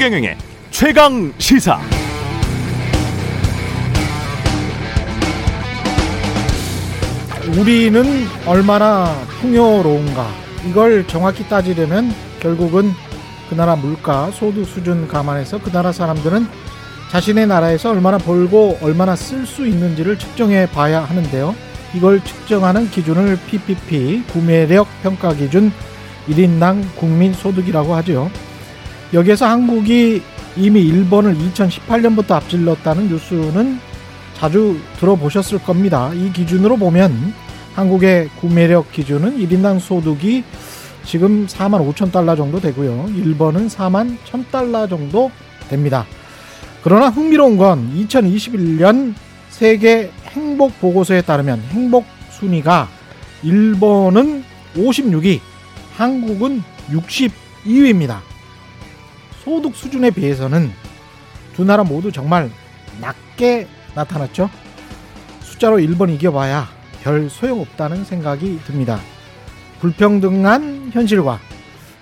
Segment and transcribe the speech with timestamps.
[0.00, 0.34] 최경영의
[0.70, 1.78] 최강 시사.
[7.58, 8.02] 우리는
[8.46, 10.26] 얼마나 풍요로운가
[10.70, 12.92] 이걸 정확히 따지려면 결국은
[13.50, 16.46] 그 나라 물가 소득 수준 감안해서 그 나라 사람들은
[17.10, 21.54] 자신의 나라에서 얼마나 벌고 얼마나 쓸 수 있는지를 측정해 봐야 하는데요.
[21.94, 25.70] 이걸 측정하는 기준을 PPP 구매력 평가 기준
[26.26, 28.30] 1인당 국민 소득이라고 하죠.
[29.12, 30.22] 여기에서 한국이
[30.56, 33.78] 이미 일본을 2018년부터 앞질렀다는 뉴스는
[34.34, 36.12] 자주 들어보셨을 겁니다.
[36.14, 37.34] 이 기준으로 보면
[37.74, 40.44] 한국의 구매력 기준은 1인당 소득이
[41.04, 43.10] 지금 4만 5천 달러 정도 되고요.
[43.16, 45.30] 일본은 4만 1천 달러 정도
[45.68, 46.06] 됩니다.
[46.82, 49.14] 그러나 흥미로운 건 2021년
[49.50, 52.88] 세계 행복 보고서에 따르면 행복 순위가
[53.42, 55.40] 일본은 56위,
[55.96, 58.29] 한국은 62위입니다.
[59.44, 60.70] 소득 수준에 비해서는
[61.54, 62.50] 두 나라 모두 정말
[63.00, 64.50] 낮게 나타났죠.
[65.40, 66.68] 숫자로 일본 이겨봐야
[67.02, 69.00] 별 소용없다는 생각이 듭니다.
[69.80, 71.40] 불평등한 현실과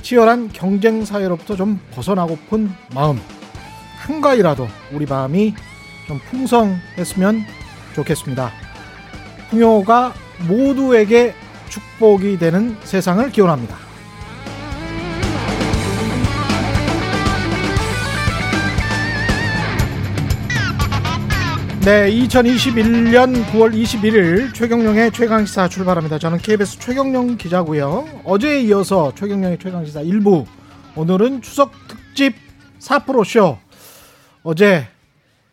[0.03, 3.21] 치열한 경쟁 사회로부터 좀 벗어나고픈 마음.
[3.99, 5.55] 한가위라도 우리 마음이
[6.07, 7.45] 좀 풍성했으면
[7.95, 8.51] 좋겠습니다.
[9.51, 10.15] 풍요가
[10.47, 11.35] 모두에게
[11.69, 13.88] 축복이 되는 세상을 기원합니다.
[21.89, 26.19] 네, 2021년 9월 21일 최경령의 최강시사 출발합니다.
[26.19, 28.07] 저는 KBS 최경령 기자고요.
[28.25, 30.45] 어제에 이어서 최경령의 최강시사 1부
[30.97, 32.35] 오늘은 추석 특집
[32.79, 33.57] 4프로쇼
[34.43, 34.87] 어제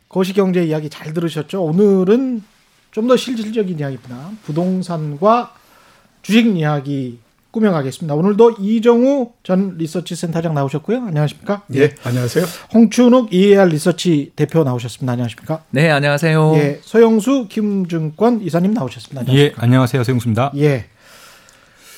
[0.10, 1.64] 거시경제 이야기 잘 들으셨죠?
[1.64, 2.44] 오늘은
[2.92, 4.32] 좀 더 실질적인 이야기입니다.
[4.44, 5.54] 부동산과
[6.22, 7.18] 주식 이야기
[7.56, 8.16] 꾸며가겠습니다.
[8.16, 10.98] 오늘도 이정우 전 리서치 센터장 나오셨고요.
[10.98, 11.64] 안녕하십니까?
[11.76, 12.46] 예, 안녕하세요.
[12.74, 15.14] 홍춘욱 EAR 리서치 대표 나오셨습니다.
[15.14, 15.64] 안녕하십니까?
[15.70, 16.54] 네, 안녕하세요.
[16.56, 19.22] 예, 서영수 김증권 이사님 나오셨습니다.
[19.22, 19.58] 안녕하십니까?
[19.58, 20.04] 예, 안녕하세요.
[20.04, 20.52] 서영수입니다.
[20.58, 20.86] 예.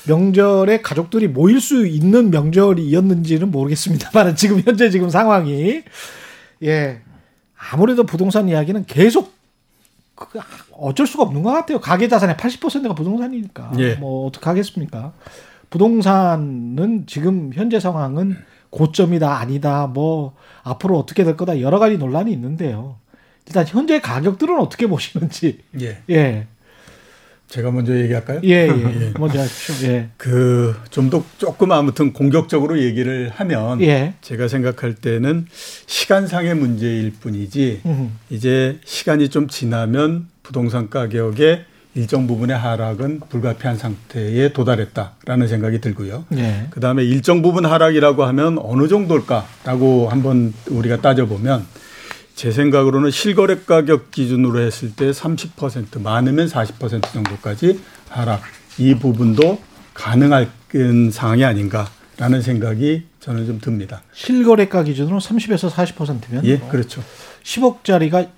[0.08, 5.82] 명절에 가족들이 모일 수 있는 명절이었는지는 모르겠습니다만 지금 현재 지금 상황이
[6.64, 7.02] 예
[7.72, 9.34] 아무래도 부동산 이야기는 계속
[10.16, 10.40] 그
[10.72, 11.80] 어쩔 수가 없는 것 같아요.
[11.80, 13.96] 가계 자산의 80%가 부동산이니까 예.
[13.96, 15.14] 뭐 어떻게 하겠습니까?
[15.70, 18.38] 부동산은 지금 현재 상황은
[18.70, 22.98] 고점이다 아니다 뭐 앞으로 어떻게 될 거다 여러 가지 논란이 있는데요.
[23.48, 26.00] 일단 현재 가격들은 어떻게 보시는지 예.
[26.10, 26.48] 예.
[27.48, 28.42] 제가 먼저 얘기할까요?
[28.44, 29.14] 예, 예.
[29.18, 29.88] 먼저 하십시오.
[29.90, 30.10] 예.
[30.18, 34.16] 그 좀 더 조금 아무튼 공격적으로 얘기를 하면 예.
[34.20, 35.48] 제가 생각할 때는
[35.86, 38.20] 시간상의 문제일 뿐이지 음.
[38.30, 41.64] 이제 시간이 좀 지나면 부동산 가격의
[41.98, 46.26] 일정 부분의 하락은 불가피한 상태에 도달했다라는 생각이 들고요.
[46.36, 46.68] 예.
[46.70, 51.66] 그 다음에 일정 부분 하락이라고 하면 어느 정도일까라고 한번 우리가 따져보면
[52.36, 58.44] 제 생각으로는 실거래 가격 기준으로 했을 때 30% 많으면 40% 정도까지 하락
[58.78, 59.60] 이 부분도
[59.96, 60.52] 가능할
[61.12, 64.04] 상황이 아닌가라는 생각이 저는 좀 듭니다.
[64.14, 67.02] 실거래가 기준으로 30에서 40%면 예, 그렇죠.
[67.44, 68.30] 10억짜리가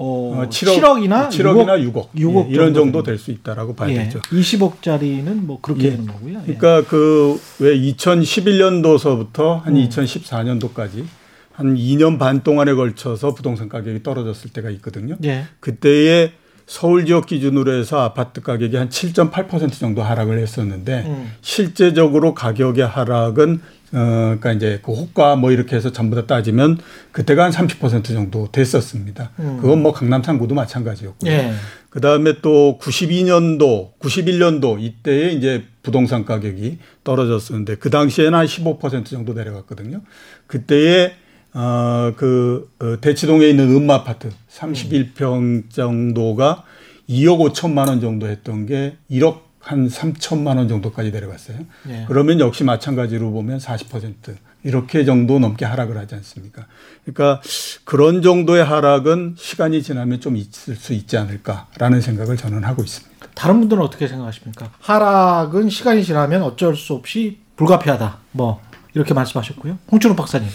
[0.00, 4.04] 어, 어, 7억, 이나 7억이나 6억, 6억 예, 이런 정도 될 수 있다라고 봐야 예.
[4.04, 4.20] 되죠.
[4.30, 5.90] 20억짜리는 뭐 그렇게 예.
[5.90, 6.38] 되는 거고요.
[6.46, 6.54] 예.
[6.54, 9.88] 그러니까 그 왜 2011년도서부터 한 음.
[9.88, 11.04] 2014년도까지
[11.52, 15.16] 한 2년 반 동안에 걸쳐서 부동산 가격이 떨어졌을 때가 있거든요.
[15.24, 15.44] 예.
[15.60, 16.32] 그때의
[16.66, 21.32] 서울 지역 기준으로 해서 아파트 가격이 한 7.8% 정도 하락을 했었는데 음.
[21.40, 23.60] 실제적으로 가격의 하락은
[23.92, 26.78] 어 그러니까 이제 그 호가 뭐 이렇게 해서 전부 다 따지면
[27.12, 29.30] 그때가 한 30% 정도 됐었습니다.
[29.38, 29.58] 음.
[29.60, 31.30] 그건 뭐 강남 상구도 마찬가지였고요.
[31.30, 31.52] 예.
[31.90, 39.32] 그 다음에 또 92년도, 91년도 이때에 이제 부동산 가격이 떨어졌었는데 그 당시에는 한 15% 정도
[39.32, 40.02] 내려갔거든요.
[40.46, 41.14] 그때에
[41.54, 46.64] 어, 그 어, 대치동에 있는 음마 아파트 31평 정도가
[47.08, 51.58] 2억 5천만 원 정도 했던 게 1억 한 3천만 원 정도까지 내려갔어요.
[51.90, 52.06] 예.
[52.08, 54.34] 그러면 역시 마찬가지로 보면 40%
[54.64, 56.64] 이렇게 정도 넘게 하락을 하지 않습니까?
[57.04, 57.42] 그러니까
[57.84, 63.26] 그런 정도의 하락은 시간이 지나면 좀 있을 수 있지 않을까라는 생각을 저는 하고 있습니다.
[63.34, 64.70] 다른 분들은 어떻게 생각하십니까?
[64.80, 68.16] 하락은 시간이 지나면 어쩔 수 없이 불가피하다.
[68.32, 68.62] 뭐
[68.94, 69.78] 이렇게 말씀하셨고요.
[69.92, 70.48] 홍준호 박사님.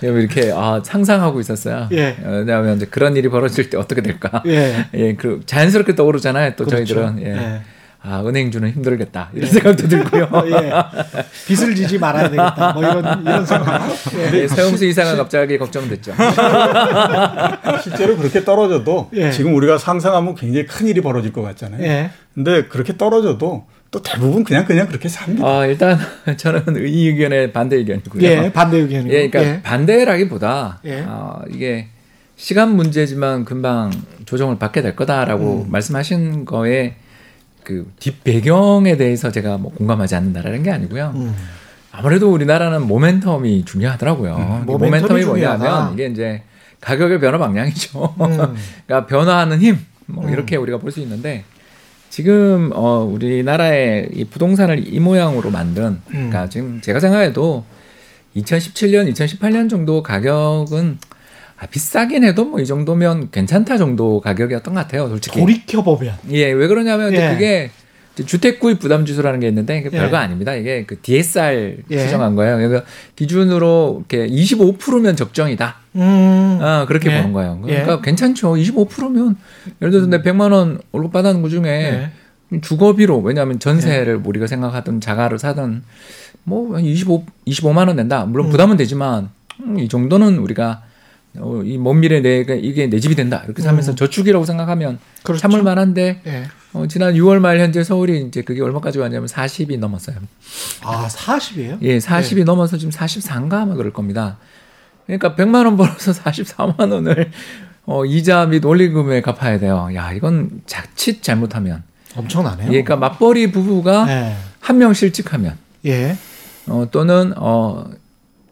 [0.00, 1.88] 제가 이렇게 아, 상상하고 있었어요.
[1.90, 2.16] 예.
[2.22, 4.44] 어, 왜냐하면 이제 그런 일이 벌어질 때 어떻게 될까.
[4.46, 4.86] 예.
[4.94, 6.54] 예, 그 자연스럽게 떠오르잖아요.
[6.54, 6.94] 또 그렇죠.
[6.94, 7.36] 저희들은 예.
[7.36, 7.62] 예.
[8.02, 10.28] 아 은행주는 힘들겠다 이런 생각도 들고요.
[10.46, 10.72] 예.
[11.46, 12.72] 빚을 지지 말아야 되겠다.
[12.72, 13.82] 뭐 이런 이런 생각.
[14.16, 14.38] 예.
[14.38, 16.14] 예, 서영수 이사가 갑자기 걱정됐죠.
[17.82, 19.30] 실제로 그렇게 떨어져도 예.
[19.30, 21.82] 지금 우리가 상상하면 굉장히 큰 일이 벌어질 것 같잖아요.
[21.82, 22.10] 예.
[22.34, 25.46] 근데 그렇게 떨어져도 또 대부분 그냥 그냥 그렇게 삽니다.
[25.46, 25.98] 아, 일단
[26.38, 28.22] 저는 이 의견에 반대 의견이고요.
[28.22, 29.12] 예, 반대 의견이고.
[29.12, 29.62] 예, 그러니까 예.
[29.62, 31.04] 반대라기보다 예.
[31.06, 31.88] 어, 이게
[32.36, 33.90] 시간 문제지만 금방
[34.24, 35.70] 조정을 받게 될 거다라고 음.
[35.70, 36.94] 말씀하신 거에
[37.70, 41.12] 그 뒷배경에 대해서 제가 뭐 공감하지 않는다라는 게 아니고요.
[41.14, 41.34] 음.
[41.92, 44.34] 아무래도 우리나라는 모멘텀이 중요하더라고요.
[44.36, 45.24] 음, 모멘텀이 모멘텀이.
[45.26, 46.42] 뭐냐면 이게 이제
[46.80, 48.14] 가격의 변화 방향이죠.
[48.20, 48.26] 음.
[48.86, 50.32] 그러니까 변화하는 힘, 뭐 음.
[50.32, 51.44] 이렇게 우리가 볼 수 있는데
[52.08, 56.00] 지금 어 우리나라의 이 부동산을 이 모양으로 만든, 음.
[56.08, 57.64] 그러니까 지금 제가 생각해도
[58.36, 60.98] 2017년, 2018년 정도 가격은
[61.60, 65.38] 아, 비싸긴 해도 뭐 이 정도면 괜찮다 정도 가격이었던 것 같아요, 솔직히.
[65.40, 66.14] 돌이켜 보면.
[66.30, 67.30] 예, 왜 그러냐면 예.
[67.34, 67.70] 그게
[68.26, 69.88] 주택 구입 부담 지수라는 게 있는데 예.
[69.88, 70.54] 별거 아닙니다.
[70.54, 71.98] 이게 그 DSR 예.
[72.00, 72.56] 수정한 거예요.
[72.56, 72.84] 그러니까
[73.16, 75.76] 기준으로 이렇게 25%면 적정이다.
[75.96, 76.58] 음.
[76.60, 77.16] 아, 그렇게 예.
[77.18, 77.60] 보는 거예요.
[77.62, 77.98] 그러니까 예.
[78.02, 78.54] 괜찮죠.
[78.56, 79.36] 25%면
[79.80, 82.10] 예를 들어서 내 100만 원 월급 받는 것 중에
[82.52, 82.60] 예.
[82.60, 85.82] 주거비로 왜냐하면 전세를 우리가 생각하던 자가를 사든
[86.44, 88.24] 뭐 25, 25만 원 낸다.
[88.26, 88.50] 물론 음.
[88.50, 89.30] 부담은 되지만
[89.62, 90.82] 음, 이 정도는 우리가
[91.38, 93.42] 어, 이먼 미래 내가 이게 내 집이 된다.
[93.44, 93.96] 이렇게 살면서 음.
[93.96, 95.40] 저축이라고 생각하면 그렇죠.
[95.40, 96.44] 참을 만한데 예.
[96.72, 100.16] 어, 지난 6월 말 현재 서울이 이제 그게 얼마까지 왔냐면 40이 넘었어요.
[100.82, 101.78] 아, 40이에요?
[101.82, 104.38] 예, 40이 넘어서 지금 44인가 아마 그럴 겁니다.
[105.06, 107.30] 그러니까 100만 원 벌어서 44만 원을
[107.86, 109.88] 어, 이자 및 원리금에 갚아야 돼요.
[109.94, 111.82] 야, 이건 자칫 잘못하면.
[112.16, 112.66] 엄청나네요.
[112.68, 114.36] 예, 그러니까 맞벌이 부부가 예.
[114.60, 115.56] 한명 실직하면
[115.86, 116.16] 예.
[116.66, 117.84] 어, 또는 어,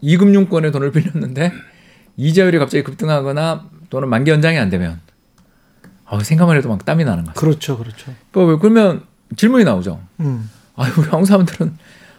[0.01, 1.53] 이금융권에 돈을 빌렸는데
[2.19, 5.01] 이자율이 갑자기 급등하거나 또는 만기 연장이 안 되면
[6.05, 7.39] 어, 생각만 해도 막 땀이 나는 거죠.
[7.39, 7.79] 그렇죠.
[7.79, 8.13] 그렇죠.
[8.35, 9.03] 왜 그러면
[9.37, 10.01] 질문이 나오죠.
[10.21, 10.51] 음.
[10.75, 11.77] 아, 우리 한국 사람들은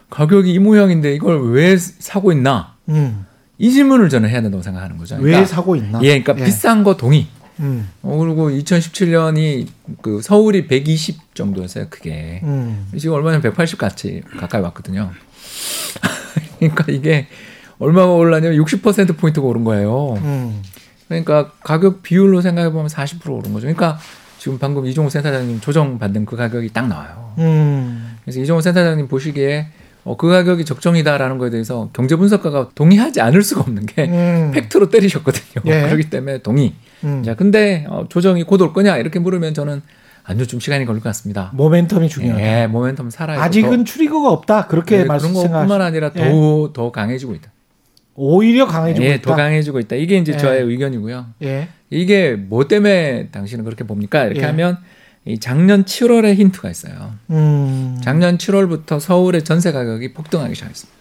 [0.09, 2.75] 가격이 이 모양인데 이걸 왜 사고 있나?
[2.87, 3.25] 음.
[3.57, 5.15] 이 질문을 저는 해야 된다고 생각하는 거죠.
[5.15, 5.99] 왜 그러니까, 사고 있나?
[6.01, 7.27] 예, 그러니까 비싼 거 동의.
[7.59, 7.89] 음.
[8.01, 9.67] 어, 그리고 2017년이
[10.01, 11.87] 그 서울이 120 정도였어요.
[11.89, 12.87] 그게 음.
[12.97, 15.11] 지금 얼마 전180 같이 가까이 왔거든요.
[16.59, 17.27] 그러니까 이게
[17.79, 20.13] 얼마가 올랐냐면 60% 포인트가 오른 거예요.
[20.17, 20.61] 음.
[21.07, 23.61] 그러니까 가격 비율로 생각해 보면 40% 오른 거죠.
[23.61, 23.97] 그러니까
[24.37, 27.33] 지금 방금 이종호 센터장님 조정 받는 그 가격이 딱 나와요.
[27.39, 28.17] 음.
[28.23, 29.67] 그래서 이종호 센터장님 보시기에
[30.05, 34.51] 어, 그 가격이 적정이다라는 거에 대해서 경제 분석가가 동의하지 않을 수가 없는 게 음.
[34.53, 35.63] 팩트로 때리셨거든요.
[35.65, 35.81] 예.
[35.83, 36.73] 그렇기 때문에 동의.
[37.03, 37.21] 음.
[37.23, 39.81] 자, 근데 어, 조정이 곧 올 거냐 이렇게 물으면 저는
[40.23, 41.51] 아니요 좀 시간이 걸릴 것 같습니다.
[41.55, 42.41] 모멘텀이 중요하다.
[42.43, 43.41] 예, 모멘텀 살아요.
[43.41, 44.67] 아직은 트리거가 없다.
[44.67, 45.81] 그렇게 예, 말씀 그런 것뿐만.
[45.81, 46.29] 아니라 예.
[46.29, 47.51] 더더 강해지고 있다.
[48.19, 49.31] 오히려 강해지고 예, 있다.
[49.31, 49.95] 더 강해지고 있다.
[49.95, 50.37] 이게 이제 예.
[50.37, 51.25] 저의 의견이고요.
[51.43, 51.69] 예.
[51.89, 54.25] 이게 뭐 때문에 당신은 그렇게 봅니까?
[54.25, 54.45] 이렇게 예.
[54.45, 54.77] 하면
[55.23, 57.13] 이 작년 7월에 힌트가 있어요.
[57.29, 57.97] 음.
[58.03, 60.99] 작년 7월부터 서울의 전세 가격이 폭등하기 시작했습니다.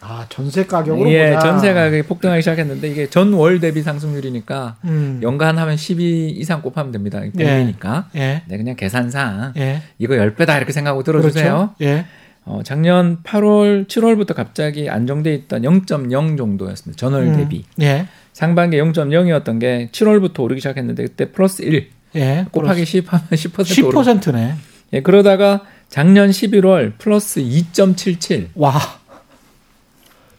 [0.00, 1.40] 아 전세 가격으로 예, 보자.
[1.40, 5.20] 전세 가격이 폭등하기 시작했는데 이게 전월 대비 상승률이니까 음.
[5.22, 7.20] 연간 하면 12 이상 곱하면 됩니다.
[7.20, 8.08] 공이니까.
[8.16, 8.42] 예.
[8.46, 9.82] 네, 그냥 계산상 예.
[9.98, 11.74] 이거 10배다 이렇게 생각하고 들어주세요.
[11.78, 11.92] 그렇죠?
[11.98, 12.06] 예.
[12.46, 16.96] 어, 작년 8월, 7월부터 갑자기 안정돼 있던 0.0 정도였습니다.
[16.98, 17.36] 전월 음.
[17.36, 17.64] 대비.
[17.82, 18.06] 예.
[18.32, 22.46] 상반기 0.0이었던 게 7월부터 오르기 시작했는데 그때 플러스 1 예.
[22.50, 23.98] 곱하기 10 하면 10% 오르.
[24.00, 24.54] 10%네.
[24.92, 28.48] 예, 그러다가 작년 11월 플러스 2.77.
[28.54, 28.72] 와.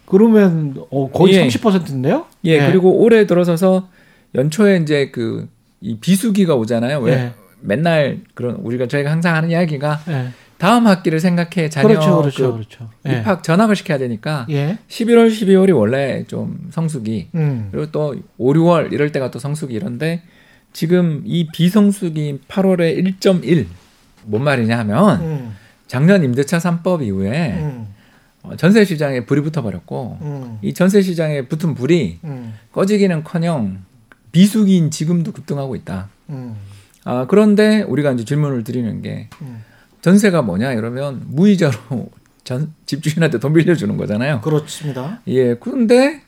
[0.05, 1.47] 그러면 어, 거의 예.
[1.47, 2.25] 30%인데요?
[2.45, 3.89] 예, 그리고 올해 들어서서
[4.33, 5.47] 연초에 이제 그
[5.81, 6.99] 이 비수기가 오잖아요.
[6.99, 7.33] 왜 예.
[7.61, 10.27] 맨날 그런 우리가 저희가 항상 하는 이야기가 예.
[10.57, 12.89] 다음 학기를 생각해 자녀 그렇죠, 그렇죠, 그 그렇죠.
[13.07, 13.19] 예.
[13.19, 14.79] 입학 전학을 시켜야 되니까 예.
[14.87, 17.69] 11월, 12월이 원래 좀 성수기 음.
[17.71, 20.23] 그리고 또 5, 6월 이럴 때가 또 성수기 이런데
[20.73, 23.65] 지금 이 비성수기 8월에 1.1.
[24.25, 25.55] 뭔 말이냐 하면 음.
[25.87, 27.87] 작년 임대차 3법 이후에 음.
[28.43, 30.59] 어, 전세 시장에 불이 붙어버렸고 음.
[30.61, 32.53] 이 전세 시장에 붙은 불이 음.
[32.71, 33.83] 꺼지기는커녕
[34.31, 36.09] 비수기인 지금도 급등하고 있다.
[36.29, 36.55] 음.
[37.03, 39.63] 아 그런데 우리가 이제 질문을 드리는 게 음.
[40.01, 42.09] 전세가 뭐냐 이러면 무이자로
[42.43, 44.41] 전 집주인한테 돈 빌려주는 거잖아요.
[44.41, 45.19] 그렇습니다.
[45.27, 46.21] 예, 그런데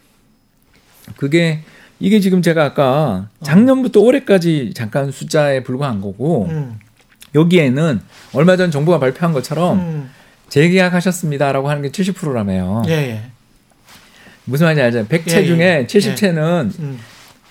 [1.16, 1.64] 그게
[2.00, 6.80] 이게 지금 제가 아까 작년부터 올해까지 잠깐 숫자에 불과한 거고 음.
[7.36, 8.02] 여기에는
[8.34, 10.10] 얼마 전 정부가 발표한 것처럼 음.
[10.50, 12.84] 재계약하셨습니다라고 하는 게 70%라며요.
[12.88, 13.22] 예, 예.
[14.46, 15.06] 무슨 말인지 알죠?
[15.08, 15.46] 100채 예, 예.
[15.46, 17.00] 중에 70채는 음.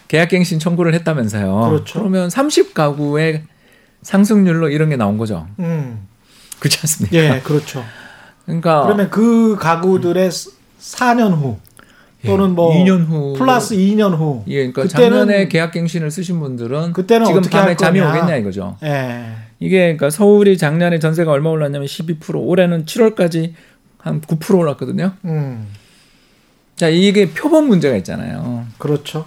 [0.08, 1.68] 계약갱신 청구를 했다면서요.
[1.70, 1.98] 그렇죠.
[1.98, 3.42] 그러면 30가구의
[4.02, 5.46] 상승률로 이런 게 나온 거죠.
[5.58, 6.06] 음.
[6.58, 7.16] 그렇지 않습니까?
[7.16, 7.84] 예, 그렇죠.
[8.44, 11.58] 그러니까 그러면 그 가구들의 4년 후
[12.26, 16.92] 또는 예, 뭐 2년 후 플러스 2년 후 예, 그러니까 그때는- 작년에 계약갱신을 쓰신 분들은
[16.92, 18.00] 그때는 지금 어떻게 밤에 할 잠이.
[18.00, 18.76] 오겠냐 이거죠.
[18.82, 19.26] 예.
[19.60, 23.52] 이게 그러니까 서울이 작년에 전세가 얼마 올랐냐면 12% 올해는 7월까지
[23.98, 25.12] 한 9% 올랐거든요.
[25.24, 25.66] 음.
[26.76, 28.66] 자 이게 표본 문제가 있잖아요.
[28.78, 29.26] 그렇죠.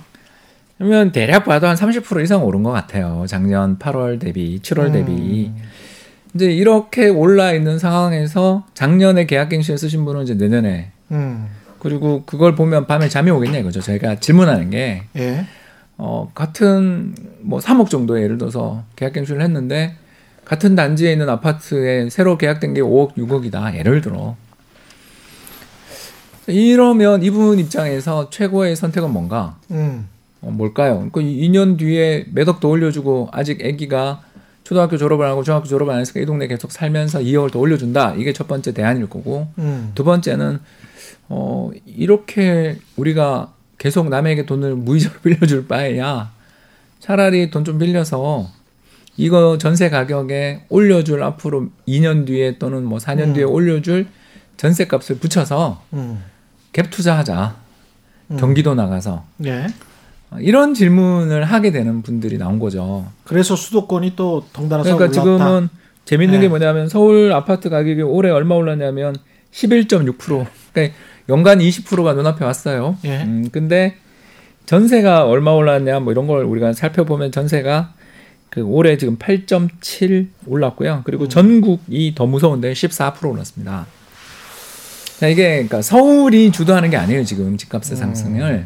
[0.82, 3.26] 그러면 대략 봐도 한 30% 이상 오른 것 같아요.
[3.28, 5.52] 작년 8월 대비 7월 대비.
[5.56, 5.62] 음.
[6.34, 11.48] 이제 이렇게 올라 있는 상황에서 작년에 계약갱신을 쓰신 분은 이제 내년에 음.
[11.78, 13.80] 그리고 그걸 보면 밤에 잠이 오겠냐 이거죠.
[13.80, 15.46] 저희가 질문하는 게 예.
[16.00, 19.98] 어, 같은 뭐 3억 정도 예를 들어서 계약갱신을 했는데
[20.46, 23.76] 같은 단지에 있는 아파트에 새로 계약된 게 5억, 6억이다.
[23.76, 24.36] 예를 들어.
[26.48, 29.58] 이러면 이분 입장에서 최고의 선택은 뭔가?
[29.70, 30.08] 음.
[30.42, 31.10] 어, 뭘까요?
[31.12, 34.22] 그 2년 뒤에 매덕 더 올려주고 아직 아기가
[34.64, 38.16] 초등학교 졸업을 하고 중학교 졸업을 안 했으니까 이 동네 계속 살면서 2억을 더 올려준다.
[38.16, 39.92] 이게 첫 번째 대안일 거고 음.
[39.96, 40.60] 두 번째는
[41.30, 46.32] 어 이렇게 우리가 계속 남에게 돈을 무이자로 빌려줄 바에야
[47.00, 48.48] 차라리 돈 좀 빌려서
[49.18, 53.34] 이거 전세 가격에 올려줄 앞으로 2년 뒤에 또는 뭐 4년 음.
[53.34, 54.08] 뒤에 올려줄
[54.58, 56.24] 전세 값을 붙여서 음.
[56.74, 57.56] 갭 투자하자
[58.32, 58.38] 음.
[58.38, 59.68] 경기도 나가서 예.
[60.32, 63.06] 어, 이런 질문을 하게 되는 분들이 나온 거죠.
[63.24, 65.46] 그래서 수도권이 또 덩달아서 그러니까 올랐다.
[65.46, 65.70] 지금은
[66.06, 66.46] 재밌는 네.
[66.46, 69.16] 게 뭐냐면 서울 아파트 가격이 올해 얼마 올랐냐면
[69.52, 70.46] 11.6%.
[70.74, 70.98] 그러니까
[71.30, 72.98] 연간 20%가 눈앞에 왔어요.
[73.04, 73.24] 예.
[73.24, 73.96] 음, 근데
[74.66, 77.94] 전세가 얼마 올랐냐 뭐 이런 걸 우리가 살펴보면 전세가
[78.50, 80.96] 그 올해 지금 8.7 올랐고요.
[80.96, 81.02] 음.
[81.06, 83.86] 그리고 전국이 더 무서운데 14% 올랐습니다.
[85.20, 87.58] 자, 이게 그러니까 서울이 주도하는 게 아니에요 지금 음.
[87.58, 88.66] 집값의 상승을.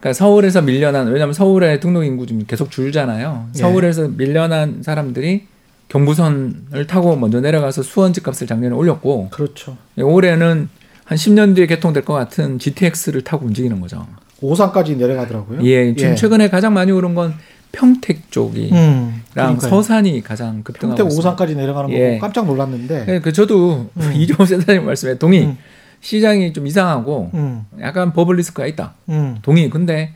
[0.00, 3.48] 그러니까 서울에서 밀려난 왜냐하면 서울의 등록 인구 지금 계속 줄잖아요.
[3.54, 3.58] 예.
[3.58, 5.46] 서울에서 밀려난 사람들이
[5.88, 9.76] 경부선을 타고 먼저 내려가서 수원 집값을 작년에 올렸고 그렇죠.
[9.96, 10.68] 올해는
[11.04, 14.06] 한 10년 뒤에 개통될 것 같은 GTX를 타고 움직이는 거죠.
[14.40, 15.62] 오산까지 내려가더라고요.
[15.64, 17.34] 예, 지금 최근에 가장 많이 오른 건
[17.72, 19.58] 평택 쪽이랑 음.
[19.58, 21.18] 서산이 가장 급등하고 평택.
[21.18, 22.18] 오산까지 내려가는 거 예.
[22.18, 23.06] 깜짝 놀랐는데.
[23.08, 24.12] 예, 그 저도 음.
[24.14, 25.46] 이종호 센터님 말씀에 동의.
[25.46, 25.58] 음.
[26.00, 27.64] 시장이 좀 이상하고 음.
[27.80, 28.94] 약간 버블 리스크가 있다.
[29.08, 29.38] 음.
[29.42, 29.68] 동의.
[29.70, 30.12] 근데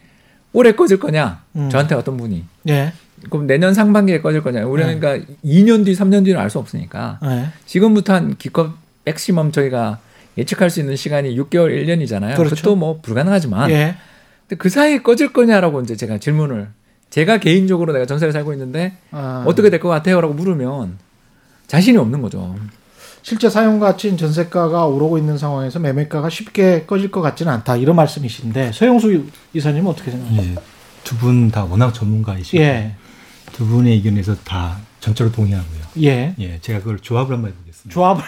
[0.52, 1.42] 올해 꺼질 거냐?
[1.56, 1.70] 음.
[1.70, 2.92] 저한테 어떤 분이 예.
[3.30, 4.64] 그럼 내년 상반기에 꺼질 거냐?
[4.66, 4.98] 우리는 네.
[5.00, 7.46] 그러니까 2년 뒤, 3년 뒤는 알 수 없으니까 예.
[7.66, 8.72] 지금부터 한 기껏
[9.04, 9.98] 맥시멈 저희가
[10.38, 12.36] 예측할 수 있는 시간이 6개월, 1년이잖아요.
[12.36, 12.54] 그렇죠.
[12.56, 13.96] 그것도 뭐 불가능하지만 예.
[14.48, 16.68] 근데 그 사이에 꺼질 거냐라고 이제 제가 질문을
[17.10, 19.44] 제가 개인적으로 내가 전세를 살고 있는데 아.
[19.46, 20.98] 어떻게 될 것 같아요라고 물으면
[21.66, 22.54] 자신이 없는 거죠.
[23.22, 27.76] 실제 사용 가치인 전세가가 오르고 있는 상황에서 매매가가 쉽게 꺼질 것 같지는 않다.
[27.76, 30.52] 이런 말씀이신데 서영수 이사님은 어떻게 생각하세요?
[30.52, 30.54] 예,
[31.04, 32.96] 두분 다 워낙 전문가이시고 예.
[33.52, 35.82] 두 분의 의견에서 다 전적으로 동의하고요.
[36.02, 36.34] 예.
[36.38, 37.92] 예, 제가 그걸 조합을 한번 해보겠습니다.
[37.92, 38.24] 조합을.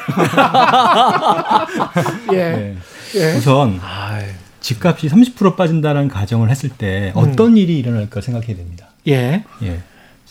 [2.34, 2.38] 예.
[2.38, 2.76] 예.
[3.16, 3.36] 예.
[3.36, 4.20] 우선 아,
[4.60, 7.20] 집값이 30% 빠진다는 가정을 했을 때 음.
[7.20, 8.88] 어떤 일이 일어날까 생각해야 됩니다.
[9.08, 9.44] 예.
[9.62, 9.82] 예,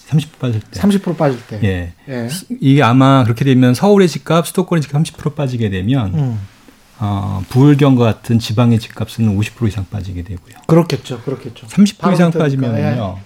[0.09, 0.79] 30% 빠질 때.
[0.79, 1.59] 30% 빠질 때.
[1.63, 2.29] 예, 예.
[2.59, 6.39] 이게 아마 그렇게 되면 서울의 집값, 수도권의 집값 30% 빠지게 되면 음.
[6.99, 10.55] 어, 부울경과 같은 지방의 집값은 50% 이상 빠지게 되고요.
[10.67, 11.21] 그렇겠죠.
[11.21, 11.67] 그렇겠죠.
[11.67, 13.19] 30% 바로 이상 그러니까, 빠지면요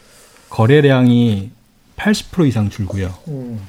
[0.50, 1.52] 거래량이
[1.98, 3.14] 80% 이상 줄고요.
[3.28, 3.60] 음.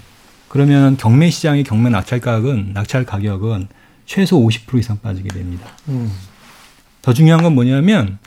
[0.48, 3.68] 그러면 경매 시장의 경매 낙찰 가격은 낙찰 가격은
[4.06, 5.66] 최소 50% 이상 빠지게 됩니다.
[5.88, 6.10] 음.
[7.02, 8.18] 더 중요한 건 뭐냐면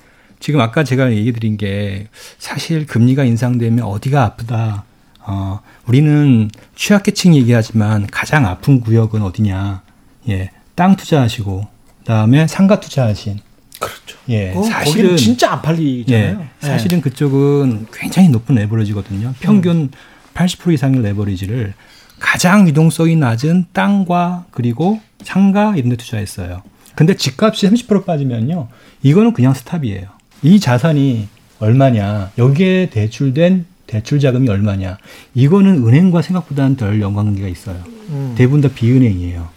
[0.41, 2.07] 지금 아까 제가 얘기 드린 게
[2.39, 4.83] 사실 금리가 인상되면 어디가 아프다.
[5.19, 9.83] 어, 우리는 취약계층 얘기하지만 가장 아픈 구역은 어디냐.
[10.29, 10.49] 예.
[10.75, 11.67] 땅 투자하시고
[11.99, 13.39] 그다음에 상가 투자하신
[13.79, 14.17] 그렇죠.
[14.29, 14.51] 예.
[14.55, 16.39] 어, 사실은 거기는 진짜 안 팔리잖아요.
[16.41, 19.35] 예, 사실은 그쪽은 굉장히 높은 레버리지거든요.
[19.39, 19.91] 평균
[20.33, 21.75] 80% 이상의 레버리지를
[22.19, 26.63] 가장 유동성이 낮은 땅과 그리고 상가 이런 데 투자했어요.
[26.95, 28.69] 근데 집값이 30% 빠지면요.
[29.03, 30.20] 이거는 그냥 스탑이에요.
[30.43, 31.27] 이 자산이
[31.59, 32.31] 얼마냐.
[32.37, 34.97] 여기에 대출된 대출 자금이 얼마냐.
[35.33, 37.77] 이거는 은행과 생각보다는 덜 연관관계가 있어요.
[38.09, 38.33] 음.
[38.37, 39.49] 대부분 다 비은행이에요.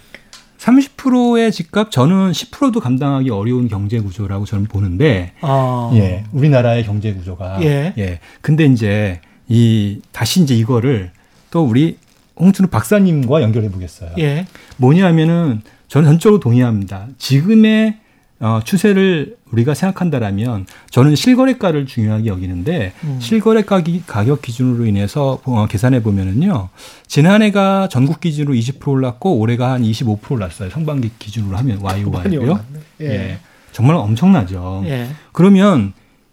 [0.58, 5.90] 30%의 집값 저는 10%도 감당하기 어려운 경제 구조라고 저는 보는데 아.
[5.94, 7.62] 예, 우리나라의 경제 구조가.
[7.62, 8.20] 예.
[8.40, 11.10] 근데 이제 이 다시 이제 이거를
[11.50, 11.98] 또 우리
[12.36, 14.12] 홍춘우 박사님과 연결해 보겠어요.
[14.18, 14.46] 예.
[14.78, 17.08] 뭐냐면은 저는 전적으로 동의합니다.
[17.18, 17.98] 지금의
[18.40, 23.18] 어, 추세를 우리가 생각한다라면 저는 실거래가를 중요하게 여기는데 음.
[23.20, 26.68] 실거래가 기- 가격 기준으로 인해서 어, 계산해 보면은요
[27.06, 32.60] 지난해가 전국 기준으로 20% 올랐고 올해가 한 25% 올랐어요 상반기 기준으로 하면 YOY고요.
[33.00, 33.06] 예.
[33.06, 33.38] 예.
[33.72, 34.82] 정말 엄청나죠.
[34.86, 35.08] 예.
[35.32, 35.92] 그러면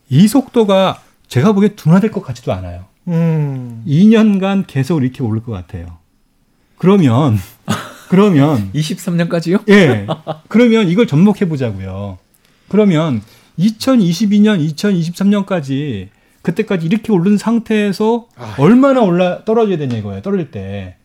[0.09, 2.85] 이 속도가 제가 보기에 둔화될 것 같지도 않아요.
[3.07, 3.83] 음.
[3.87, 5.85] 2년간 계속 이렇게 오를 것 같아요.
[6.77, 7.37] 그러면
[8.09, 9.63] 그러면 23년까지요?
[9.69, 10.05] 예.
[10.49, 12.17] 그러면 이걸 접목해 보자고요.
[12.71, 13.21] 그러면
[13.59, 16.07] 2022년, 2023년까지
[16.41, 18.55] 그때까지 이렇게 오른 상태에서 아.
[18.59, 20.21] 얼마나 올라 떨어져야 되냐 이거예요.
[20.21, 20.95] 떨어질 때.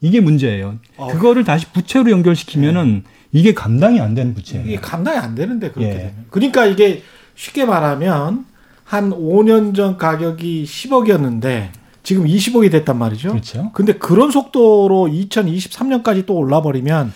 [0.00, 0.78] 이게 문제예요.
[0.96, 1.06] 어.
[1.06, 4.66] 그거를 다시 부채로 연결시키면은 이게 감당이 안 되는 부채예요.
[4.66, 5.96] 이게 감당이 안 되는데 그렇게 예.
[5.98, 6.26] 되면.
[6.30, 7.04] 그러니까 이게
[7.36, 8.44] 쉽게 말하면
[8.82, 11.68] 한 5년 전 가격이 10억이었는데
[12.02, 13.28] 지금 20억이 됐단 말이죠.
[13.28, 13.70] 그렇죠.
[13.72, 17.12] 근데 그런 속도로 2023년까지 또 올라 버리면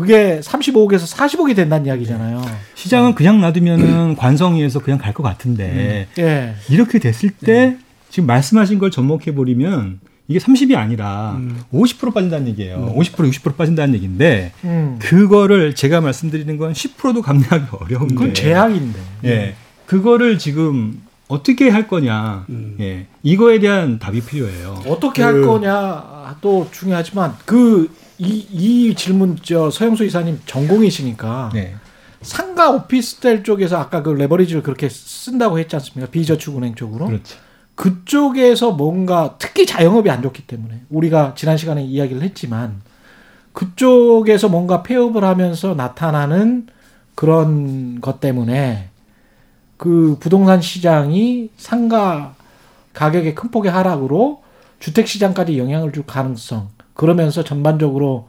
[0.00, 2.42] 그게 35억에서 40억이 된다는 이야기잖아요.
[2.74, 6.54] 시장은 그냥 놔두면은 관성위에서 그냥 갈 것 같은데 예.
[6.68, 7.78] 이렇게 됐을 때
[8.10, 11.58] 지금 말씀하신 걸 접목해 버리면 이게 30이 아니라 음.
[11.72, 12.92] 50% 빠진다는 얘기예요.
[12.94, 14.98] 50% 60% 빠진다는 얘기인데 음.
[15.00, 18.14] 그거를 제가 말씀드리는 건 10%도 감내하기 어려운데.
[18.14, 18.98] 그건 제약인데.
[19.24, 19.54] 예.
[19.86, 22.44] 그거를 지금 어떻게 할 거냐.
[22.50, 22.76] 음.
[22.80, 23.06] 예.
[23.22, 24.82] 이거에 대한 답이 필요해요.
[24.88, 27.88] 어떻게 그- 할 거냐도 중요하지만 그
[28.18, 31.74] 이 이 질문 저 서영수 이사님 전공이시니까 네.
[32.22, 36.10] 상가 오피스텔 쪽에서 아까 그 레버리지를 그렇게 쓴다고 했지 않습니까?
[36.10, 37.06] 비저축은행 쪽으로.
[37.06, 37.38] 그렇죠.
[37.74, 42.80] 그쪽에서 뭔가 특히 자영업이 안 좋기 때문에 우리가 지난 시간에 이야기를 했지만
[43.52, 46.68] 그쪽에서 뭔가 폐업을 하면서 나타나는
[47.14, 48.88] 그런 것 때문에
[49.76, 52.34] 그 부동산 시장이 상가
[52.94, 54.42] 가격의 큰 폭의 하락으로
[54.80, 58.28] 주택 시장까지 영향을 줄 가능성 그러면서 전반적으로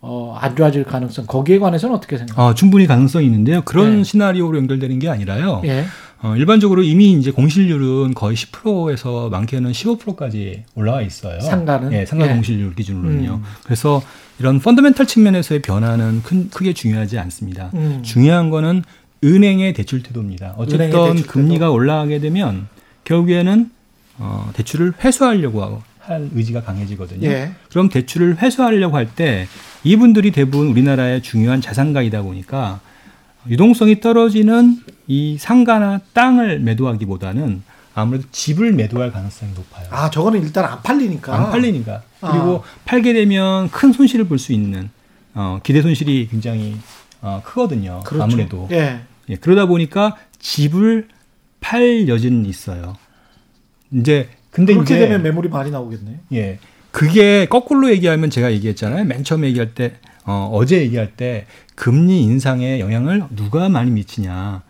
[0.00, 2.46] 어, 안 좋아질 가능성 거기에 관해서는 어떻게 생각하세요?
[2.46, 3.62] 아, 충분히 가능성이 있는데요.
[3.62, 4.04] 그런 네.
[4.04, 5.62] 시나리오로 연결되는 게 아니라요.
[5.64, 5.84] 예.
[6.22, 11.40] 어, 일반적으로 이미 이제 공실률은 거의 10%에서 많게는 15%까지 올라와 있어요.
[11.40, 11.92] 상가는?
[11.92, 12.32] 예, 상가 예.
[12.32, 13.34] 공실률 기준으로는요.
[13.34, 13.42] 음.
[13.64, 14.00] 그래서
[14.38, 17.70] 이런 펀더멘탈 측면에서의 변화는 큰, 크게 중요하지 않습니다.
[17.74, 18.02] 음.
[18.02, 18.82] 중요한 거는
[19.24, 20.54] 은행의 대출 태도입니다.
[20.56, 21.26] 어쨌든 대출.
[21.26, 22.68] 금리가 올라가게 되면
[23.04, 23.70] 결국에는
[24.18, 27.26] 어, 대출을 회수하려고 하고 할 의지가 강해지거든요.
[27.28, 27.52] 예.
[27.70, 29.46] 그럼 대출을 회수하려고 할 때
[29.84, 32.80] 이분들이 대부분 우리나라의 중요한 자산가이다 보니까
[33.48, 37.62] 유동성이 떨어지는 이 상가나 땅을 매도하기보다는
[37.94, 39.86] 아무래도 집을 매도할 가능성이 높아요.
[39.90, 42.02] 아 저거는 일단 안 팔리니까 안 팔리니까.
[42.20, 42.32] 아.
[42.32, 44.90] 그리고 팔게 되면 큰 손실을 볼 수 있는
[45.34, 46.76] 어, 기대 손실이 굉장히
[47.22, 48.00] 어, 크거든요.
[48.04, 48.24] 그렇죠.
[48.24, 48.68] 아무래도.
[48.72, 49.00] 예.
[49.28, 51.08] 예, 그러다 보니까 집을
[51.60, 52.96] 팔 여지는 있어요.
[53.92, 56.20] 이제 근데 그렇게 이제 되면 매물이 많이 나오겠네.
[56.32, 56.58] 예.
[56.90, 59.04] 그게 거꾸로 얘기하면 제가 얘기했잖아요.
[59.04, 59.92] 맨 처음에 얘기할 때,
[60.24, 64.62] 어, 어제 얘기할 때 금리 인상에 영향을 누가 많이 미치냐.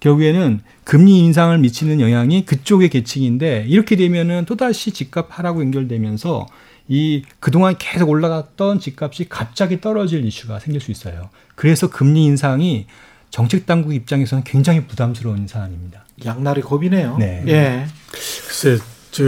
[0.00, 6.48] 결국에는 금리 인상을 미치는 영향이 그쪽의 계층인데 이렇게 되면은 또다시 집값 하라고 연결되면서
[6.88, 11.30] 이 그동안 계속 올라갔던 집값이 갑자기 떨어질 이슈가 생길 수 있어요.
[11.54, 12.86] 그래서 금리 인상이
[13.30, 16.04] 정책 당국 입장에서는 굉장히 부담스러운 사안입니다.
[16.24, 17.16] 양날이 겁이네요.
[17.18, 17.44] 네.
[17.46, 17.86] 예.
[18.10, 18.78] 글쎄,
[19.10, 19.24] 저,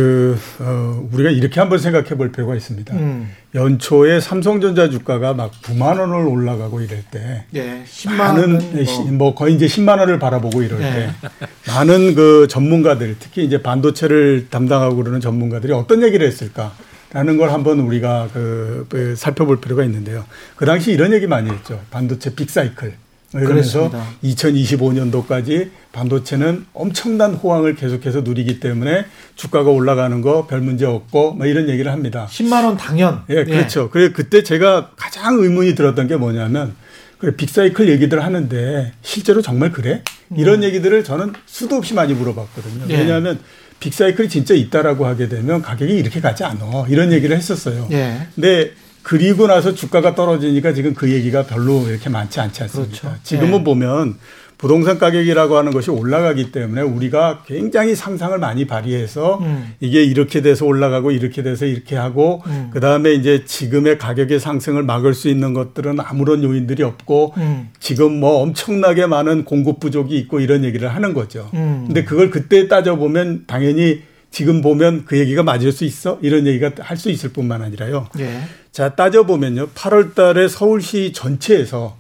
[0.61, 2.95] 어, 우리가 이렇게 한번 생각해 볼 필요가 있습니다.
[2.95, 3.29] 음.
[3.55, 7.83] 연초에 삼성전자 주가가 막 9만 원을 올라가고 이럴 때 예.
[7.85, 10.93] 10만 많은 시- 뭐, 뭐 거의 이제 10만 원을 바라보고 이럴 네.
[10.93, 11.29] 때
[11.69, 16.73] 많은 그 전문가들 특히 이제 반도체를 담당하고 그러는 전문가들이 어떤 얘기를 했을까
[17.13, 20.25] 라는 걸 한번 우리가 그, 그 살펴볼 필요가 있는데요.
[20.57, 21.81] 그 당시 이런 얘기 많이 했죠.
[21.91, 22.95] 반도체 빅사이클.
[23.35, 24.07] 이러면서 그렇습니다.
[24.25, 29.05] 2025년도까지 반도체는 엄청난 호황을 계속해서 누리기 때문에
[29.37, 32.27] 주가가 올라가는 거 별 문제 없고 뭐 이런 얘기를 합니다.
[32.31, 33.23] 10만 원 당연.
[33.31, 33.91] 예, 그렇죠.
[33.91, 36.75] 그래 그때 제가 가장 의문이 들었던 게 뭐냐면
[37.19, 40.03] 그래 빅사이클 얘기들 하는데 실제로 정말 그래?
[40.37, 42.85] 이런 얘기들을 저는 수도 없이 많이 물어봤거든요.
[42.85, 42.91] 음.
[42.91, 42.99] 예.
[42.99, 43.39] 왜냐하면
[43.81, 46.87] 빅사이클이 진짜 있다라고 하게 되면 가격이 이렇게 가지 않아.
[46.89, 47.89] 이런 얘기를 했었어요.
[47.93, 48.27] 예.
[48.35, 53.01] 근데 그리고 나서 주가가 떨어지니까 지금 그 얘기가 별로 이렇게 많지 않지 않습니까?
[53.01, 53.17] 그렇죠.
[53.23, 53.65] 지금은 예.
[53.65, 54.19] 보면
[54.63, 59.75] 부동산 가격이라고 하는 것이 올라가기 때문에 우리가 굉장히 상상을 많이 발휘해서 음.
[59.81, 62.71] 이게 이렇게 돼서 올라가고 이렇게 돼서 이렇게 하고 음.
[62.73, 67.71] 그다음에 이제 지금의 가격의 상승을 막을 수 있는 것들은 아무런 요인들이 없고 음.
[67.81, 71.51] 지금 뭐 엄청나게 많은 공급 부족이 있고 이런 얘기를 하는 거죠.
[71.55, 71.83] 음.
[71.87, 76.19] 근데 그걸 그때 따져 보면 당연히 지금 보면 그 얘기가 맞을 수 있어?
[76.23, 78.09] 이런 얘기가 할 수 있을 뿐만 아니라요.
[78.19, 78.43] 예.
[78.73, 79.69] 자, 따져보면요.
[79.71, 81.97] 8월 달에 서울시 전체에서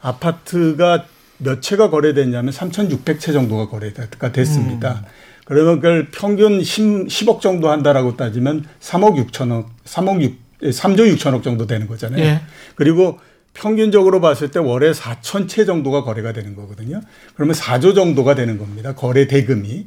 [0.00, 1.04] 아파트가
[1.38, 5.02] 몇 채가 거래됐냐면 3,600채 정도가 거래가 됐습니다.
[5.04, 5.08] 음.
[5.44, 11.66] 그러면 그걸 평균 10, 10억 정도 한다라고 따지면 3억 6천억, 3억 6, 3조 6천억 정도
[11.66, 12.24] 되는 거잖아요.
[12.24, 12.40] 예.
[12.76, 13.18] 그리고
[13.52, 17.00] 평균적으로 봤을 때 월에 4천 채 정도가 거래가 되는 거거든요.
[17.34, 18.94] 그러면 4조 정도가 되는 겁니다.
[18.94, 19.86] 거래 대금이.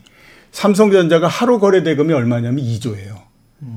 [0.51, 3.15] 삼성전자가 하루 거래 대금이 얼마냐면 2조예요.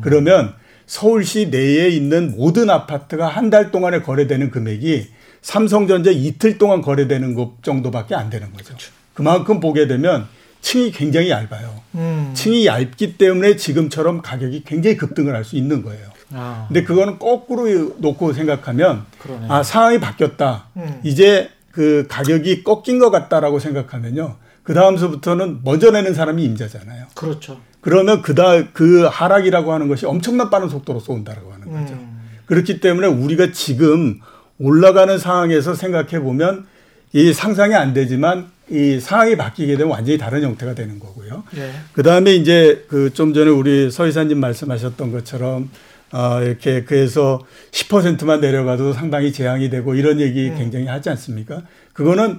[0.01, 0.55] 그러면
[0.87, 5.09] 서울시 내에 있는 모든 아파트가 한 달 동안에 거래되는 금액이
[5.43, 8.75] 삼성전자 이틀 동안 거래되는 것 정도밖에 안 되는 거죠.
[9.15, 10.27] 그만큼 보게 되면
[10.61, 11.81] 층이 굉장히 얇아요.
[11.95, 12.31] 음.
[12.35, 16.07] 층이 얇기 때문에 지금처럼 가격이 굉장히 급등을 할 수 있는 거예요.
[16.33, 16.67] 아.
[16.69, 17.67] 근데 그거는 거꾸로
[17.99, 19.47] 놓고 생각하면 그러네.
[19.49, 20.69] 아 상황이 바뀌었다.
[20.77, 21.01] 음.
[21.03, 24.37] 이제 그 가격이 꺾인 것 같다라고 생각하면요.
[24.71, 27.07] 그 다음서부터는 먼저 내는 사람이 임자잖아요.
[27.17, 27.61] 그렇죠.
[27.81, 31.95] 그러면 그다 그 하락이라고 하는 것이 엄청난 빠른 속도로 쏜다라고 하는 거죠.
[31.95, 32.21] 음.
[32.47, 34.21] 그렇기 때문에 우리가 지금
[34.61, 36.67] 올라가는 상황에서 생각해 보면
[37.13, 41.43] 이 상상이 안 되지만 이 상황이 바뀌게 되면 완전히 다른 형태가 되는 거고요.
[41.57, 41.73] 예.
[41.93, 45.69] 그 다음에 이제 그 좀 전에 우리 서 이사님 말씀하셨던 것처럼
[46.13, 51.63] 어, 이렇게 그래서 10%만 내려가도 상당히 재앙이 되고 이런 얘기 굉장히 하지 않습니까?
[51.93, 52.39] 그거는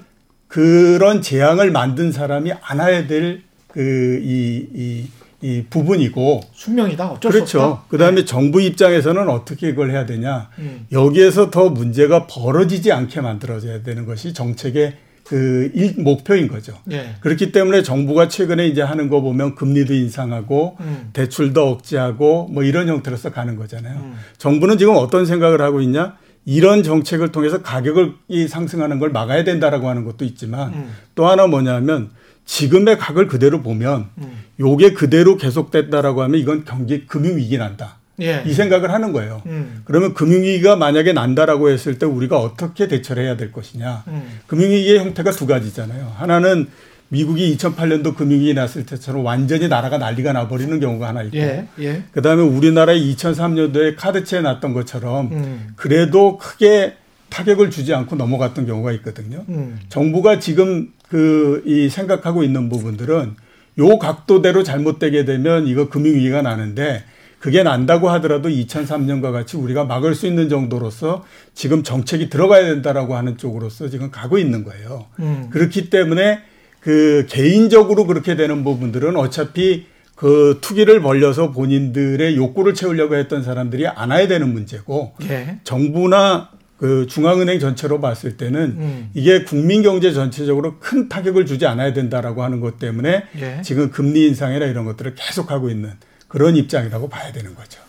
[0.51, 5.07] 그런 재앙을 만든 사람이 안아야 될 그 이 이
[5.43, 7.13] 이 부분이고 숙명이다.
[7.13, 7.61] 어쩔 수 그렇죠.
[7.61, 7.85] 없다.
[7.89, 10.49] 그 다음에 정부 입장에서는 어떻게 그걸 해야 되냐.
[10.59, 10.85] 음.
[10.91, 16.73] 여기에서 더 문제가 벌어지지 않게 만들어져야 되는 것이 정책의 그 일, 목표인 거죠.
[16.91, 17.15] 예.
[17.21, 21.09] 그렇기 때문에 정부가 최근에 이제 하는 거 보면 금리도 인상하고 음.
[21.13, 23.97] 대출도 억제하고 뭐 이런 형태로서 가는 거잖아요.
[23.97, 24.13] 음.
[24.37, 26.17] 정부는 지금 어떤 생각을 하고 있냐?
[26.45, 30.91] 이런 정책을 통해서 가격을 이 상승하는 걸 막아야 된다라고 하는 것도 있지만 음.
[31.15, 32.09] 또 하나 뭐냐면
[32.45, 34.43] 지금의 각을 그대로 보면 음.
[34.59, 37.97] 요게 그대로 계속됐다라고 하면 이건 경기 금융 위기 난다.
[38.21, 38.43] 예.
[38.45, 39.41] 이 생각을 하는 거예요.
[39.47, 39.81] 음.
[39.85, 44.03] 그러면 금융위기가 만약에 난다라고 했을 때 우리가 어떻게 대처를 해야 될 것이냐.
[44.07, 44.39] 음.
[44.47, 46.13] 금융위기의 형태가 두 가지잖아요.
[46.17, 46.67] 하나는
[47.11, 51.67] 미국이 2008년도 금융위기 났을 때처럼 완전히 나라가 난리가 나버리는 경우가 하나 있고 예.
[51.79, 52.03] 예.
[52.13, 55.67] 그다음에 우리나라의 2003년도에 카드채 났던 것처럼 음.
[55.75, 56.95] 그래도 크게
[57.29, 59.43] 타격을 주지 않고 넘어갔던 경우가 있거든요.
[59.49, 59.79] 음.
[59.89, 63.35] 정부가 지금 그 이 생각하고 있는 부분들은
[63.79, 67.03] 요 각도대로 잘못되게 되면 이거 금융위기가 나는데
[67.39, 73.37] 그게 난다고 하더라도 2003년과 같이 우리가 막을 수 있는 정도로서 지금 정책이 들어가야 된다라고 하는
[73.37, 75.07] 쪽으로서 지금 가고 있는 거예요.
[75.19, 75.49] 음.
[75.51, 76.39] 그렇기 때문에
[76.81, 84.27] 그 개인적으로 그렇게 되는 부분들은 어차피 그 투기를 벌려서 본인들의 욕구를 채우려고 했던 사람들이 안아야
[84.27, 85.59] 되는 문제고 예.
[85.63, 89.09] 정부나 그 중앙은행 전체로 봤을 때는 음.
[89.13, 93.61] 이게 국민 경제 전체적으로 큰 타격을 주지 않아야 된다라고 하는 것 때문에 예.
[93.63, 95.93] 지금 금리 인상이나 이런 것들을 계속하고 있는
[96.27, 97.79] 그런 입장이라고 봐야 되는 거죠.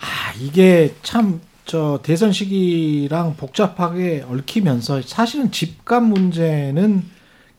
[0.00, 7.02] 아, 이게 참 저 대선 시기랑 복잡하게 얽히면서 사실은 집값 문제는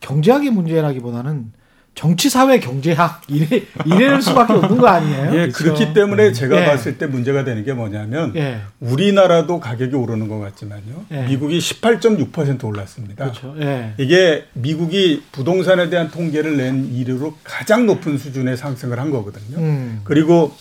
[0.00, 1.52] 경제학의 문제라기보다는
[1.96, 5.30] 정치 사회 경제학 이래 이럴 수밖에 없는 거 아니에요?
[5.32, 5.74] 예, 그렇죠?
[5.74, 6.66] 그렇기 때문에 제가 예.
[6.66, 8.60] 봤을 때 문제가 되는 게 뭐냐면 예.
[8.80, 11.06] 우리나라도 가격이 오르는 것 같지만요.
[11.10, 11.22] 예.
[11.22, 13.24] 미국이 18.6% 올랐습니다.
[13.24, 13.56] 그렇죠.
[13.60, 13.94] 예.
[13.96, 19.56] 이게 미국이 부동산에 대한 통계를 낸 이래로 가장 높은 수준의 상승을 한 거거든요.
[19.56, 20.00] 음.
[20.04, 20.54] 그리고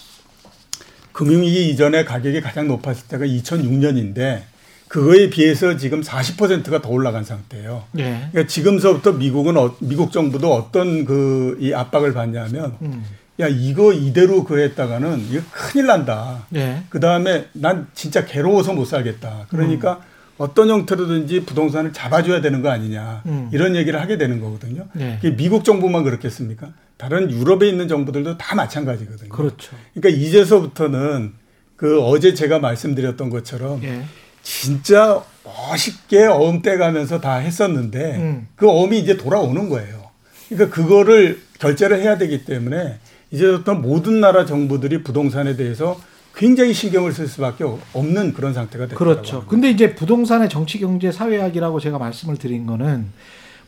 [1.12, 4.44] 금융위기 이전에 가격이 가장 높았을 때가 2006년인데
[4.88, 7.84] 그거에 비해서 지금 40%가 더 올라간 상태예요.
[7.98, 8.28] 예.
[8.32, 13.04] 그러니까 지금서부터 미국은 어- 미국 정부도 어떤 그 이 압박을 받냐면 음.
[13.40, 16.46] 야 이거 이대로 그랬다가는 이거 큰일 난다.
[16.56, 16.84] 예.
[16.90, 19.48] 그 다음에 난 진짜 괴로워서 못 살겠다.
[19.50, 20.16] 그러니까 음.
[20.38, 23.24] 어떤 형태로든지 부동산을 잡아줘야 되는 거 아니냐.
[23.26, 23.50] 음.
[23.54, 24.86] 이런 얘기를 하게 되는 거거든요.
[25.00, 25.18] 예.
[25.22, 26.70] 그게 미국 정부만 그렇겠습니까?
[26.98, 29.30] 다른 유럽에 있는 정부들도 다 마찬가지거든요.
[29.30, 29.76] 그렇죠.
[29.94, 31.34] 그러니까 이제서부터는
[31.76, 34.04] 그 어제 제가 말씀드렸던 것처럼 예.
[34.46, 38.48] 진짜 멋있게 어음 떼가면서 다 했었는데 음.
[38.56, 40.06] 그 어음이 이제 돌아오는 거예요.
[40.48, 43.00] 그러니까 그거를 결제를 해야 되기 때문에
[43.32, 46.00] 이제부터 모든 나라 정부들이 부동산에 대해서
[46.36, 49.46] 굉장히 신경을 쓸 수밖에 없는 그런 상태가 됐다고 그렇죠.
[49.48, 53.08] 근데 이제 부동산의 정치 경제 사회학이라고 제가 말씀을 드린 거는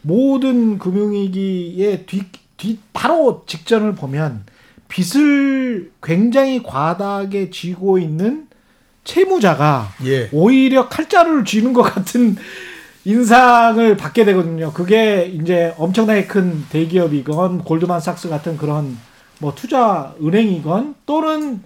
[0.03, 2.23] 모든 금융위기의 뒤,
[2.55, 4.45] 뒤 바로 직전을 보면
[4.89, 8.46] 빚을 굉장히 과다하게 쥐고 있는
[9.08, 10.30] 채무자가 예.
[10.34, 12.36] 오히려 칼자루를 쥐는 것 같은
[13.06, 14.74] 인상을 받게 되거든요.
[14.74, 18.98] 그게 이제 엄청나게 큰 대기업이건 골드만삭스 같은 그런
[19.39, 21.63] 뭐 투자 은행이건 또는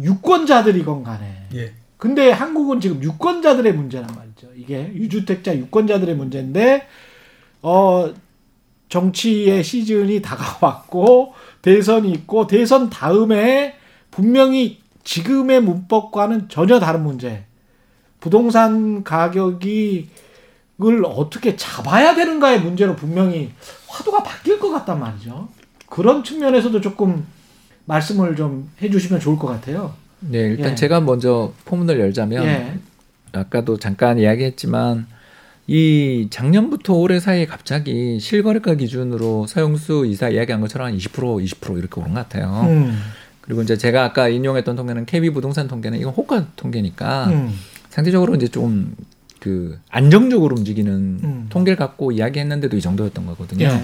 [0.00, 1.74] 유권자들이건 간에 예.
[1.98, 4.48] 근데 한국은 지금 유권자들의 문제란 말이죠.
[4.56, 6.86] 이게 유주택자 유권자들의 문제인데
[7.60, 8.12] 어
[8.88, 13.76] 정치의 시즌이 다가왔고 대선이 있고 대선 다음에
[14.10, 17.44] 분명히 지금의 문법과는 전혀 다른 문제.
[18.20, 20.08] 부동산 가격이
[20.82, 23.52] 을 어떻게 잡아야 되는가의 문제로 분명히
[23.86, 25.48] 화두가 바뀔 것 같단 말이죠.
[25.88, 27.24] 그런 측면에서도 조금
[27.84, 29.94] 말씀을 좀 해주시면 좋을 것 같아요.
[30.18, 30.74] 네, 일단 예.
[30.74, 32.78] 제가 먼저 포문을 열자면 예.
[33.32, 35.06] 아까도 잠깐 이야기했지만
[35.68, 42.00] 이 작년부터 올해 사이에 갑자기 실거래가 기준으로 서영수 이사 이야기한 것처럼 한 20% 20% 이렇게
[42.00, 42.66] 오른 것 같아요.
[42.68, 42.98] 음.
[43.44, 47.54] 그리고 이제 제가 아까 인용했던 통계는 KB 부동산 통계는 이건 호가 통계니까 음.
[47.90, 48.94] 상대적으로 이제 좀
[49.44, 51.46] 그 안정적으로 움직이는 음.
[51.50, 53.66] 통계를 갖고 이야기했는데도 이 정도였던 거거든요.
[53.66, 53.82] 예.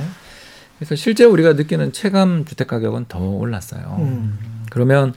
[0.79, 3.99] 그래서 실제 우리가 느끼는 체감 주택 가격은 더 올랐어요.
[3.99, 4.38] 음.
[4.70, 5.12] 그러면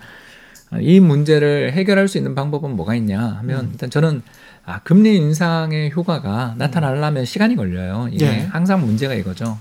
[0.81, 3.69] 이 문제를 해결할 수 있는 방법은 뭐가 있냐 하면 음.
[3.71, 4.21] 일단 저는
[4.65, 8.09] 아, 금리 인상의 효과가 나타나려면 시간이 걸려요.
[8.11, 8.39] 이게 예.
[8.51, 9.57] 항상 문제가 이거죠.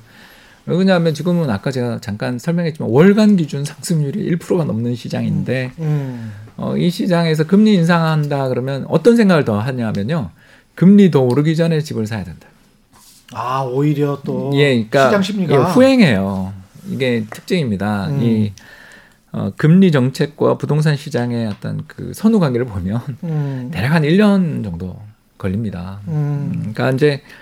[0.67, 6.33] 왜 그러냐면 지금은 아까 제가 잠깐 설명했지만 월간 기준 상승률이 1%가 넘는 시장인데 음.
[6.57, 10.31] 어, 이 시장에서 금리 인상한다 그러면 어떤 생각을 더 하냐면요.
[10.75, 12.47] 금리 더 오르기 전에 집을 사야 된다.
[13.35, 16.53] 아 오히려 또 예, 그러니까 시장 심리가 예, 후행해요.
[16.91, 18.09] 이게 특징입니다.
[18.09, 18.23] 음.
[18.23, 18.53] 이
[19.33, 25.01] 어, 금리 정책과 부동산 시장의 어떤 그 선후 관계를 보면 음, 대략 한 1년 정도
[25.39, 26.01] 걸립니다.
[26.09, 27.42] 음, 그러니까 이제 어,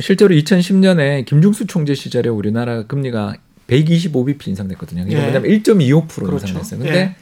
[0.00, 3.34] 실제로 2010년에 김중수 총재 시절에 우리나라 금리가
[3.66, 5.02] 125bp 인상됐거든요.
[5.02, 5.20] 이게 예.
[5.20, 6.46] 뭐냐면 1.25% 그렇죠.
[6.46, 6.78] 인상됐어요.
[6.80, 7.16] 근데 예.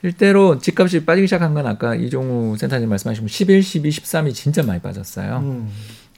[0.00, 5.38] 실제로 집값이 빠지기 시작한 건 아까 이종우 센터님 말씀하신 11, 12, 13이 진짜 많이 빠졌어요.
[5.38, 5.68] 음,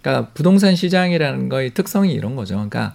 [0.01, 2.55] 그러니까 부동산 시장이라는 거의 특성이 이런 거죠.
[2.55, 2.95] 그러니까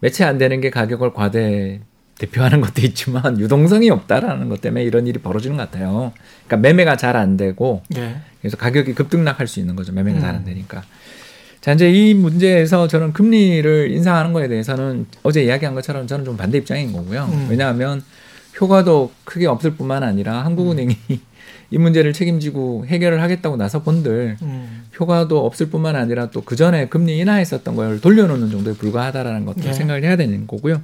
[0.00, 1.80] 매체 안 되는 게 가격을 과대
[2.18, 6.12] 대표하는 것도 있지만 유동성이 없다라는 것 때문에 이런 일이 벌어지는 것 같아요.
[6.46, 8.16] 그러니까 매매가 잘 안 되고 예.
[8.40, 9.92] 그래서 가격이 급등락할 수 있는 거죠.
[9.92, 10.36] 매매가 잘 음.
[10.36, 10.84] 안 되니까.
[11.64, 16.58] 자 이제 이 문제에서 저는 금리를 인상하는 거에 대해서는 어제 이야기한 것처럼 저는 좀 반대
[16.58, 17.24] 입장인 거고요.
[17.32, 17.46] 음.
[17.48, 18.02] 왜냐하면
[18.60, 20.94] 효과도 크게 없을 뿐만 아니라 한국은행이
[21.70, 26.88] 이 문제를 책임지고 해결을 하겠다고 나서 본들 음, 효과도 없을 뿐만 아니라 또 그 전에
[26.88, 29.72] 금리 인하했었던 걸 돌려놓는 정도에 불과하다라는 것도 네.
[29.72, 30.82] 생각을 해야 되는 거고요.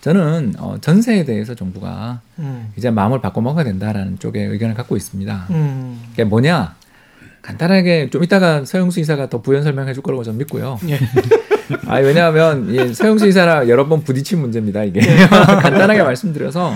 [0.00, 5.48] 저는 어, 전세에 대해서 정부가 음, 이제 마음을 바꿔 먹어야 된다라는 쪽에 의견을 갖고 있습니다.
[5.50, 6.74] 음, 그게 뭐냐?
[7.42, 10.78] 간단하게 좀 이따가 서영수 이사가 더 부연 설명해 줄 거라고 저는 믿고요.
[10.88, 10.98] 예.
[11.86, 14.84] 아 왜냐하면 이 서영수 이사랑 여러 번 부딪힌 문제입니다.
[14.84, 15.26] 이게 네.
[15.26, 16.72] 간단하게 말씀드려서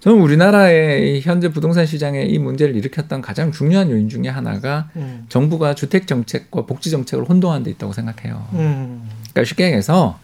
[0.00, 5.26] 저는 우리나라의 이 현재 부동산 시장에 이 문제를 일으켰던 가장 중요한 요인 중에 하나가 음,
[5.28, 8.46] 정부가 주택 정책과 복지 정책을 혼동한 데 있다고 생각해요.
[8.54, 10.18] 음, 그러니까 쉽게 얘기해서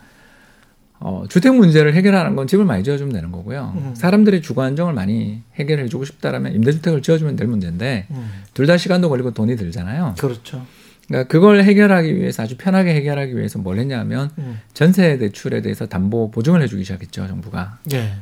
[1.00, 3.72] 어, 주택 문제를 해결하는 건 집을 많이 지어주면 되는 거고요.
[3.76, 3.94] 음.
[3.94, 9.56] 사람들의 주거 안정을 많이 해결해주고 싶다라면 임대주택을 지어주면 될 문제인데 음, 둘다 시간도 걸리고 돈이
[9.56, 10.14] 들잖아요.
[10.18, 10.64] 그렇죠.
[11.06, 16.30] 그러니까 그걸 해결하기 위해서 아주 편하게 해결하기 위해서 뭘 했냐면 음, 전세 대출에 대해서 담보
[16.30, 17.78] 보증을 해주기 시작했죠 정부가.
[17.92, 18.12] 예.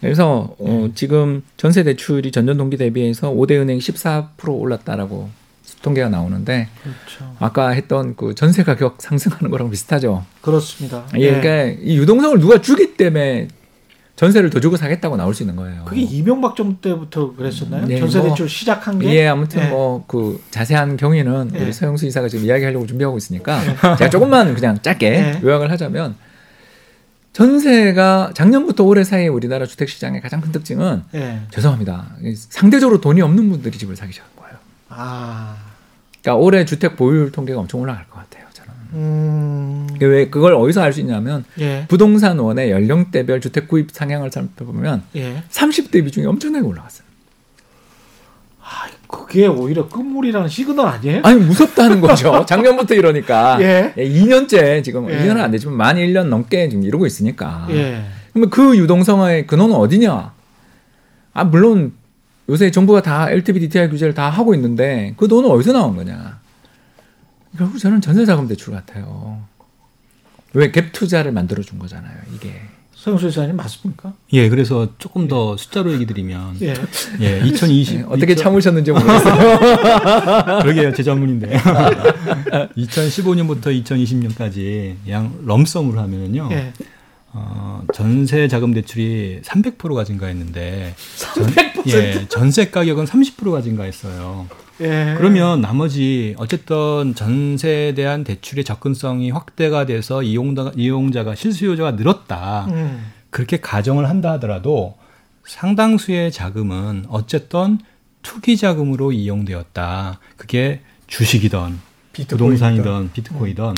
[0.00, 5.30] 그래서 어, 지금 전세 대출이 전년 동기 대비해서 5대 은행 14% 올랐다라고
[5.84, 7.36] 통계가 나오는데 그렇죠.
[7.38, 10.24] 아까 했던 그 전세 가격 상승하는 거랑 비슷하죠.
[10.40, 11.04] 그렇습니다.
[11.16, 13.48] 예, 그러니까 이 유동성을 누가 주기 때문에
[14.16, 15.84] 전세를 더 주고 사겠다고 나올 수 있는 거예요.
[15.84, 17.86] 그게 이명박 정부 때부터 그랬었나요?
[17.86, 19.68] 네, 전세 뭐, 대출 시작한 게 예, 아무튼 예.
[19.68, 21.62] 뭐그 자세한 경위는 예.
[21.62, 23.60] 우리 서영수 이사가 지금 이야기하려고 준비하고 있으니까
[23.98, 25.40] 제가 조금만 그냥 짧게 예.
[25.42, 26.14] 요약을 하자면
[27.32, 31.40] 전세가 작년부터 올해 사이에 우리나라 주택 시장의 가장 큰 특징은 예.
[31.50, 32.16] 죄송합니다.
[32.36, 34.56] 상대적으로 돈이 없는 분들이 집을 사기 시작한 거예요.
[34.88, 35.56] 아.
[36.24, 38.46] 그러니까 올해 주택 보유율 통계가 엄청 올라갈 것 같아요.
[38.54, 38.70] 저는.
[38.94, 39.86] 음.
[40.00, 41.84] 왜 그걸 어디서 알 수 있냐면 예.
[41.88, 45.42] 부동산원의 연령대별 주택 구입 상향을 살펴보면 예.
[45.50, 47.04] 30대 비중이 엄청나게 올라갔어요.
[48.62, 51.20] 아, 그게 오히려 끝물이라는 시그널 아니에요?
[51.24, 52.44] 아니 무섭다는 거죠.
[52.48, 53.58] 작년부터 이러니까.
[53.60, 53.92] 예.
[53.96, 55.18] 2년째 지금 예.
[55.18, 57.66] 2년은 안 되지만 만 1년 넘게 지금 이러고 있으니까.
[57.70, 58.02] 예.
[58.32, 60.32] 그러면 그 유동성의 근원은 어디냐?
[61.34, 61.92] 아 물론
[62.48, 66.40] 요새 정부가 다 LTV DTI 규제를 다 하고 있는데 그 돈은 어디서 나온 거냐?
[67.56, 69.40] 결국 저는 전세자금 대출 같아요.
[70.52, 72.16] 왜 갭 투자를 만들어 준 거잖아요.
[72.34, 72.52] 이게.
[72.94, 74.14] 서영수 이사님 맞습니까?
[74.32, 76.74] 예, 그래서 조금 더 숫자로 얘기 드리면 예.
[77.20, 79.58] 예, 2020 네, 어떻게 참으셨는지 모르겠어요.
[80.62, 81.48] 그러게요, 제 전문인데.
[82.78, 86.48] 2015년부터 2020년까지 양 럼썸으로 하면은요.
[86.52, 86.72] 예.
[87.36, 90.94] 어, 전세 자금 대출이 300%가 증가했는데
[91.34, 91.52] 전,
[91.88, 94.46] 예, 전세 가격은 30%가 증가했어요.
[94.80, 95.14] 예.
[95.18, 102.66] 그러면 나머지 어쨌든 전세에 대한 대출의 접근성이 확대가 돼서 이용자, 이용자가 실수요자가 늘었다.
[102.70, 103.12] 음.
[103.30, 104.96] 그렇게 가정을 한다 하더라도
[105.44, 107.78] 상당수의 자금은 어쨌든
[108.22, 110.20] 투기 자금으로 이용되었다.
[110.36, 111.80] 그게 주식이든
[112.12, 113.74] 부동산이든 비트코인이든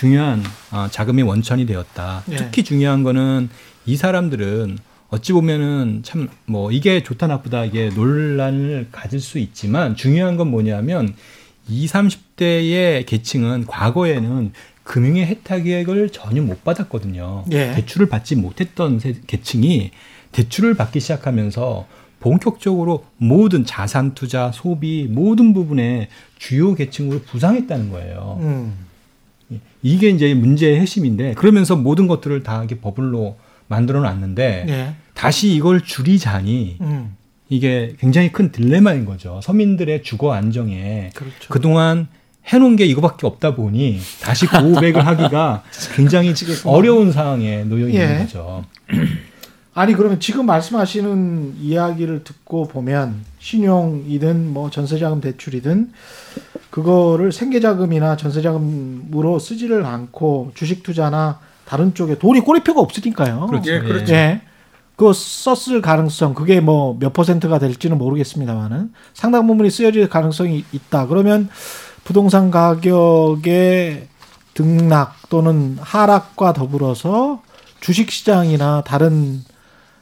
[0.00, 2.22] 중요한 어, 자금의 원천이 되었다.
[2.30, 2.36] 예.
[2.36, 3.48] 특히 중요한 거는
[3.86, 4.76] 이 사람들은
[5.08, 11.14] 어찌 보면은 참 뭐 이게 좋다 나쁘다 이게 논란을 가질 수 있지만 중요한 건 뭐냐면
[11.68, 14.52] 20, 30대의 계층은 과거에는
[14.84, 17.46] 금융의 혜택을 전혀 못 받았거든요.
[17.52, 17.72] 예.
[17.74, 19.92] 대출을 받지 못했던 세- 계층이
[20.32, 21.86] 대출을 받기 시작하면서
[22.20, 28.38] 본격적으로 모든 자산 투자, 소비 모든 부분에 주요 계층으로 부상했다는 거예요.
[28.42, 28.74] 음.
[29.86, 33.36] 이게 이제 문제의 핵심인데 그러면서 모든 것들을 다 이렇게 버블로
[33.68, 34.94] 만들어 놨는데 예.
[35.14, 37.16] 다시 이걸 줄이자니 음.
[37.48, 39.40] 이게 굉장히 큰 딜레마인 거죠.
[39.44, 41.48] 서민들의 주거 안정에 그렇죠.
[41.48, 42.08] 그동안
[42.46, 45.62] 해놓은 게 이거밖에 없다 보니 다시 고백을 하기가
[45.94, 48.18] 굉장히 어려운 상황에 놓여 있는 예.
[48.18, 48.64] 거죠.
[49.72, 55.92] 아니 그러면 지금 말씀하시는 이야기를 듣고 보면 신용이든 뭐 전세자금 대출이든
[56.70, 63.46] 그거를 생계자금이나 전세자금으로 쓰지를 않고 주식 투자나 다른 쪽에 돈이 꼬리표가 없으니까요.
[63.46, 63.72] 그렇죠.
[63.72, 64.12] 예, 그렇죠.
[64.14, 64.42] 예.
[64.96, 71.06] 그거 썼을 가능성 그게 뭐 몇 퍼센트가 될지는 모르겠습니다만은 상당 부분이 쓰여질 가능성이 있다.
[71.06, 71.48] 그러면
[72.04, 74.08] 부동산 가격에
[74.54, 77.42] 등락 또는 하락과 더불어서
[77.80, 79.42] 주식 시장이나 다른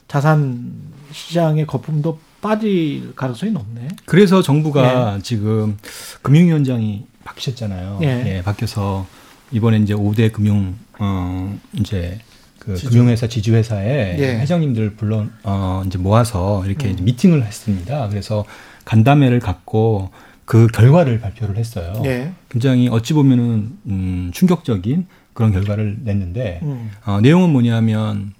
[0.06, 0.72] 자산
[1.10, 3.88] 시장의 거품도 빠질 가능성이 높네.
[4.04, 5.78] 그래서 정부가 지금
[6.20, 8.00] 금융위원장이 바뀌셨잖아요.
[8.02, 8.06] 예.
[8.26, 9.06] 예, 바뀌어서
[9.50, 12.18] 이번에 이제 5대 금융 어 이제
[12.58, 12.90] 그 지주.
[12.90, 14.38] 금융회사 지주회사에 예.
[14.40, 16.98] 회장님들 불러 어 이제 모아서 이렇게 음.
[17.00, 18.08] 미팅을 했습니다.
[18.10, 18.44] 그래서
[18.84, 20.10] 간담회를 갖고
[20.44, 21.94] 그 결과를 발표를 했어요.
[22.04, 22.34] 예.
[22.50, 26.90] 굉장히 어찌 보면은 음 충격적인 그런 결과를 냈는데 음.
[27.06, 28.34] 어, 내용은 뭐냐면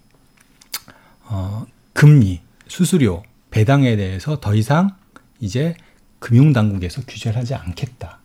[1.25, 1.65] 어,
[1.95, 3.23] 금리, 수수료,
[3.59, 4.91] 배당에 대해서 더 이상
[5.39, 5.75] 이제
[6.19, 8.19] 금융당국에서 규제를 하지 않겠다.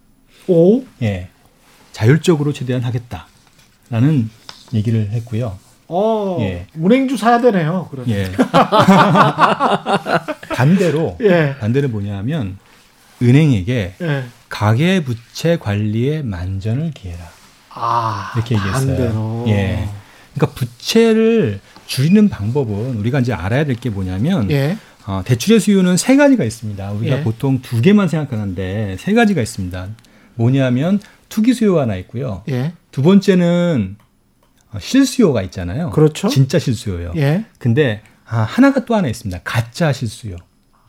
[0.48, 0.84] 오.
[1.04, 1.28] 예,
[1.92, 4.32] 자율적으로 최대한 하겠다라는
[4.74, 5.60] 얘기를 했고요.
[5.88, 6.38] 어.
[6.42, 6.66] 예.
[6.76, 7.88] 은행주 사야 되네요.
[7.92, 8.10] 그러면.
[8.16, 8.32] 예.
[10.56, 11.56] 반대로 예.
[11.60, 12.58] 반대로 뭐냐면
[13.22, 14.24] 은행에게 예.
[14.50, 17.20] 가계 부채 관리에 만전을 기해라.
[17.72, 18.32] 아.
[18.36, 18.88] 이렇게 얘기했어요.
[18.88, 19.46] 반대로.
[19.50, 19.88] 예.
[20.34, 24.76] 그러니까 부채를 줄이는 방법은 우리가 이제 알아야 될 게 뭐냐면 예.
[25.10, 26.92] 어, 대출의 수요는 세 가지가 있습니다.
[26.92, 27.24] 우리가 예.
[27.24, 29.88] 보통 두 개만 생각하는데 세 가지가 있습니다.
[30.36, 32.44] 뭐냐면 투기 수요가 하나 있고요.
[32.48, 32.74] 예.
[32.92, 33.98] 두 번째는
[34.72, 35.90] 어, 실수요가 있잖아요.
[35.90, 36.28] 그렇죠.
[36.28, 37.14] 진짜 실수요요.
[37.16, 37.46] 예.
[37.58, 39.42] 근데 아, 하나가 또 하나 있습니다.
[39.44, 40.36] 가짜 실수요.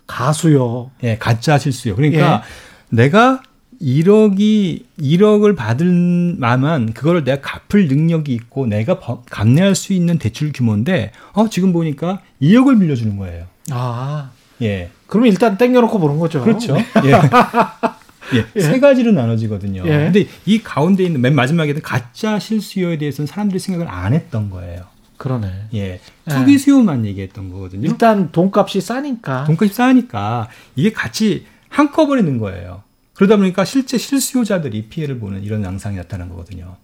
[0.06, 0.90] 가수요.
[1.02, 1.96] 예, 가짜 실수요.
[1.96, 2.42] 그러니까
[2.90, 3.40] 내가
[3.80, 10.52] 1억이 1억을 받을 만한 그거를 내가 갚을 능력이 있고 내가 버- 감내할 수 있는 대출
[10.52, 13.46] 규모인데 어 지금 보니까 2억을 빌려주는 거예요.
[13.70, 14.30] 아.
[14.62, 14.90] 예.
[15.06, 16.42] 그러면 일단 땡겨놓고 보는 거죠.
[16.42, 16.76] 그렇죠.
[16.76, 17.12] 예.
[18.36, 18.60] 예, 예.
[18.60, 19.82] 세 가지로 나눠지거든요.
[19.86, 19.90] 예.
[19.90, 24.82] 근데 이 가운데 있는 맨 마지막에는 가짜 실수요에 대해서는 사람들이 생각을 안 했던 거예요.
[25.16, 25.48] 그러네.
[25.74, 26.00] 예.
[26.28, 27.88] 투기 수요만 얘기했던 거거든요.
[27.88, 29.44] 일단 돈값이 싸니까.
[29.44, 32.82] 돈값이 싸니까 이게 같이 한꺼번에 는 거예요.
[33.20, 36.76] 그러다 보니까 실제 실수요자들이 피해를 보는 이런 양상이 나타난 거거든요.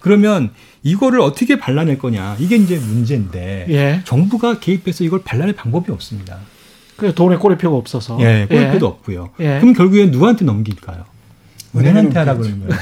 [0.00, 0.50] 그러면
[0.82, 4.00] 이거를 어떻게 발라낼 거냐 이게 이제 문제인데 예.
[4.06, 6.38] 정부가 개입해서 이걸 발라낼 방법이 없습니다.
[6.96, 8.16] 그 돈에 꼬리표가 없어서.
[8.22, 9.32] 예, 골프도 없고요.
[9.40, 9.60] 예.
[9.60, 11.04] 그럼 결국엔 누구한테 넘길까요?
[11.76, 12.80] 은행한테 하라 그러는 거예요.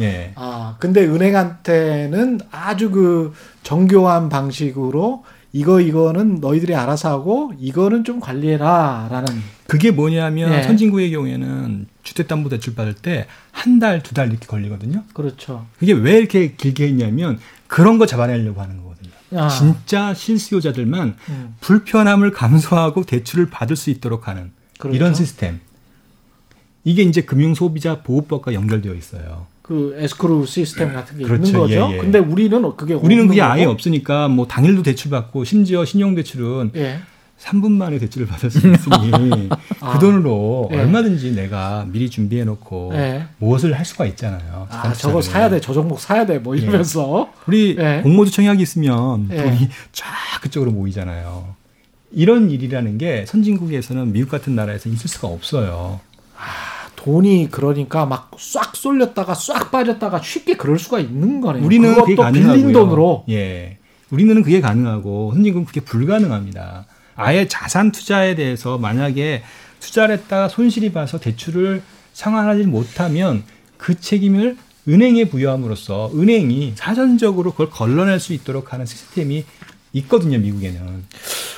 [0.00, 0.32] 예.
[0.34, 9.26] 아, 근데 은행한테는 아주 그 정교한 방식으로 이거 이거는 너희들이 알아서 하고 이거는 좀 관리해라라는
[9.68, 10.62] 그게 뭐냐면 예.
[10.64, 15.04] 선진국의 경우에는 주택담보대출 받을 때 한 달, 두 달 이렇게 걸리거든요.
[15.14, 15.64] 그렇죠.
[15.78, 17.38] 그게 왜 이렇게 길게 했냐면
[17.68, 19.10] 그런 거 잡아내려고 하는 거거든요.
[19.36, 19.48] 아.
[19.48, 24.96] 진짜 실수요자들만 음, 불편함을 감수하고 대출을 받을 수 있도록 하는 그렇죠.
[24.96, 25.60] 이런 시스템.
[26.82, 29.46] 이게 이제 금융소비자 보호법과 연결되어 있어요.
[29.64, 31.46] 그 에스크루 시스템 같은 게 그렇죠.
[31.46, 31.74] 있는 거죠.
[31.90, 31.96] 예, 예.
[31.96, 33.72] 근데 우리는 그게 우리는 그게 아예 거고.
[33.72, 36.98] 없으니까 뭐 당일도 대출 받고 심지어 신용 대출은 예.
[37.40, 39.48] 3분 만에 대출을 받을 수 있으니
[39.80, 39.94] 아.
[39.94, 40.80] 그 돈으로 예.
[40.80, 43.24] 얼마든지 내가 미리 준비해 놓고 예.
[43.38, 44.66] 무엇을 할 수가 있잖아요.
[44.68, 45.58] 아, 저거 사야 돼.
[45.62, 46.38] 저 종목 사야 돼.
[46.38, 47.32] 뭐 이러면서.
[47.46, 48.00] 우리 예.
[48.02, 49.44] 공모주 청약이 있으면 예.
[49.44, 50.06] 돈이 쫙
[50.42, 51.54] 그쪽으로 모이잖아요.
[52.12, 56.00] 이런 일이라는 게 선진국에서는 미국 같은 나라에서 있을 수가 없어요.
[57.04, 61.64] 돈이 그러니까 막 싹 쏠렸다가 싹 빠졌다가 쉽게 그럴 수가 있는 거네요.
[61.64, 62.54] 우리는 그게 그것도 가능하고요.
[62.54, 63.24] 빌린 돈으로.
[63.28, 63.78] 예.
[64.10, 66.86] 우리는 그게 가능하고 선진국은 그게 불가능합니다.
[67.16, 69.42] 아예 자산 투자에 대해서 만약에
[69.80, 73.44] 투자를 했다가 손실이 봐서 대출을 상환하지 못하면
[73.76, 74.56] 그 책임을
[74.88, 79.44] 은행에 부여함으로써 은행이 사전적으로 그걸 걸러낼 수 있도록 하는 시스템이
[79.92, 81.04] 있거든요, 미국에는.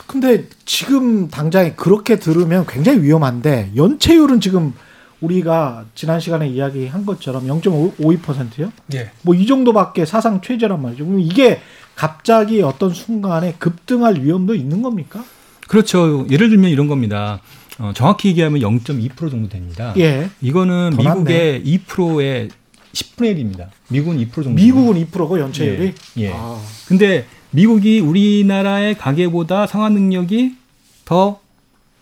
[0.06, 4.72] 근데 지금 당장에 그렇게 들으면 굉장히 위험한데 연체율은 지금
[5.20, 8.72] 우리가 지난 시간에 이야기한 것처럼 0.52%요?
[8.94, 9.11] 예.
[9.22, 11.05] 뭐 이 정도밖에 사상 최저란 말이죠.
[11.07, 11.61] 그럼 이게
[11.94, 15.24] 갑자기 어떤 순간에 급등할 위험도 있는 겁니까?
[15.68, 16.26] 그렇죠.
[16.31, 17.40] 예를 들면 이런 겁니다.
[17.79, 19.94] 어, 정확히 얘기하면 0.2% 정도 됩니다.
[19.98, 20.31] 예.
[20.40, 22.48] 이거는 더 미국의 2%의
[22.92, 23.68] 10분의 1입니다.
[23.88, 24.50] 미국은 2% 정도.
[24.50, 25.94] 미국은 2%고 연체율이.
[26.18, 26.22] 예.
[26.22, 26.33] 예.
[26.35, 30.57] 아, 근데 미국이 우리나라의 가계보다 상환 능력이
[31.05, 31.40] 더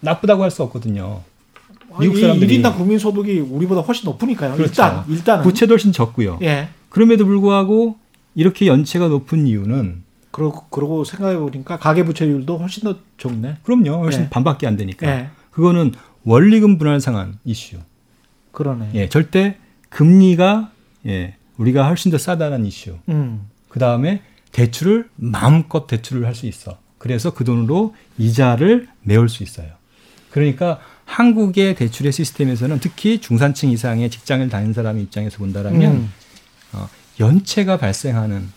[0.01, 1.23] 나쁘다고 할 수 없거든요.
[2.01, 4.55] 미국 이 사람들이 1인당 국민 소득이 우리보다 훨씬 높으니까요.
[4.55, 4.71] 그렇죠.
[4.71, 6.39] 일단 일단은 부채도 훨씬 적고요.
[6.43, 6.69] 예.
[6.89, 7.97] 그럼에도 불구하고
[8.35, 13.59] 이렇게 연체가 높은 이유는 그러고 그러고 생각해 보니까 가계 부채율도 훨씬 더 적네.
[13.63, 14.03] 그럼요.
[14.03, 14.29] 훨씬 예.
[14.29, 15.07] 반밖에 안 되니까.
[15.09, 15.29] 예.
[15.51, 15.93] 그거는
[16.25, 17.77] 원리금 분할 상환 이슈.
[18.53, 18.91] 그러네.
[18.95, 19.57] 예, 절대
[19.91, 20.71] 금리가
[21.07, 22.97] 예, 우리가 훨씬 더 싸다는 이슈.
[23.09, 23.49] 음.
[23.69, 26.79] 그 다음에 대출을 마음껏 대출을 할 수 있어.
[26.99, 29.69] 그래서 그 돈으로 이자를 메울 수 있어요.
[30.31, 36.13] 그러니까 한국의 대출의 시스템에서는 특히 중산층 이상의 직장을 다니는 사람 입장에서 본다라면 음.
[36.73, 36.89] 어,
[37.21, 38.49] 연체가 발생하는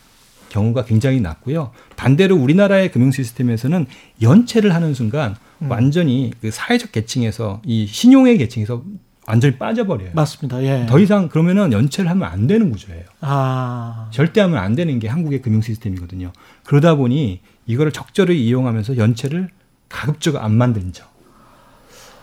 [0.50, 1.72] 경우가 굉장히 낮고요.
[1.96, 3.86] 반대로 우리나라의 금융 시스템에서는
[4.22, 5.70] 연체를 하는 순간 음.
[5.70, 8.84] 완전히 그 사회적 계층에서 이 신용의 계층에서
[9.28, 10.12] 완전히 빠져버려요.
[10.14, 10.64] 맞습니다.
[10.64, 10.86] 예.
[10.88, 13.04] 더 이상 그러면은 연체를 하면 안 되는 구조예요.
[13.20, 14.10] 아.
[14.12, 16.32] 절대 하면 안 되는 게 한국의 금융 시스템이거든요.
[16.64, 19.50] 그러다 보니 이거를 적절히 이용하면서 연체를
[19.90, 20.94] 가급적 안 만드는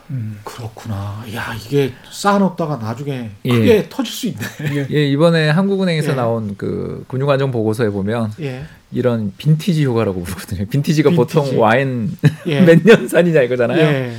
[0.09, 0.38] 점.
[0.44, 1.24] 그렇구나.
[1.34, 3.50] 야, 이게 쌓아놓다가 나중에 예.
[3.50, 4.86] 크게 터질 수 있네.
[4.90, 6.14] 예, 이번에 한국은행에서 예.
[6.14, 8.64] 나온 그 금융안정 보고서에 보면 예.
[8.92, 10.66] 이런 빈티지 효과라고 부르거든요.
[10.66, 11.34] 빈티지가 빈티지.
[11.34, 12.61] 보통 와인 예.
[12.66, 13.80] 몇년 산이냐 이거잖아요.
[13.80, 14.16] 예.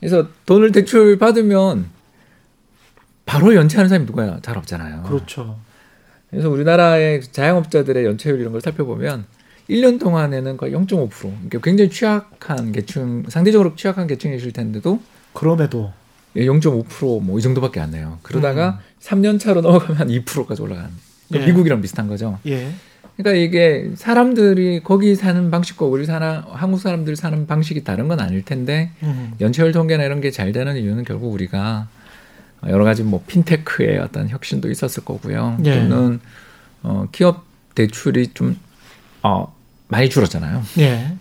[0.00, 1.86] 그래서 돈을 대출 받으면
[3.26, 4.38] 바로 연체하는 사람이 누구야?
[4.42, 5.02] 잘 없잖아요.
[5.02, 5.58] 그렇죠.
[6.30, 9.26] 그래서 우리나라의 자영업자들의 연체율 이런 걸 살펴보면
[9.68, 11.10] 1년 동안에는 거의 0.5%.
[11.10, 15.00] 그러니까 굉장히 취약한 계층, 상대적으로 취약한 계층이실 텐데도
[15.32, 15.92] 그럼에도
[16.36, 18.18] 0.5%뭐 이 정도밖에 안 내요.
[18.22, 20.90] 그러다가 3년 차로 넘어가면 한 2%까지 올라가는.
[21.28, 21.52] 그러니까 예.
[21.52, 22.38] 미국이랑 비슷한 거죠.
[22.46, 22.72] 예.
[23.16, 28.44] 그러니까 이게 사람들이 거기 사는 방식과 우리 사나 한국 사람들 사는 방식이 다른 건 아닐
[28.44, 29.32] 텐데 음.
[29.40, 31.88] 연체율 통계나 이런 게 잘 되는 이유는 결국 우리가
[32.68, 35.58] 여러 가지 뭐 핀테크의 어떤 혁신도 있었을 거고요.
[35.64, 35.74] 예.
[35.74, 36.20] 또는
[36.82, 38.56] 어, 기업 대출이 좀
[39.22, 39.52] 어,
[39.88, 40.62] 많이 줄었잖아요.
[40.78, 41.12] 예.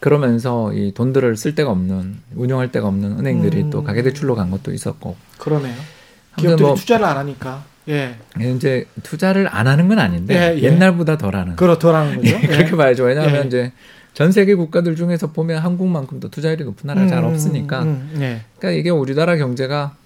[0.00, 3.70] 그러면서 이 돈들을 쓸 데가 없는 운영할 데가 없는 은행들이 음.
[3.70, 5.74] 또 가계 대출로 간 것도 있었고 그러네요.
[6.36, 7.64] 기업들이 뭐 투자를 안 하니까.
[7.88, 8.16] 예.
[8.38, 10.62] 이제 투자를 안 하는 건 아닌데 예, 예.
[10.62, 12.36] 옛날보다 덜하는 그렇더라는 거죠.
[12.36, 13.04] 예, 그렇게 봐야죠.
[13.04, 13.46] 왜냐하면 예.
[13.46, 13.72] 이제
[14.12, 18.20] 전 세계 국가들 중에서 보면 한국만큼 더 투자율이 높은 나라 잘 음, 없으니까 음, 음,
[18.20, 18.42] 예.
[18.58, 19.96] 그러니까 이게 우리나라 경제가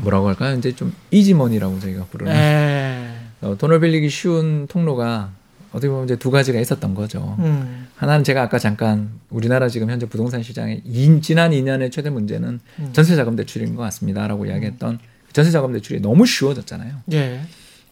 [0.00, 0.56] 뭐라고 할까요?
[0.56, 3.08] 이제 좀 이지머니라고 저희가 부르는 예.
[3.42, 5.30] 어, 돈을 빌리기 쉬운 통로가
[5.76, 7.36] 어떻게 보면 이제 두 가지가 있었던 거죠.
[7.38, 7.86] 음.
[7.96, 12.88] 하나는 제가 아까 잠깐 우리나라 지금 현재 부동산 시장의 이- 지난 2년의 최대 문제는 음.
[12.94, 14.98] 전세자금 대출인 것 같습니다라고 이야기했던
[15.34, 16.94] 전세자금 대출이 너무 쉬워졌잖아요.
[17.12, 17.42] 예.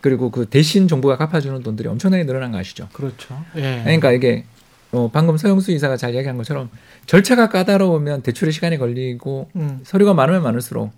[0.00, 2.88] 그리고 그 대신 정부가 갚아주는 돈들이 엄청나게 늘어난 거 아시죠?
[2.94, 3.38] 그렇죠.
[3.56, 3.82] 예.
[3.84, 4.44] 그러니까 이게
[4.92, 6.70] 어, 방금 서영수 이사가 잘 이야기한 것처럼
[7.04, 9.80] 절차가 까다로우면 대출에 시간이 걸리고 음.
[9.84, 10.90] 서류가 많으면 많을수록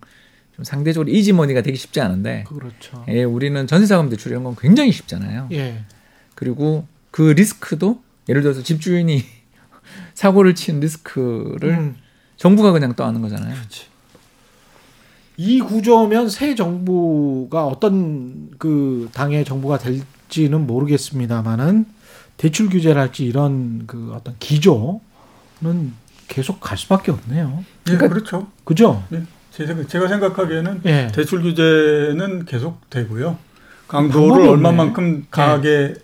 [0.55, 3.05] 좀 상대적으로 이지머니가 되기 쉽지 않은데 그렇죠.
[3.09, 5.49] 예, 우리는 전세자금 대출 이런 건 굉장히 쉽잖아요.
[5.51, 5.81] 예.
[6.47, 9.25] 그리고 그 리스크도 예를 들어서 집주인이
[10.15, 11.97] 사고를 친 리스크를 음.
[12.37, 13.57] 정부가 그냥 떠안는 거잖아요.
[15.39, 21.85] 이 구조면 새 정부가 어떤 그 당의 정부가 될지는 모르겠습니다만은
[22.37, 25.93] 대출 규제를 할지 이런 그 어떤 기조는
[26.29, 27.65] 계속 갈 수밖에 없네요.
[27.89, 28.51] 예, 그러니까- 그렇죠.
[28.65, 29.03] 그죠?
[29.13, 29.23] 예.
[29.53, 31.11] 제 생각- 제가 생각하기에는 예.
[31.15, 33.39] 대출 규제는 계속 되고요.
[33.89, 34.49] 강도를.
[34.49, 35.95] 얼마만큼 강하게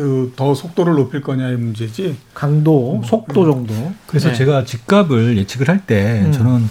[0.00, 2.16] 그 더 속도를 높일 거냐의 문제지.
[2.34, 3.92] 강도, 음, 속도 정도.
[4.06, 4.34] 그래서 네.
[4.34, 6.32] 제가 집값을 예측을 할때 음.
[6.32, 6.68] 저는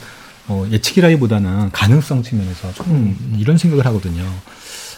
[0.48, 3.36] 어, 예측이라기보다는 가능성 측면에서 조금 음.
[3.40, 4.24] 이런 생각을 하거든요.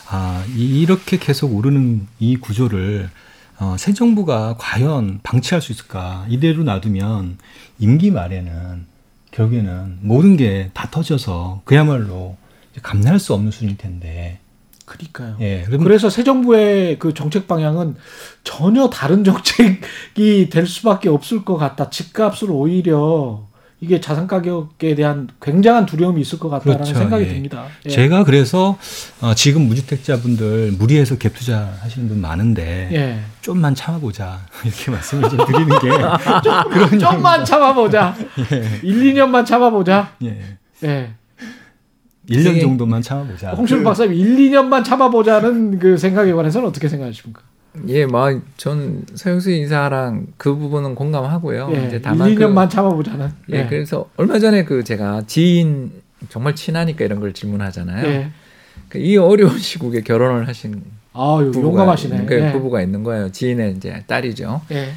[0.10, 3.10] 아, 이- 이렇게 계속 오르는 이 구조를
[3.60, 6.26] 어, 새 정부가 과연 방치할 수 있을까?
[6.30, 7.38] 이대로 놔두면
[7.80, 8.86] 임기 말에는
[9.32, 12.38] 결국에는 모든 게 다 터져서 그야말로
[12.82, 14.40] 감내할 수 없는 수준일 텐데.
[14.92, 15.38] 그러니까요.
[15.40, 15.66] 예.
[15.70, 17.96] 그래서 새 정부의 그 정책 방향은
[18.44, 21.90] 전혀 다른 정책이 될 수밖에 없을 것 같다.
[21.90, 23.48] 집값을 오히려
[23.80, 27.00] 이게 자산 가격에 대한 굉장한 두려움이 있을 것 같다라는 그렇죠.
[27.00, 27.28] 생각이 예.
[27.30, 27.66] 듭니다.
[27.86, 27.90] 예.
[27.90, 28.78] 제가 그래서
[29.22, 33.20] 어, 지금 무주택자분들 무리해서 갭 투자 하시는 분 많은데 예.
[33.42, 35.90] 좀만 참아보자 이렇게 말씀을 좀 드리는 게
[36.70, 38.16] 그런 좀만 참아보자.
[38.52, 38.80] 예.
[38.84, 40.14] 1, 2년만 참아보자.
[40.24, 41.16] 예.
[42.30, 42.36] 예.
[42.36, 43.52] 1년 이게- 정도만 참아보자.
[43.52, 47.42] 홍철 박사님 1, 2년만 참아보자는 그 생각에 관해서는 어떻게 생각하십니까?
[47.88, 51.70] 예, 뭐전 서영수 이사랑 그 부분은 공감하고요.
[51.74, 51.88] 예.
[51.88, 53.30] 이제 1, 다만 2년만 참아보자는.
[53.46, 55.92] 그, 예, 그래서 얼마 전에 그 제가 지인
[56.30, 58.06] 정말 친하니까 이런 걸 질문하잖아요.
[58.08, 58.32] 예.
[58.90, 62.26] 그 이 어려운 시국에 결혼을 하신 부부가 용감하시네.
[62.26, 62.52] 그 예.
[62.52, 63.32] 부부가 있는 거예요.
[63.32, 64.62] 지인의 이제 딸이죠.
[64.72, 64.92] 예.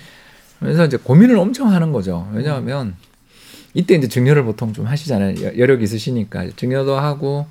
[0.61, 2.29] 그래서 이제 고민을 엄청 하는 거죠.
[2.33, 2.95] 왜냐하면
[3.75, 5.43] 이때 이제 증여를 보통 좀 하시잖아요.
[5.45, 7.47] 여- 여력이 있으시니까 증여도 하고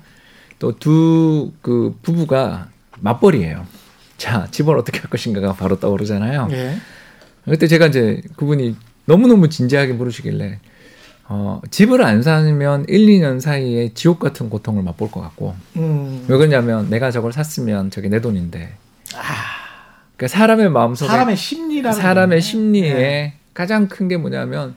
[0.58, 2.68] 또 두 그 부부가
[3.00, 3.66] 맞벌이에요.
[4.16, 6.48] 자, 집을 어떻게 할 것인가가 바로 떠오르잖아요.
[6.52, 6.76] 예.
[7.44, 8.74] 그때 제가 이제 그분이
[9.06, 10.60] 너무너무 진지하게 물으시길래
[11.28, 16.24] 어, 집을 안 사면 1, 2년 사이에 지옥 같은 고통을 맛볼 것 같고 음.
[16.28, 18.72] 왜 그러냐면 내가 저걸 샀으면 저게 내 돈인데
[20.16, 22.40] 그러니까 사람의 마음속에 사람의 심리라는 사람의.
[22.40, 23.32] 심리에 예.
[23.52, 24.76] 가장 큰 게 뭐냐면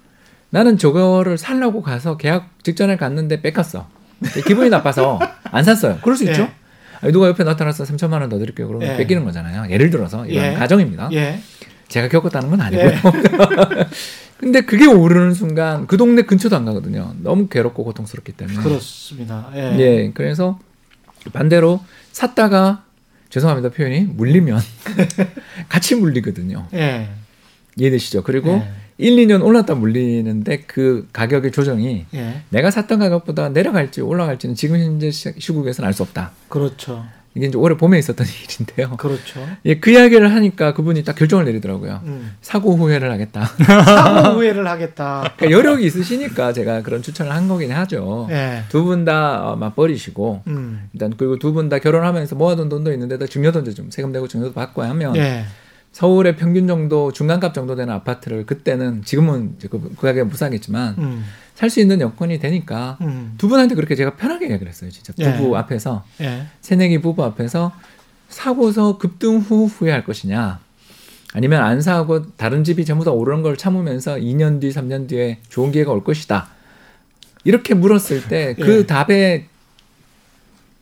[0.49, 3.87] 나는 저거를 살라고 가서 계약 직전에 갔는데 뺏겼어.
[4.45, 5.99] 기분이 나빠서 안 샀어요.
[6.01, 6.31] 그럴 수 예.
[6.31, 6.49] 있죠.
[7.11, 8.67] 누가 옆에 나타나서 3천만 원 더 드릴게요.
[8.67, 8.97] 그러면 예.
[8.97, 9.69] 뺏기는 거잖아요.
[9.71, 10.53] 예를 들어서 이런 예.
[10.53, 11.09] 가정입니다.
[11.13, 11.39] 예.
[11.89, 12.91] 제가 겪었다는 건 아니고요.
[14.39, 17.13] 근데 그게 오르는 순간 그 동네 근처도 안 가거든요.
[17.21, 18.61] 너무 괴롭고 고통스럽기 때문에.
[18.61, 19.49] 그렇습니다.
[19.55, 19.77] 예.
[19.79, 20.59] 예, 그래서
[21.33, 21.81] 반대로
[22.11, 22.83] 샀다가
[23.29, 24.59] 죄송합니다 표현이 물리면
[25.69, 26.67] 같이 물리거든요.
[26.73, 27.09] 예.
[27.77, 28.23] 이해되시죠?
[28.23, 28.71] 그리고 예.
[28.97, 32.41] 1, 2년 올랐다 물리는데 그 가격의 조정이 예.
[32.49, 36.31] 내가 샀던 가격보다 내려갈지 올라갈지는 지금 현재 시- 시국에서는 알 수 없다.
[36.49, 37.05] 그렇죠.
[37.35, 38.97] 이게 이제 올해 봄에 있었던 일인데요.
[38.97, 39.39] 그렇죠.
[39.65, 42.01] 예, 그 이야기를 하니까 그분이 딱 결정을 내리더라고요.
[42.05, 42.31] 음.
[42.41, 43.45] 사고 후회를 하겠다.
[43.85, 45.33] 사고 후회를 하겠다.
[45.37, 48.27] 그러니까 여력이 있으시니까 제가 그런 추천을 한 거긴 하죠.
[48.31, 48.63] 예.
[48.69, 50.89] 두분 다 맞벌이시고 음.
[50.93, 54.53] 일단 그리고 두 분 다 결혼하면서 모아둔 돈도 있는데 다 증여돈도 좀 세금 내고 증여도
[54.53, 55.45] 받고 하면 예.
[55.91, 61.25] 서울의 평균 정도 중간값 정도 되는 아파트를 그때는 지금은 그, 그 가격에 못 사겠지만 음.
[61.55, 63.33] 살수 있는 여건이 되니까 음.
[63.37, 64.91] 두 분한테 그렇게 제가 편하게 이야기를 했어요.
[64.91, 65.57] 진짜 부부 예.
[65.57, 66.45] 앞에서 예.
[66.61, 67.71] 새내기 부부 앞에서
[68.29, 70.59] 사고서 급등 후 후회할 것이냐
[71.33, 75.71] 아니면 안 사고 다른 집이 전부 다 오르는 걸 참으면서 2년 뒤 3년 뒤에 좋은
[75.71, 76.47] 기회가 올 것이다
[77.43, 78.85] 이렇게 물었을 때그 예.
[78.85, 79.47] 답에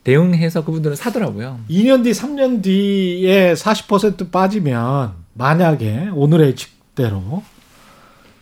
[0.06, 7.42] 대응해서 그분들은 사더라고요 2년 뒤, 3년 뒤에 40% 빠지면 만약에 오늘의 직대로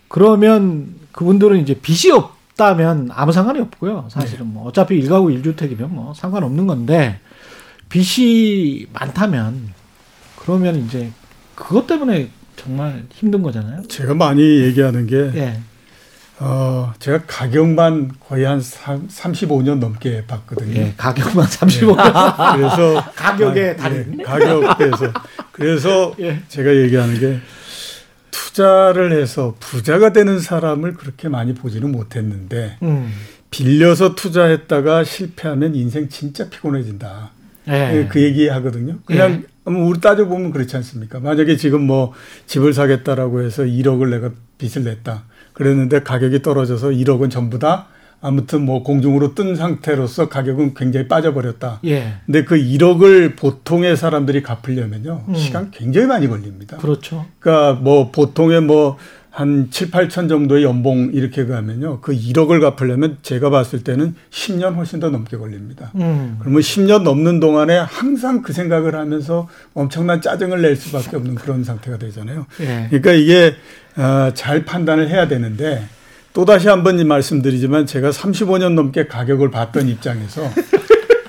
[0.09, 4.09] 그러면 그분들은 이제 빚이 없다면 아무 상관이 없고요.
[4.11, 7.19] 사실은 뭐 어차피 1가구 1주택이면 뭐 상관없는 건데
[7.89, 9.73] 빚이 많다면
[10.37, 11.11] 그러면 이제
[11.55, 13.89] 그것 때문에 정말 힘든 거잖아요.
[13.89, 15.61] 제가 많이 얘기하는 게 예.
[16.41, 20.75] 어, 제가 가격만 거의 한 3, 35년 넘게 봤거든요.
[20.75, 20.95] 예.
[20.97, 22.57] 가격만 35년.
[22.57, 24.17] 그래서 가격의 아, 달인.
[24.19, 25.13] 예, 가격에서
[25.53, 26.43] 그래서 예.
[26.49, 27.39] 제가 얘기하는 게
[28.31, 33.13] 투자를 해서 부자가 되는 사람을 그렇게 많이 보지는 못했는데 음.
[33.51, 37.31] 빌려서 투자했다가 실패하면 인생 진짜 피곤해진다.
[37.69, 37.73] 예.
[37.73, 38.99] 예, 그 얘기 하거든요.
[39.07, 41.21] 그냥 뭐 우리 따져 보면 그렇지 않습니까?
[41.21, 42.13] 만약에 지금 뭐
[42.47, 45.25] 집을 사겠다라고 해서 1억을 내가 빚을 냈다.
[45.55, 47.87] 그랬는데 가격이 떨어져서 1억은 전부 다
[48.21, 51.81] 아무튼 뭐 공중으로 뜬 상태로서 가격은 굉장히 빠져버렸다.
[51.85, 52.15] 예.
[52.25, 55.25] 근데 그 1억을 보통의 사람들이 갚으려면요.
[55.29, 55.35] 음.
[55.35, 56.79] 시간 굉장히 많이 걸립니다.
[56.79, 57.27] 그렇죠.
[57.39, 58.97] 그러니까 뭐 보통의 뭐
[59.35, 62.01] 한 7, 8천 정도의 연봉 이렇게 가면요.
[62.03, 65.91] 그 1억을 갚으려면 제가 봤을 때는 10년 훨씬 더 넘게 걸립니다.
[65.97, 66.37] 음.
[66.39, 71.99] 그러면 10년 넘는 동안에 항상 그 생각을 하면서 엄청난 짜증을 낼 수밖에 없는 그런 상태가
[71.99, 72.47] 되잖아요.
[72.61, 72.87] 예.
[72.91, 73.55] 그러니까 이게
[73.97, 75.85] 어, 잘 판단을 해야 되는데
[76.33, 80.43] 또 다시 한 번 말씀드리지만 제가 35년 넘게 가격을 봤던 입장에서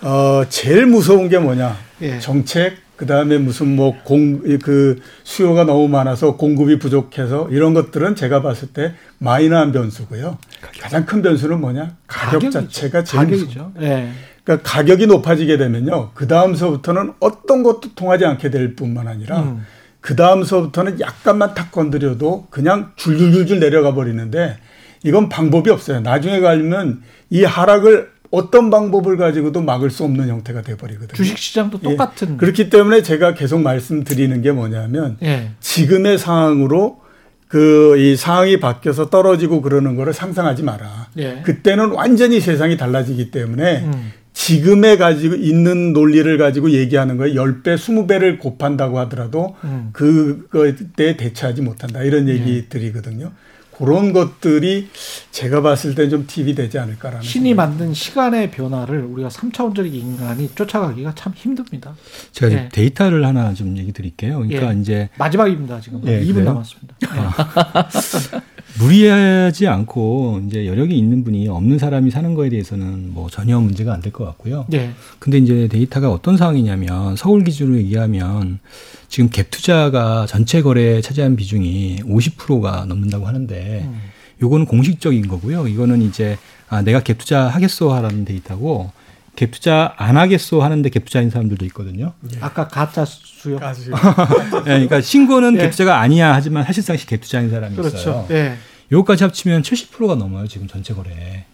[0.01, 1.78] 어, 제일 무서운 게 뭐냐?
[2.01, 2.20] 예.
[2.20, 8.41] 정책 그 다음에 무슨 뭐 공 그 수요가 너무 많아서 공급이 부족해서 이런 것들은 제가
[8.41, 10.38] 봤을 때 마이너한 변수고요.
[10.82, 11.95] 가장 큰 변수는 뭐냐?
[12.07, 12.51] 가격 가격이죠.
[12.61, 13.24] 자체가 제일.
[13.26, 13.74] 가격이죠.
[13.82, 14.09] 예.
[14.43, 16.11] 그러니까 가격이 높아지게 되면요.
[16.13, 19.66] 그 다음서부터는 어떤 것도 통하지 않게 될 뿐만 아니라 음.
[20.06, 24.56] 그 다음서부터는 약간만 탁 건드려도 그냥 줄줄줄줄 내려가 버리는데
[25.03, 26.01] 이건 방법이 없어요.
[26.01, 27.01] 나중에 가면
[27.32, 31.16] 이 하락을 어떤 방법을 가지고도 막을 수 없는 형태가 돼 버리거든요.
[31.16, 31.89] 주식 시장도 예.
[31.89, 32.38] 똑같은.
[32.38, 35.53] 그렇기 때문에 제가 계속 말씀드리는 게 뭐냐면 예.
[35.60, 37.01] 지금의 상황으로
[37.47, 41.08] 그 이 상황이 바뀌어서 떨어지고 그러는 거를 상상하지 마라.
[41.18, 41.41] 예.
[41.43, 44.12] 그때는 완전히 세상이 달라지기 때문에 음.
[44.36, 49.90] 지금에 가지고 있는 논리를 가지고 얘기하는 거에 10배, 20배를 곱한다고 하더라도 음.
[49.94, 52.04] 그거에 대처하지 못한다.
[52.04, 53.32] 이런 얘기 드리거든요.
[53.78, 54.90] 그런 것들이
[55.32, 60.50] 제가 봤을 때 좀 팁이 되지 않을까라는 신이 생각이 만든 시간의 변화를 우리가 3차원적인 인간이
[60.54, 61.96] 쫓아가기가 참 힘듭니다.
[62.32, 62.70] 제가 예.
[62.72, 64.38] 데이터를 하나 좀 얘기 드릴게요.
[64.40, 64.80] 그러니까 예.
[64.80, 65.80] 이제 마지막입니다.
[65.82, 66.46] 지금 예, 2분 그래요?
[66.46, 66.96] 남았습니다.
[67.04, 68.40] 예.
[68.80, 74.01] 무리하지 않고 이제 여력이 있는 분이 없는 사람이 사는 거에 대해서는 뭐 전혀 문제가 안
[74.01, 74.65] 될 것 같고요.
[74.73, 74.91] 예.
[75.19, 78.59] 근데 이제 데이터가 어떤 상황이냐면 서울 기준으로 얘기하면
[79.07, 83.99] 지금 갭 투자가 전체 거래에 차지한 비중이 50%가 넘는다고 하는데 음.
[84.41, 85.67] 요거는 공식적인 거고요.
[85.67, 88.91] 이거는 이제 아 내가 갭 투자 하겠소 하라는 데이터고
[89.36, 92.14] 갭 투자 안 하겠소 하는데 갭 투자인 사람들도 있거든요.
[92.42, 93.60] 아까 가짜 수요.
[94.60, 95.68] 예, 그러니까 신고는 예.
[95.68, 97.90] 갭 투자가 아니야 하지만 사실상 갭 투자인 사람이 있어요.
[97.90, 98.28] 그렇죠.
[98.32, 98.56] 예.
[98.92, 101.46] 요거까지 합치면 70%가 넘어요, 지금 전체 거래.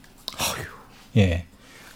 [1.18, 1.46] 예.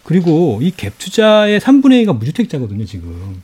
[0.04, 3.42] 그리고 이 갭 투자의 3분의 2가 무주택자거든요, 지금.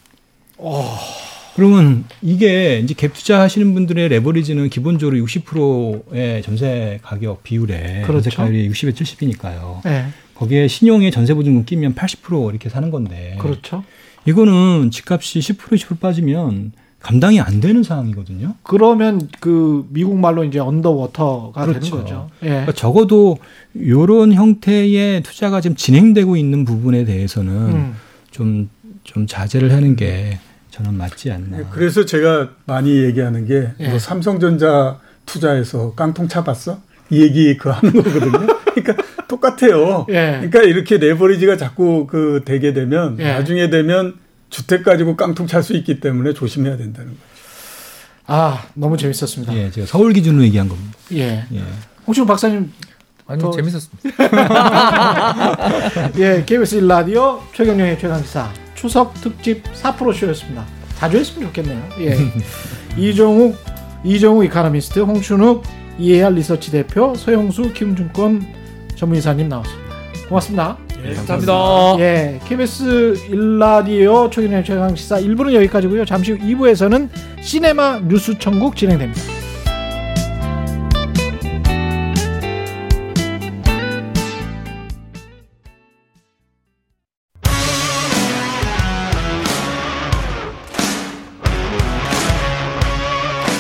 [1.54, 8.30] 그러면 이게 이제 갭 투자 하시는 분들의 레버리지는 기본적으로 60%의 전세 가격 비율에 그렇죠.
[8.30, 9.84] 전세 가율이 60에 70이니까요.
[9.86, 10.06] 예.
[10.42, 13.36] 거기에 신용에 전세 보증금 끼면 80% 이렇게 사는 건데.
[13.40, 13.84] 그렇죠.
[14.26, 18.54] 이거는 집값이 10% 20% 빠지면 감당이 안 되는 상황이거든요.
[18.64, 21.80] 그러면 그 미국 말로 이제 언더워터가 그렇죠.
[21.80, 22.30] 되는 거죠.
[22.42, 22.48] 예.
[22.48, 23.38] 그러니까 적어도
[23.74, 27.96] 이런 형태의 투자가 지금 진행되고 있는 부분에 대해서는 음.
[28.30, 28.68] 좀,
[29.04, 30.38] 좀 자제를 하는 게
[30.70, 31.58] 저는 맞지 않나.
[31.58, 33.88] 네, 그래서 제가 많이 얘기하는 게 예.
[33.88, 36.80] 뭐 삼성전자 투자해서 깡통 차봤어?
[37.10, 38.46] 이 얘기 그 하는 거거든요.
[38.74, 40.04] 그러니까 똑같아요.
[40.10, 40.36] 예.
[40.42, 43.32] 그러니까 이렇게 레버리지가 자꾸 그 되게 되면 예.
[43.32, 44.16] 나중에 되면
[44.50, 47.20] 주택 가지고 깡통 찰 수 있기 때문에 조심해야 된다는 거죠.
[48.26, 49.54] 아 너무 재밌었습니다.
[49.56, 50.92] 예, 제가 서울 기준으로 얘기한 겁니다.
[51.12, 51.44] 예.
[51.52, 51.62] 예.
[52.06, 52.70] 홍춘 박사님
[53.26, 54.10] 아니 더- 재밌었습니다.
[56.18, 60.66] 예, KBS 1 라디오 최경영의 최강시사 추석 특집 4프로 쇼였습니다.
[60.98, 61.88] 자주 했으면 좋겠네요.
[62.00, 62.16] 예.
[62.98, 63.56] 이종욱,
[64.04, 65.62] 이종욱 이카노미스트, 홍춘욱,
[65.98, 68.61] 이해할 리서치 대표, 서영수, 김준권
[69.02, 69.92] 전문이사님 나왔습니다.
[70.28, 70.76] 고맙습니다.
[71.16, 71.52] 감사합니다.
[71.98, 76.04] 예, KBS 1라디오 최경영의 최강 시사 1부는 여기까지고요.
[76.04, 77.08] 잠시 후 2부에서는
[77.40, 79.20] 시네마 뉴스 천국 진행됩니다.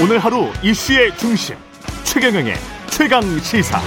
[0.00, 1.56] 오늘 하루 이슈의 중심
[2.04, 2.54] 최경영의
[2.90, 3.80] 최강 시사.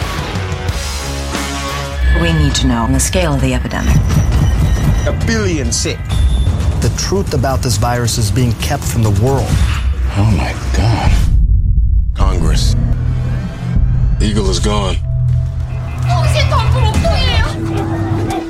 [2.22, 3.96] We need to know the scale of the epidemic.
[5.06, 6.00] A billion sick.
[6.82, 9.48] The truth about this virus is being kept from the world.
[10.18, 11.12] Oh my God.
[12.16, 12.76] Congress.
[14.22, 14.96] Eagle is gone.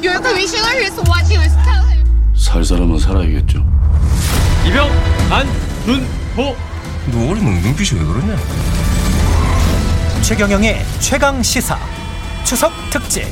[0.02, 1.56] Your commissioner is watching us.
[1.66, 2.06] Tell him.
[2.36, 3.66] 살 사람은 살아야겠죠.
[4.68, 4.90] 이병,
[6.38, 6.56] 호.
[7.08, 8.38] 너 눈빛이 왜 그러냐?
[10.22, 11.78] 최경영의 최강 시사
[12.44, 13.26] 추석 특집.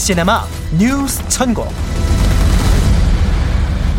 [0.00, 0.44] 시네마
[0.78, 1.66] 뉴스 천국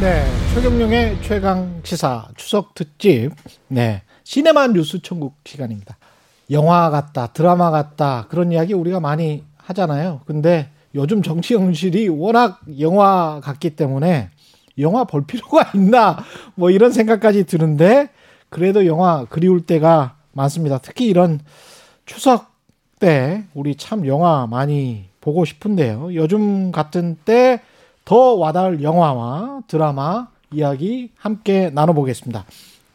[0.02, 3.30] 네, 최경영의 최강 시사 추석 특집.
[3.68, 6.00] 네, 시네마 뉴스 천국 시간입니다.
[6.50, 10.22] 영화 같다, 드라마 같다 그런 이야기 우리가 많이 하잖아요.
[10.26, 14.32] 근데 요즘 정치 현실이 워낙 영화 같기 때문에
[14.80, 16.18] 영화 볼 필요가 있나
[16.56, 18.10] 뭐 이런 생각까지 드는데
[18.50, 20.80] 그래도 영화 그리울 때가 많습니다.
[20.80, 21.42] 특히 이런
[22.08, 22.56] 추석
[23.00, 26.14] 때 우리 참 영화 많이 보고 싶은데요.
[26.16, 27.62] 요즘 같은 때
[28.06, 32.46] 더 와닿을 영화와 드라마 이야기 함께 나눠보겠습니다.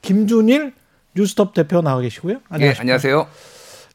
[0.02, 0.74] 김준일
[1.14, 2.38] 뉴스톱 대표 나와 계시고요.
[2.60, 3.26] 예, 안녕하세요.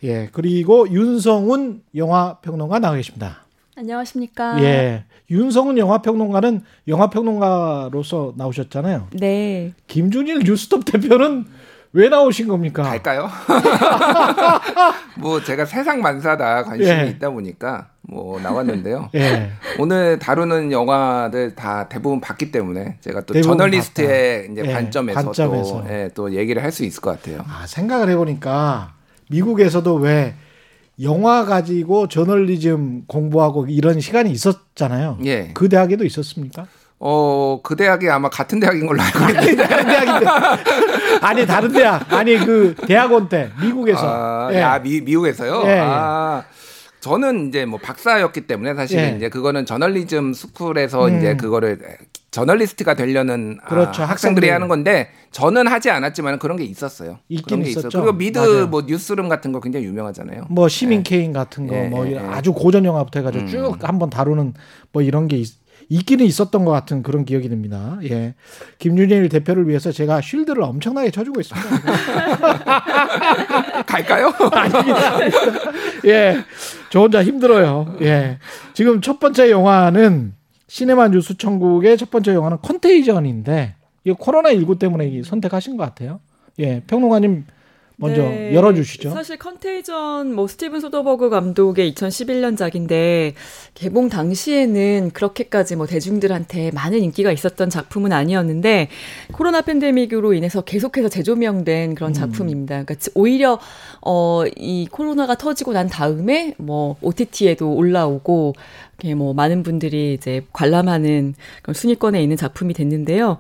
[0.04, 3.44] 예, 그리고 윤성훈 영화 평론가 나와 계십니다.
[3.78, 4.62] 안녕하십니까.
[4.64, 9.10] 예, 윤성훈 영화 평론가는 영화 평론가로서 나오셨잖아요.
[9.14, 9.74] 네.
[9.88, 11.46] 김준일 뉴스톱 대표는
[11.94, 12.84] 왜 나오신 겁니까?
[12.84, 13.30] 갈까요?
[15.20, 17.08] 뭐 제가 세상 만사다 관심이 예.
[17.08, 19.10] 있다 보니까 뭐 나왔는데요.
[19.16, 19.52] 예.
[19.80, 24.52] 오늘 다루는 영화들 다 대부분 봤기 때문에 제가 또 저널리스트의 봤다.
[24.54, 25.84] 이제 예, 관점에서, 관점에서.
[25.84, 27.44] 또, 예, 또 얘기를 할 수 있을 것 같아요.
[27.48, 28.94] 아, 생각을 해보니까
[29.30, 30.36] 미국에서도 왜
[31.02, 35.18] 영화 가지고 저널리즘 공부하고 이런 시간이 있었잖아요.
[35.26, 35.52] 예.
[35.54, 36.66] 그 대학에도 있었습니까?
[37.00, 39.68] 어, 그 대학이 아마 같은 대학인 걸로 알고 있는데.
[39.68, 40.26] 다른 대학인데.
[41.26, 42.14] 아니, 다른 대학.
[42.14, 44.02] 아니, 그 대학원 때, 미국에서.
[44.04, 44.62] 아, 예.
[44.62, 45.64] 아, 미, 미국에서요?
[45.66, 45.80] 예, 예.
[47.02, 47.10] 아.
[47.10, 49.18] 저는 이제 뭐 박사였기 때문에 사실은 예.
[49.18, 51.18] 이제 그거는 저널리즘 스쿨에서 음.
[51.18, 51.80] 이제 그거를
[52.32, 54.04] 저널리스트가 되려는 아, 그렇죠.
[54.04, 54.54] 학생들이 학생들.
[54.54, 57.20] 하는 건데 저는 하지 않았지만 그런 게 있었어요.
[57.28, 57.88] 있긴 있었죠.
[57.90, 58.04] 있어요.
[58.04, 58.68] 그리고 미드 맞아요.
[58.68, 60.46] 뭐 뉴스룸 같은 거 굉장히 유명하잖아요.
[60.50, 62.18] 뭐 시민 케인 같은 거, 예, 뭐 예, 예.
[62.20, 63.48] 아주 고전 영화부터 해가지고 음.
[63.48, 64.54] 쭉 한번 다루는
[64.94, 65.50] 뭐 이런 게 있,
[65.92, 68.00] 있기는 있었던 것 같은 그런 기억이 듭니다.
[68.04, 68.34] 예.
[68.80, 71.68] 김윤일 대표를 위해서 제가 쉴드를 엄청나게 쳐주고 있습니다.
[73.86, 74.34] 갈까요?
[74.54, 75.20] 아닙니다.
[76.06, 76.38] 예.
[76.90, 77.98] 저 혼자 힘들어요.
[78.04, 78.38] 예.
[78.74, 80.34] 지금 첫 번째 영화는
[80.68, 83.76] 시네마 뉴스 천국의 첫 번째 영화는 컨테이전인데
[84.06, 86.22] 이거 코로나 19 때문에 이 선택하신 것 같아요.
[86.60, 86.84] 예.
[86.88, 87.44] 평론가님
[88.02, 88.54] 먼저 네.
[88.54, 89.12] 열어주시죠.
[89.12, 93.34] 사실 컨테이전 뭐 스티븐 소더버그 감독의 2011년작인데
[93.76, 98.90] 개봉 당시에는 그렇게까지 뭐 대중들한테 많은 인기가 있었던 작품은 아니었는데
[99.32, 102.84] 코로나 팬데믹으로 인해서 계속해서 재조명된 그런 작품입니다.
[102.84, 103.60] 그러니까 오히려
[104.02, 108.54] 어 이 코로나가 터지고 난 다음에 뭐 OTT에도 올라오고
[109.00, 113.38] 이렇게 뭐 많은 분들이 이제 관람하는 그런 순위권에 있는 작품이 됐는데요.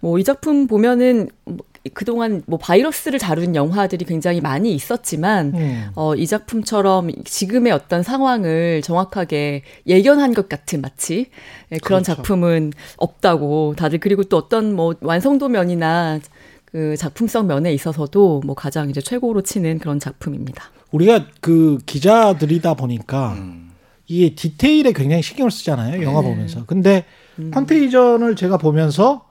[0.00, 1.58] 뭐 이 작품 보면은 뭐
[1.92, 5.86] 그동안 뭐 바이러스를 다룬 영화들이 굉장히 많이 있었지만 음.
[5.94, 11.26] 어, 이 작품처럼 지금의 어떤 상황을 정확하게 예견한 것 같은 마치
[11.72, 12.16] 예, 그런 그렇죠.
[12.16, 16.20] 작품은 없다고 다들 그리고 또 어떤 뭐 완성도 면이나
[16.64, 20.70] 그 작품성 면에 있어서도 뭐 가장 이제 최고로 치는 그런 작품입니다.
[20.90, 23.36] 우리가 그 기자들이다 보니까
[24.06, 26.02] 이게 디테일에 굉장히 신경을 쓰잖아요.
[26.02, 26.28] 영화 네.
[26.28, 26.64] 보면서.
[26.66, 27.04] 근데
[27.52, 29.26] 컨테이전을 제가 보면서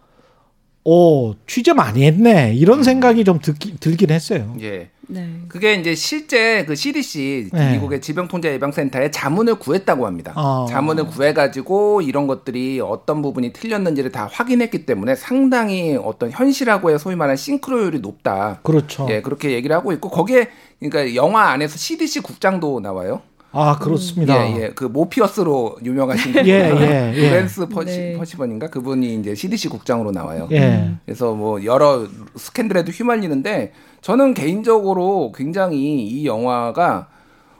[0.85, 2.53] 오, 취재 많이 했네.
[2.55, 4.55] 이런 생각이 좀 듣기, 들긴 했어요.
[4.61, 4.89] 예.
[5.07, 5.29] 네.
[5.47, 7.73] 그게 이제 실제 그 CDC 네.
[7.73, 10.33] 미국의 질병통제 예방센터에 자문을 구했다고 합니다.
[10.35, 10.65] 어.
[10.69, 17.35] 자문을 구해가지고 이런 것들이 어떤 부분이 틀렸는지를 다 확인했기 때문에 상당히 어떤 현실하고의 소위 말하는
[17.35, 18.61] 싱크로율이 높다.
[18.63, 19.05] 그렇죠.
[19.09, 20.47] 예, 그렇게 얘기를 하고 있고 거기에
[20.79, 23.21] 그러니까 영화 안에서 CDC 국장도 나와요.
[23.55, 24.35] 아 그렇습니다.
[24.49, 24.69] 예, 예.
[24.69, 27.29] 그 모피어스로 유명하신 예, 예, 예.
[27.29, 28.17] 로렌스 퍼시, 네.
[28.17, 30.47] 퍼시번인가 그분이 이제 CDC 국장으로 나와요.
[30.51, 30.91] 예.
[31.05, 37.07] 그래서 뭐 여러 스캔들에도 휘말리는데 저는 개인적으로 굉장히 이 영화가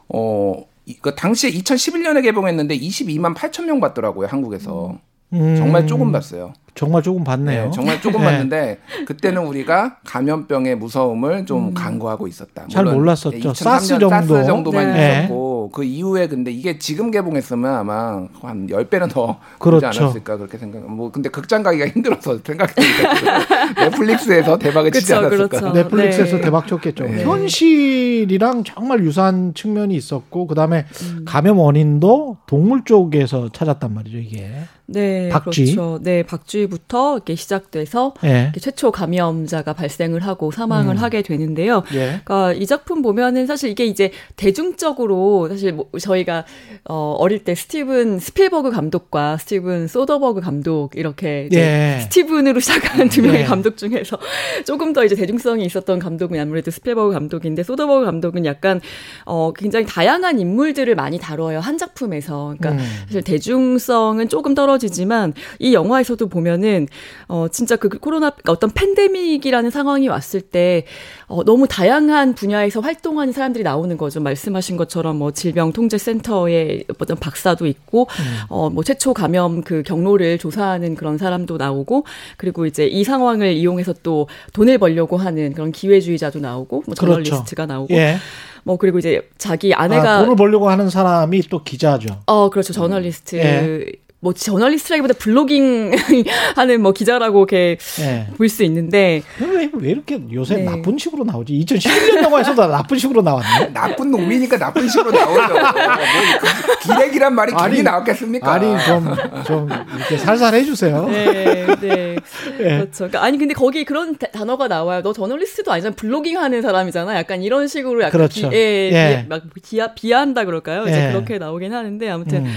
[0.10, 0.54] 어.
[0.86, 4.98] 이- 그 당시에 2011년에 개봉했는데 22만 8천 명 봤더라고요 한국에서
[5.32, 5.56] 음.
[5.56, 6.52] 정말 조금 봤어요.
[6.76, 7.66] 정말 조금 봤네요.
[7.66, 8.26] 네, 정말 조금 예.
[8.26, 12.64] 봤는데 그때는 우리가 감염병의 무서움을 좀 간과하고 있었다.
[12.64, 12.70] 음.
[12.70, 13.38] 잘 몰랐었죠.
[13.38, 14.10] 2003년 사스 정도.
[14.10, 15.20] 사스 정도만 네.
[15.24, 19.80] 있었고 그 이후에 근데 이게 지금 개봉했으면 아마 한 10배는 더 그렇죠.
[19.80, 20.88] 그렇지 않았을까 그렇게 생각.
[20.89, 25.47] 뭐 근데 극장 가기가 힘들어서 생각했는데 넷플릭스에서 대박을 치지 그쵸, 않았을까.
[25.47, 25.74] 그렇죠.
[25.74, 26.41] 넷플릭스에서 네.
[26.43, 27.05] 대박 쳤겠죠.
[27.05, 27.24] 네.
[27.24, 31.26] 현실이랑 정말 유사한 측면이 있었고 그다음에 음.
[31.26, 34.51] 감염 원인도 동물 쪽에서 찾았단 말이죠, 이게.
[34.86, 35.74] 네, 박쥐?
[35.76, 35.99] 그렇죠.
[36.03, 38.43] 네, 박쥐부터 이렇게 시작돼서 예.
[38.43, 40.97] 이렇게 최초 감염자가 발생을 하고 사망을 음.
[40.97, 41.84] 하게 되는데요.
[41.93, 42.21] 예.
[42.26, 46.45] 그러니까 이 작품 보면은 사실 이게 이제 대중적으로 사실 뭐 저희가
[46.86, 52.01] 어 어릴 때 스티븐 스필버그 감독과 스티븐 소더버그 감독 이렇게 이제 예.
[52.01, 53.45] 스티븐으로 시작한 두 명의 예.
[53.45, 54.18] 감독 중에서
[54.66, 58.82] 조금 더 이제 대중성이 있었던 감독은 아무래도 스필버그 감독인데 소더버그 감독은 약간
[59.26, 62.55] 어 굉장히 다양한 인물들을 많이 다뤄요 한 작품에서.
[62.57, 62.88] 그러니까 음.
[63.05, 66.88] 사실 대중성은 조금 떨어지지만 이 영화에서도 보면은
[67.28, 70.86] 어 진짜 그 코로나 그러니까 어떤 팬데믹이라는 상황이 왔을 때
[71.34, 74.20] 어, 너무 다양한 분야에서 활동하는 사람들이 나오는 거죠.
[74.20, 78.08] 말씀하신 것처럼 뭐 질병통제센터의 어떤 박사도 있고
[78.50, 82.06] 어뭐 최초 감염 그 경로를 조사하는 그런 사람도 나오고
[82.38, 87.24] 그리고 이제 이 상황을 이용해서 또 돈을 벌려고 하는 그런 기회주의자도 나오고 뭐 그렇죠.
[87.24, 88.18] 저널리스트가 나오고 예.
[88.64, 92.22] 뭐 그리고 이제 자기 아내가 아, 돈을 벌려고 하는 사람이 또 기자죠.
[92.28, 92.74] 어, 그렇죠.
[92.74, 93.38] 저널리스트.
[93.38, 93.86] 예.
[94.24, 95.91] 뭐 저널리스트라기보다 블로깅
[96.55, 98.28] 하는 뭐 기자라고 이렇게 예.
[98.38, 100.63] 볼수 있는데 왜, 왜 이렇게 요새 네.
[100.63, 101.53] 나쁜 식으로 나오지?
[101.53, 103.74] 2011년 영화에서도 나쁜 식으로 나왔네.
[103.76, 105.53] 나쁜 놈이니까 나쁜 식으로 나오죠.
[105.53, 108.49] 뭐그 기레기란 말이 아니, 괜히 나왔겠습니까?
[108.49, 111.05] 아니 좀좀 이렇게 살살 해 주세요.
[111.09, 112.15] 네, 네.
[112.59, 112.63] 예.
[112.63, 112.91] 그렇죠.
[113.09, 115.01] 그러니까 아니 근데 거기 그런 다- 단어가 나와요.
[115.01, 115.95] 너 저널리스트도 아니잖아.
[115.95, 117.17] 블로깅 하는 사람이잖아.
[117.17, 118.49] 약간 이런 식으로 약간 그렇죠.
[118.49, 119.21] 비, 예, 예.
[119.24, 120.84] 비, 막 비하, 비하한다 그럴까요?
[120.84, 121.11] 이제 예.
[121.11, 122.53] 그렇게 나오긴 하는데 아무튼 음.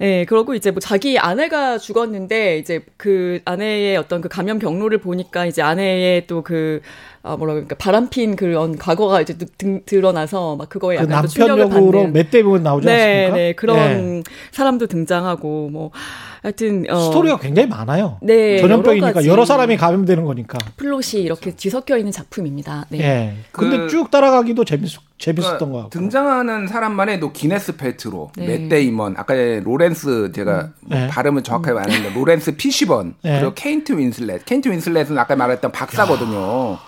[0.00, 5.46] 예, 그러고 이제 뭐 자기 아내가 죽었는데 이제 그 아내의 어떤 그 감염 경로를 보니까
[5.46, 6.80] 이제 아내의 또그
[7.22, 11.28] 아, 뭐라 그러니까 바람핀 그런 과거가 이제 드, 드러나서 막 그거에 그 약간 또 남편
[11.28, 13.36] 충격을 받는 맷 대부분 나오지 네, 않습니까?
[13.36, 14.22] 네, 그런 예.
[14.52, 15.90] 사람도 등장하고 뭐
[16.48, 18.16] 하여튼 어, 스토리가 굉장히 많아요.
[18.22, 19.26] 네, 전염병이니까 여러.
[19.32, 20.56] 여러 사람이 감염되는 거니까.
[20.78, 22.86] 플롯이 이렇게 뒤섞여 있는 작품입니다.
[22.88, 23.00] 네.
[23.00, 23.34] 예.
[23.52, 24.88] 근데 그- 쭉 따라가기도 재밌
[25.18, 25.90] 재밌었던 그러니까 것 같고.
[25.90, 28.46] 등장하는 사람만 해도 기네스 펠트로, 네.
[28.46, 31.08] 맷 데이먼, 아까 로렌스 제가 네.
[31.08, 33.40] 발음을 정확하게 말했는데 로렌스 피시번 네.
[33.40, 34.44] 그리고 케이트 윈슬렛.
[34.46, 36.78] 케이트 윈슬렛은 아까 말했던 박사거든요.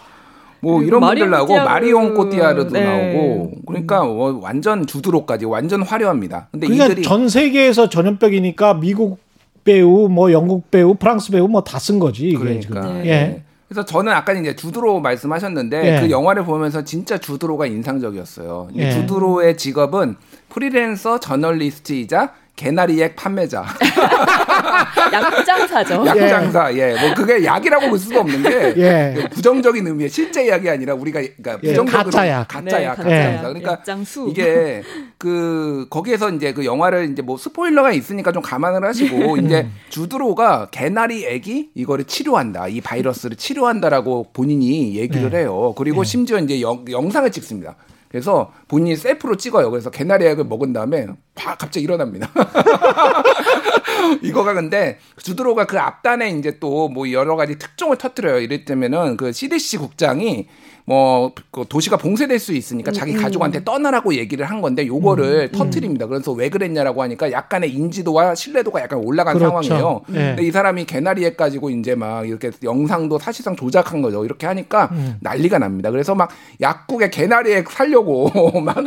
[0.63, 1.55] 뭐 그리고 이런 분들 나오고.
[1.57, 2.85] 마리온 코티아르도 네.
[2.85, 6.49] 나오고 그러니까 뭐 완전 주드로까지 완전 화려합니다.
[6.51, 9.19] 근데 그러니까 이들이 전 세계에서 전염병이니까 미국
[9.65, 12.29] 배우, 뭐 영국 배우, 프랑스 배우 뭐 다 쓴 거지.
[12.29, 12.61] 이게 그러니까.
[12.63, 13.03] 지금.
[13.03, 13.07] 네.
[13.09, 13.43] 예.
[13.69, 16.01] 그래서 저는 아까 이제 주드로 말씀하셨는데 예.
[16.01, 18.69] 그 영화를 보면서 진짜 주드로가 인상적이었어요.
[18.75, 18.91] 이 예.
[18.91, 20.17] 주드로의 직업은
[20.49, 23.65] 프리랜서 저널리스트이자 개나리액 판매자.
[25.13, 26.05] 약장사죠.
[26.07, 26.95] 약장사, 예.
[27.01, 29.29] 뭐 그게 약이라고 볼 수가 없는 게 예.
[29.31, 32.49] 부정적인 의미의 실제 약이 아니라 우리가 그러니까 예, 부정적으로 가짜 약.
[32.49, 33.35] 가짜 네, 약, 가짜 가짜 약.
[33.37, 33.41] 약.
[33.41, 34.27] 그러니까 약장수.
[34.31, 34.83] 이게
[35.17, 41.25] 그 거기에서 이제 그 영화를 이제 뭐 스포일러가 있으니까 좀 감안을 하시고 이제 주드로가 개나리
[41.25, 42.69] 액이 이거를 치료한다.
[42.69, 45.39] 이 바이러스를 치료한다라고 본인이 얘기를 네.
[45.39, 45.73] 해요.
[45.79, 47.77] 그리고 심지어 이제 영, 영상을 찍습니다.
[48.11, 49.71] 그래서 본인이 셀프로 찍어요.
[49.71, 51.07] 그래서 개나리 액을 먹은 다음에
[51.37, 52.29] 팍 갑자기 일어납니다.
[54.23, 58.41] 이거가 근데 주드로가 그 앞단에 이제 또 뭐 여러 가지 특종을 터뜨려요.
[58.41, 60.49] 이랬다면은 그 CDC 국장이
[60.91, 66.07] 뭐그 도시가 봉쇄될 수 있으니까 자기 가족한테 떠나라고 얘기를 한 건데 요거를 터트립니다.
[66.07, 69.51] 그래서 왜 그랬냐라고 하니까 약간의 인지도와 신뢰도가 약간 올라간 그렇죠.
[69.51, 70.01] 상황이에요.
[70.09, 70.19] 네.
[70.31, 74.25] 근데 이 사람이 개나리액 가지고 이제 막 이렇게 영상도 사실상 조작한 거죠.
[74.25, 75.93] 이렇게 하니까 난리가 납니다.
[75.93, 76.31] 그래서 막
[76.61, 78.31] 약국에 개나리액 살려고
[78.61, 78.79] 막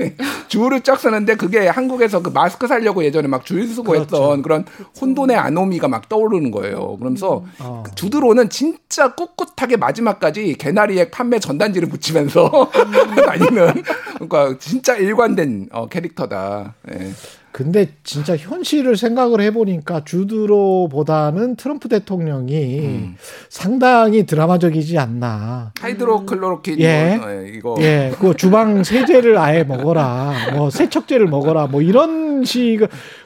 [0.49, 4.65] 줄을 쫙 서는데 그게 한국에서 그 마스크 살려고 예전에 막줄 서고 했던 그런
[4.99, 6.97] 혼돈의 아노미가 막 떠오르는 거예요.
[6.97, 7.83] 그러면서 어.
[7.95, 12.71] 주드로는 진짜 꿋꿋하게 마지막까지 개나리액 판매 전단지를 붙이면서
[13.25, 13.83] 다니는
[14.15, 16.73] 그러니까 진짜 일관된 어, 캐릭터다.
[16.91, 17.11] 예.
[17.53, 23.15] 근데 진짜 현실을 생각을 해보니까 주드로보다는 트럼프 대통령이 음.
[23.47, 25.71] 상당히 드라마적이지 않나.
[25.79, 27.17] 하이드로클로로킨 예.
[27.21, 32.79] 뭐, 예, 이거 예, 그 주방 세제를 아예 먹어라, 뭐 세척제를 먹어라, 뭐 이런 식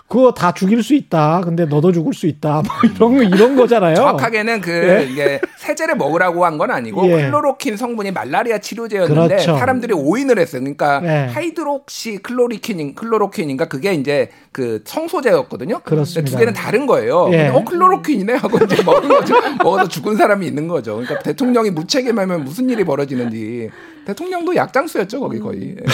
[0.09, 1.41] 그거 다 죽일 수 있다.
[1.43, 2.61] 근데 너도 죽을 수 있다.
[2.63, 3.95] 뭐 이런 거 이런 거잖아요.
[3.95, 5.03] 정확하게는 그 예.
[5.09, 7.25] 이게 세제를 먹으라고 한 건 아니고 예.
[7.25, 9.57] 클로로킨 성분이 말라리아 치료제였는데 그렇죠.
[9.57, 10.61] 사람들이 오인을 했어요.
[10.61, 11.31] 그러니까 예.
[11.31, 15.79] 하이드록시 클로리킨 클로로킨인가 그게 이제 그 청소제였거든요.
[15.83, 16.31] 그렇습니다.
[16.31, 17.29] 두 개는 다른 거예요.
[17.33, 17.49] 예.
[17.49, 19.35] 어 클로로킨이네 하고 이제 먹은 거죠.
[19.63, 20.95] 먹어서 죽은 사람이 있는 거죠.
[20.95, 23.69] 그러니까 대통령이 무책임하면 무슨 일이 벌어지는지
[24.05, 25.75] 대통령도 약장수였죠 거기 거의.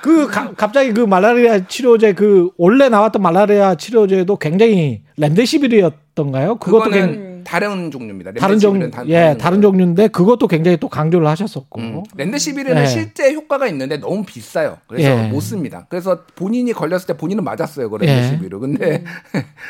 [0.00, 0.02] 예.
[0.02, 6.56] 그 가- 갑자기 그 말라리아 치료제 그 원래 나왔던 말라리아 치료제도 굉장히 렘데시빌이었던가요?
[6.56, 8.32] 그것도 굉장히 다른 종류입니다.
[8.34, 11.80] 다른 종 렘데시빌은 다- 예, 다른 다른 종류인데 그것도 굉장히 또 강조를 하셨었고.
[11.80, 12.02] 음.
[12.16, 12.86] 렌데시빌은 예.
[12.86, 14.78] 실제 효과가 있는데 너무 비싸요.
[14.86, 15.28] 그래서 예.
[15.28, 15.86] 못 씁니다.
[15.88, 17.88] 그래서 본인이 걸렸을 때 본인은 맞았어요.
[17.90, 18.06] 그 예.
[18.06, 18.58] 렌데시빌을.
[18.60, 19.04] 근데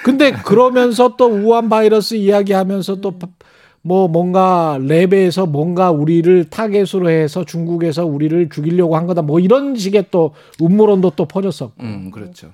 [0.04, 3.18] 근데 그러면서 또 우한 바이러스 이야기하면서 또
[3.82, 9.22] 뭐 뭔가 랩에서 뭔가 우리를 타겟으로 해서 중국에서 우리를 죽이려고 한 거다.
[9.22, 11.82] 뭐 이런 식의 또 음모론도 또 퍼졌었고.
[11.82, 12.48] 음, 그렇죠.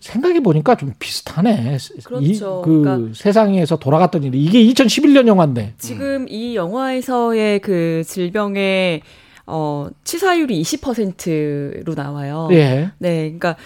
[0.00, 1.78] 생각해 보니까 좀 비슷하네.
[2.04, 2.22] 그렇죠.
[2.22, 5.74] 이, 그 그러니까- 세상에서 돌아갔던 일이 이게 2011년 영화인데.
[5.78, 9.02] 지금 이 영화에서의 그 질병의
[9.46, 12.48] 어, 치사율이 20%로 나와요.
[12.52, 12.90] 예.
[12.98, 13.56] 네, 그러니까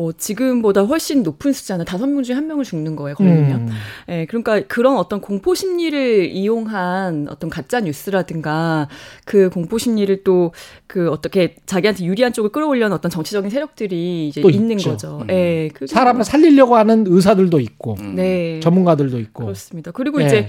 [0.00, 3.14] 뭐 지금보다 훨씬 높은 숫자는 다섯 명 중에 한 명을 죽는 거예요.
[3.16, 3.60] 걸리면.
[3.60, 3.68] 음.
[4.08, 8.88] 예, 그러니까 그런 어떤 공포 심리를 이용한 어떤 가짜 뉴스라든가
[9.26, 10.52] 그 공포 심리를 또
[10.86, 14.90] 그 어떻게 자기한테 유리한 쪽을 끌어올려는 어떤 정치적인 세력들이 이제 또 있는 있죠.
[14.90, 15.18] 거죠.
[15.22, 15.30] 음.
[15.30, 18.58] 예, 그게 사람을 살리려고 하는 의사들도 있고 네.
[18.60, 19.92] 전문가들도 있고 그렇습니다.
[19.92, 20.26] 그리고 예.
[20.26, 20.48] 이제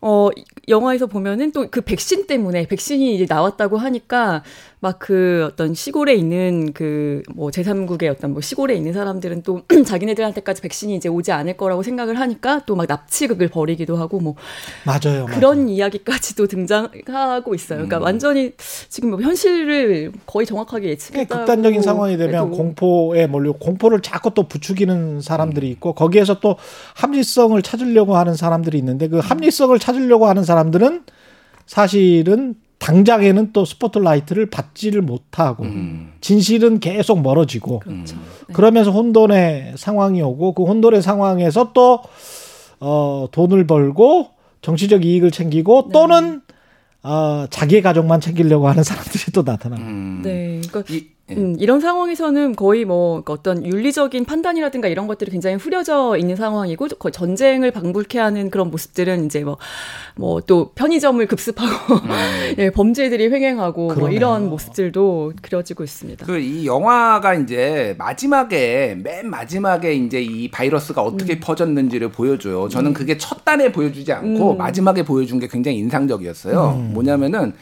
[0.00, 4.44] 어 이- 영화에서 보면은 또 그 백신 때문에 백신이 이제 나왔다고 하니까
[4.80, 10.62] 막 그 어떤 시골에 있는 그 뭐 제3국의 어떤 뭐 시골에 있는 사람들은 또 자기네들한테까지
[10.62, 14.34] 백신이 이제 오지 않을 거라고 생각을 하니까 또 막 납치극을 벌이기도 하고 뭐
[14.86, 15.26] 맞아요.
[15.26, 17.80] 그런 이야기까지도 등장하고 있어요.
[17.80, 17.88] 음.
[17.88, 18.52] 그러니까 완전히
[18.88, 21.38] 지금 뭐 현실을 거의 정확하게 예측했다.
[21.38, 26.56] 극단적인 상황이 되면 공포에 몰려 공포를 자꾸 또 부추기는 사람들이 있고 거기에서 또
[26.94, 31.02] 합리성을 찾으려고 하는 사람들이 있는데 그 합리성을 찾으려고 하는 사람들은
[31.66, 35.64] 사실은 당장에는 또 스포트라이트를 받지를 못하고
[36.20, 37.82] 진실은 계속 멀어지고
[38.52, 42.00] 그러면서 혼돈의 상황이 오고 그 혼돈의 상황에서 또
[42.80, 44.30] 어, 돈을 벌고
[44.62, 46.40] 정치적 이익을 챙기고 또는
[47.02, 49.82] 어, 자기의 가족만 챙기려고 하는 사람들이 또 나타나고.
[50.22, 50.60] 네.
[50.68, 50.94] 그러니까
[51.30, 57.12] 음, 이런 상황에서는 거의 뭐 어떤 윤리적인 판단이라든가 이런 것들이 굉장히 후려져 있는 상황이고 거의
[57.12, 59.58] 전쟁을 방불케 하는 그런 모습들은 이제 뭐
[60.16, 61.96] 뭐 또 편의점을 급습하고
[62.58, 64.10] 예, 범죄들이 횡행하고 뭐.
[64.10, 66.26] 이런 모습들도 그려지고 있습니다.
[66.26, 71.40] 그 이 영화가 이제 마지막에 맨 마지막에 이제 이 바이러스가 어떻게 음.
[71.40, 72.68] 퍼졌는지를 보여줘요.
[72.68, 74.58] 저는 그게 첫 단에 보여주지 않고 음.
[74.58, 76.76] 마지막에 보여준 게 굉장히 인상적이었어요.
[76.76, 76.94] 음.
[76.94, 77.52] 뭐냐면은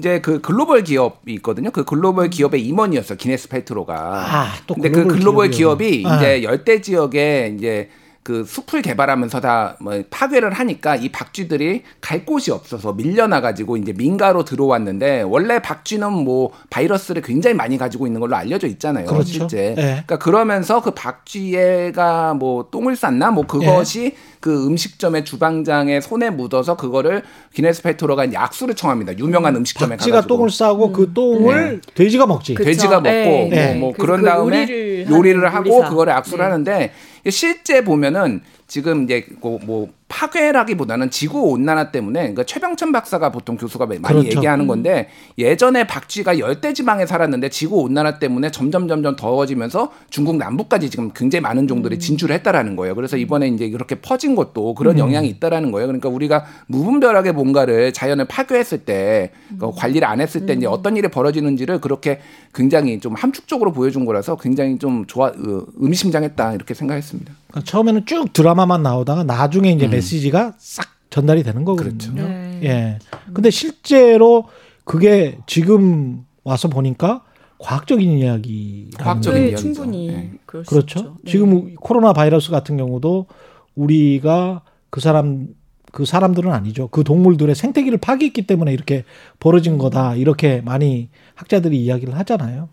[0.00, 1.70] 이제 그 글로벌 기업이 있거든요.
[1.70, 3.18] 그 글로벌 기업의 임원이었어요.
[3.18, 3.94] 기네스 펠트로가.
[3.94, 5.76] 아, 또 근데 그 글로벌 기업이요.
[5.76, 6.16] 기업이 아.
[6.16, 7.90] 이제 열대 지역에 이제
[8.22, 13.92] 그 숲을 개발하면서 다 뭐 파괴를 하니까 이 박쥐들이 갈 곳이 없어서 밀려나 가지고 이제
[13.94, 19.06] 민가로 들어왔는데 원래 박쥐는 뭐 바이러스를 굉장히 많이 가지고 있는 걸로 알려져 있잖아요.
[19.06, 19.24] 그렇죠.
[19.26, 19.70] 실제.
[19.70, 19.74] 예.
[19.74, 24.12] 그러니까 그러면서 그 박쥐애가 뭐 똥을 쌌나 뭐 그것이 예.
[24.40, 27.22] 그 음식점의 주방장의 손에 묻어서 그거를
[27.54, 29.16] 기네스 페트로가 이제 악수를 청합니다.
[29.18, 30.34] 유명한 음식점에 박쥐가 가가지고.
[30.36, 32.54] 똥을 싸고 그 똥을 돼지가 먹지.
[32.54, 33.24] 돼지가 먹고 예.
[33.24, 33.74] 뭐, 예.
[33.74, 35.88] 뭐 그- 그런 그 다음에 요리를 요리를, 하고 요리사.
[35.88, 36.42] 그거를 악수를 네.
[36.44, 36.92] 하는데
[37.28, 43.86] 실제 보면은 지금 이제 뭐, 뭐 파괴라기보다는 지구 온난화 때문에 그러니까 최병천 박사가 보통 교수가
[43.86, 44.26] 많이 그렇죠.
[44.26, 44.68] 얘기하는 음.
[44.68, 45.08] 건데
[45.38, 51.40] 예전에 박쥐가 열대 지방에 살았는데 지구 온난화 때문에 점점 점점 더워지면서 중국 남부까지 지금 굉장히
[51.42, 52.94] 많은 종들이 진출을 했다라는 거예요.
[52.94, 54.98] 그래서 이번에 이제 이렇게 퍼진 것도 그런 음.
[54.98, 55.86] 영향이 있다라는 거예요.
[55.86, 61.80] 그러니까 우리가 무분별하게 뭔가를 자연을 파괴했을 때그 관리를 안 했을 때 이제 어떤 일이 벌어지는지를
[61.80, 62.20] 그렇게
[62.52, 65.32] 굉장히 좀 함축적으로 보여준 거라서 굉장히 좀 좋아 어,
[65.76, 67.32] 의미심장했다 이렇게 생각했습니다.
[67.50, 72.22] 그러니까 처음에는 쭉 드라마만 나오다가 나중에 이제 메시지가 싹 전달이 되는 거거든요.
[72.26, 72.60] 네.
[72.62, 72.98] 예.
[73.32, 74.44] 근데 실제로
[74.84, 77.24] 그게 지금 와서 보니까
[77.58, 78.90] 과학적인 이야기.
[78.98, 79.62] 과학적인 네, 이야기죠.
[79.74, 80.98] 충분히 그럴 수 그렇죠.
[81.00, 81.16] 있죠.
[81.22, 81.30] 네.
[81.30, 83.26] 지금 코로나 바이러스 같은 경우도
[83.74, 85.48] 우리가 그 사람
[85.92, 86.88] 그 사람들은 아니죠.
[86.88, 89.04] 그 동물들의 생태계를 파괴했기 때문에 이렇게
[89.40, 90.14] 벌어진 거다.
[90.14, 92.68] 이렇게 많이 학자들이 이야기를 하잖아요.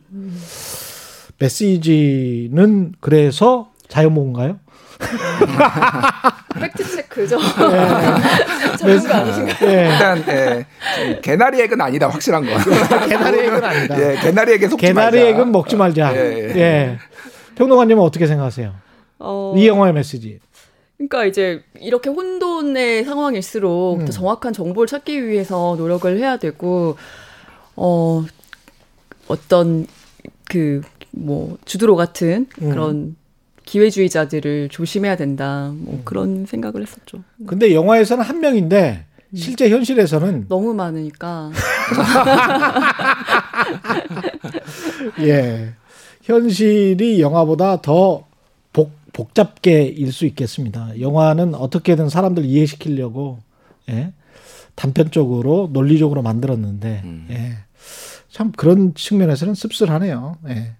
[1.40, 4.60] 메시지는 그래서 자연보호인가요?
[6.60, 7.38] 팩트 체크죠.
[7.38, 8.78] 네.
[8.78, 9.70] 전문가 아니신가요?
[9.72, 9.90] 예.
[9.92, 10.66] 일단 예,
[11.14, 12.52] 좀 개나리 액은 아니다 확실한 거.
[13.08, 14.00] 개나리 액은 아니다.
[14.00, 15.30] 예, 개나리 액에 속지 개나리 말자.
[15.30, 16.16] 액은 먹지 말자.
[16.16, 16.60] 예, 예.
[16.60, 17.00] 예.
[17.56, 18.74] 평론가님은 어떻게 생각하세요?
[19.20, 20.40] 어, 이 영화의 메시지.
[20.98, 24.06] 그러니까 이제 이렇게 혼돈의 상황일수록 음.
[24.06, 26.98] 더 정확한 정보를 찾기 위해서 노력을 해야 되고
[27.76, 28.26] 어
[29.28, 29.86] 어떤
[30.50, 30.82] 그
[31.18, 32.70] 뭐 주드로 같은 음.
[32.70, 33.16] 그런
[33.68, 35.74] 기회주의자들을 조심해야 된다.
[35.76, 36.02] 뭐 음.
[36.06, 37.22] 그런 생각을 했었죠.
[37.46, 39.04] 근데 영화에서는 한 명인데
[39.36, 41.52] 실제 현실에서는 너무 많으니까.
[45.20, 45.74] 예.
[46.24, 48.26] 현실이 영화보다 더
[48.74, 50.98] 복, 복잡게 일 수 있겠습니다.
[51.00, 53.40] 영화는 어떻게든 사람들 이해시키려고,
[53.90, 54.14] 예.
[54.76, 57.58] 단편적으로, 논리적으로 만들었는데, 예.
[58.30, 60.38] 참 그런 측면에서는 씁쓸하네요.
[60.50, 60.72] 예.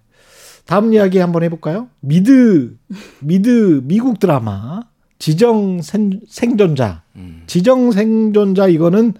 [0.68, 1.88] 다음 이야기 한번 해볼까요?
[2.00, 2.76] 미드,
[3.20, 4.82] 미드, 미국 드라마,
[5.18, 7.04] 지정 생, 생존자.
[7.46, 9.14] 지정 생존자 이거는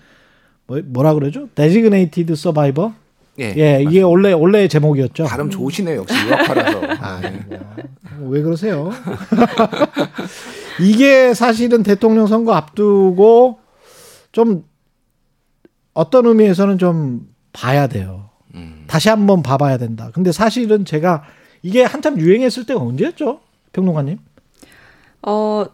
[0.66, 1.49] 뭐, 뭐라 그러죠?
[1.55, 2.93] Designated Survivor?
[3.40, 5.24] 예, 예, 이게 원래 원래 제목이었죠.
[5.24, 6.01] 발음 좋으시네요.
[6.01, 6.80] 역시 유학파라서.
[7.01, 7.20] 아,
[8.20, 8.90] 왜 그러세요?
[10.82, 13.59] 이게 사실은 대통령 선거 앞두고
[14.32, 14.64] 좀
[15.94, 18.28] 어떤 의미에서는 좀 봐야 돼요.
[18.86, 20.11] 다시 한번 봐봐야 된다.
[20.12, 21.22] 근데 사실은 제가
[21.63, 23.41] 이게 한참 유행했을 때가 언제였죠?
[23.73, 24.19] 평론가님?
[25.23, 25.67] 어,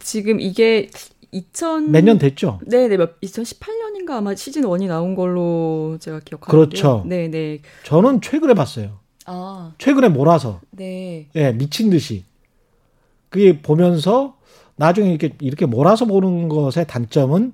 [0.00, 0.90] 지금 이게
[1.30, 1.90] 2000.
[1.92, 2.58] 몇 년 됐죠?
[2.66, 6.68] 네 네, 2018년인가 아마 시즌 1이 나온 걸로 제가 기억하는데요.
[6.68, 7.04] 그렇죠.
[7.06, 7.60] 네 네.
[7.84, 8.98] 저는 최근에 봤어요.
[9.26, 9.72] 아.
[9.78, 10.60] 최근에 몰아서.
[10.70, 11.28] 네.
[11.34, 12.24] 예, 미친 듯이.
[13.28, 14.36] 그게 보면서
[14.76, 17.52] 나중에 이렇게, 이렇게 몰아서 보는 것의 단점은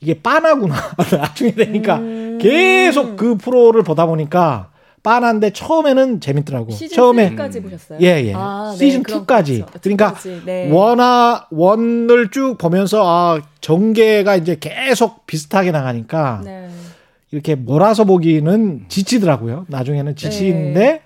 [0.00, 0.74] 이게 빤하구나.
[1.10, 2.38] 나중에 되니까 음.
[2.40, 4.70] 계속 그 프로를 보다 보니까
[5.02, 6.72] 빤한데 처음에는 재밌더라고.
[6.72, 7.98] 시즌 처음에 3까지 보셨어요?
[8.02, 8.32] 예, 예.
[8.34, 9.64] 아, 네, 시즌 그럼 2까지.
[9.66, 9.80] 그렇죠.
[9.80, 10.70] 그러니까 2까지, 네.
[10.70, 16.68] 원화 원을 쭉 보면서 아, 전개가 이제 계속 비슷하게 나가니까 네.
[17.30, 19.66] 이렇게 몰아서 보기는 지치더라고요.
[19.68, 21.02] 나중에는 지치는데 네.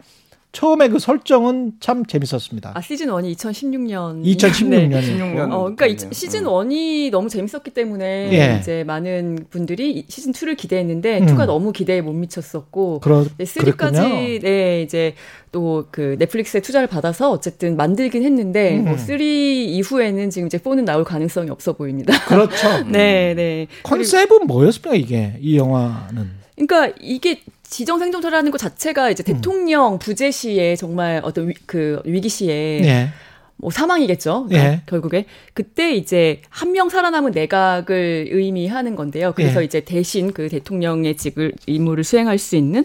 [0.53, 2.73] 처음에 그 설정은 참 재밌었습니다.
[2.75, 4.21] 아 시즌 1이 2016년.
[4.23, 5.01] 2016 년이요.
[5.01, 5.51] 16년.
[5.53, 6.09] 어, 그러니까 이- 네.
[6.13, 8.59] 시즌 1이 너무 재밌었기 때문에 예.
[8.61, 11.27] 이제 많은 분들이 이 시즌 2를 기대했는데 음.
[11.27, 13.01] 2가 너무 기대에 못 미쳤었고
[13.39, 14.01] 네, 3까지 그랬군요.
[14.43, 15.15] 네 이제
[15.53, 18.85] 또 그 넷플릭스에 투자를 받아서 어쨌든 만들긴 했는데 음.
[18.87, 22.13] 뭐3 이후에는 지금 이제 4는 나올 가능성이 없어 보입니다.
[22.27, 22.85] 그렇죠.
[22.89, 23.67] 네, 네.
[23.85, 26.31] 컨셉은 뭐였습니까 이게 이 영화는?
[26.57, 27.41] 그러니까 이게
[27.73, 29.13] 지정 생존자라는 것 자체가 음.
[29.13, 33.09] 이제 대통령 부재 시에 정말 어떤 위, 그 위기 시에 예.
[33.57, 34.47] 뭐 사망이겠죠.
[34.49, 34.81] 그러니까 예.
[34.87, 39.33] 결국에 그때 이제 한 명 살아남은 내각을 의미하는 건데요.
[39.35, 39.65] 그래서 예.
[39.65, 42.85] 이제 대신 그 대통령의 직을 임무를 수행할 수 있는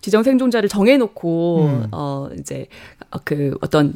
[0.00, 1.86] 지정 생존자를 정해놓고 음.
[1.90, 2.66] 어 이제
[3.24, 3.94] 그 어떤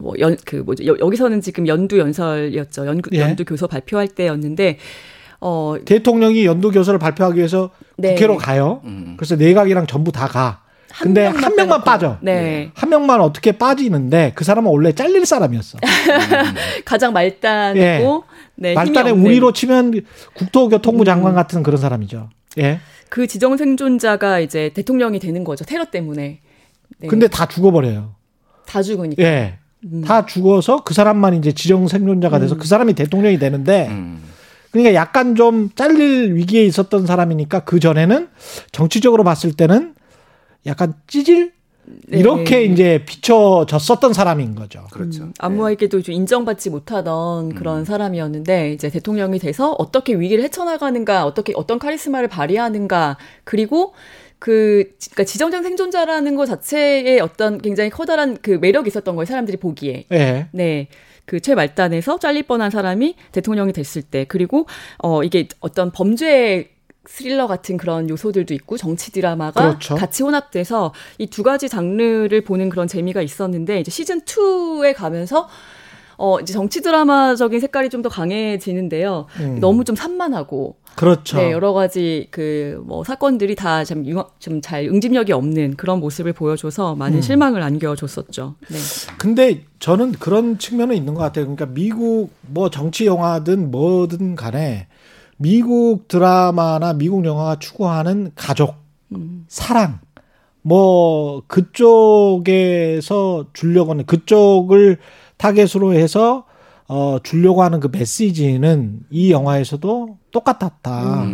[0.00, 2.86] 뭐 연 그 뭐죠 여, 여기서는 지금 연두 연설이었죠.
[2.86, 3.20] 연구, 예.
[3.20, 4.78] 연두 교서 발표할 때였는데
[5.44, 8.14] 어 대통령이 연도 교서를 발표하기 위해서 네.
[8.14, 8.80] 국회로 가요.
[9.16, 10.62] 그래서 내각이랑 전부 다 가.
[11.00, 11.84] 근데 명만 한 명만 빼놓고.
[11.84, 12.18] 빠져.
[12.20, 12.70] 네.
[12.74, 15.78] 한 명만 어떻게 빠지는데 그 사람은 원래 잘릴 사람이었어.
[16.84, 18.20] 가장 말단이고 예.
[18.54, 19.12] 네, 말단의.
[19.12, 20.02] 우리로 치면
[20.34, 22.28] 국토교통부 장관 같은 그런 사람이죠.
[22.58, 22.80] 예.
[23.08, 25.64] 그 지정 생존자가 이제 대통령이 되는 거죠.
[25.64, 26.40] 테러 때문에.
[26.98, 27.08] 네.
[27.08, 28.14] 근데 다 죽어버려요.
[28.66, 29.22] 다 죽으니까.
[29.22, 29.58] 예.
[29.84, 30.02] 음.
[30.02, 33.90] 다 죽어서 그 사람만 이제 지정 생존자가 돼서 그 사람이 대통령이 되는데
[34.72, 38.28] 그러니까 약간 좀 잘릴 위기에 있었던 사람이니까 그 전에는
[38.72, 39.94] 정치적으로 봤을 때는
[40.66, 41.52] 약간 찌질
[41.84, 42.18] 네.
[42.18, 44.86] 이렇게 이제 비춰졌었던 사람인 거죠.
[44.92, 45.24] 그렇죠.
[45.24, 51.78] 음, 아무에게도 좀 인정받지 못하던 그런 사람이었는데 이제 대통령이 돼서 어떻게 위기를 헤쳐나가는가, 어떻게 어떤
[51.78, 53.94] 카리스마를 발휘하는가, 그리고
[54.38, 59.26] 그 그러니까 지정된 생존자라는 것 자체에 어떤 굉장히 커다란 그 매력이 있었던 거예요.
[59.26, 60.06] 사람들이 보기에.
[60.12, 60.48] 예.
[60.52, 60.88] 네.
[61.32, 64.66] 그 최말단에서 잘릴 뻔한 사람이 대통령이 됐을 때 그리고
[64.98, 66.68] 어 이게 어떤 범죄
[67.06, 69.94] 스릴러 같은 그런 요소들도 있고 정치 드라마가 그렇죠.
[69.94, 75.48] 같이 혼합돼서 이 두 가지 장르를 보는 그런 재미가 있었는데 이제 시즌 2에 가면서
[76.18, 79.24] 어 이제 정치 드라마적인 색깔이 좀 더 강해지는데요.
[79.40, 79.58] 음.
[79.58, 81.38] 너무 좀 산만하고 그렇죠.
[81.38, 87.22] 네, 여러 가지 그 뭐 사건들이 다좀좀잘 응집력이 없는 그런 모습을 보여줘서 많은 음.
[87.22, 88.54] 실망을 안겨줬었죠.
[88.68, 88.78] 네.
[89.18, 91.46] 근데 저는 그런 측면은 있는 것 같아요.
[91.46, 94.88] 그러니까 미국 뭐 정치 영화든 뭐든 간에
[95.36, 98.76] 미국 드라마나 미국 영화가 추구하는 가족,
[99.48, 100.00] 사랑,
[100.60, 104.98] 뭐 그쪽에서 주려고 하는 그쪽을
[105.36, 106.44] 타겟으로 해서
[106.88, 111.26] 어 주려고 하는 그 메시지는 이 영화에서도 똑같았다.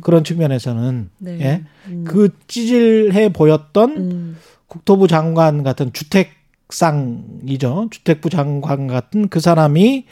[0.00, 1.40] 그런 측면에서는 네.
[1.40, 1.64] 예.
[2.04, 4.36] 그 찌질해 보였던 음.
[4.66, 7.88] 국토부 장관 같은 주택상이죠.
[7.90, 10.06] 주택부 장관 같은 그 사람이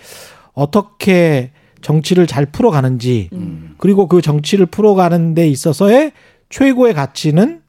[0.52, 3.30] 어떻게 정치를 잘 풀어가는지
[3.78, 6.12] 그리고 그 정치를 풀어가는 데 있어서의
[6.50, 7.62] 최고의 가치는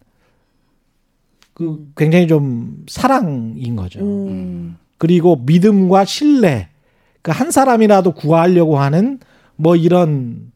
[1.54, 4.00] 그 굉장히 좀 사랑인 거죠.
[4.00, 4.78] 음.
[4.98, 6.70] 그리고 믿음과 신뢰.
[7.22, 9.20] 그 한 사람이라도 구하려고 하는
[9.60, 10.52] 뭐 이런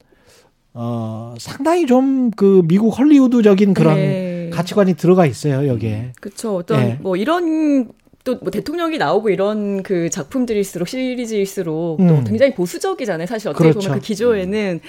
[0.73, 4.49] 어 상당히 좀 그 미국 헐리우드적인 그런 네.
[4.51, 6.13] 가치관이 들어가 있어요 여기에.
[6.19, 6.55] 그렇죠.
[6.57, 6.97] 어떤 예.
[7.01, 7.89] 뭐 이런
[8.23, 12.07] 또 뭐 대통령이 나오고 이런 그 작품들일수록 시리즈일수록 음.
[12.07, 13.27] 또 굉장히 보수적이잖아요.
[13.27, 13.87] 사실 어떻게 그렇죠.
[13.89, 14.79] 보면 그 기조에는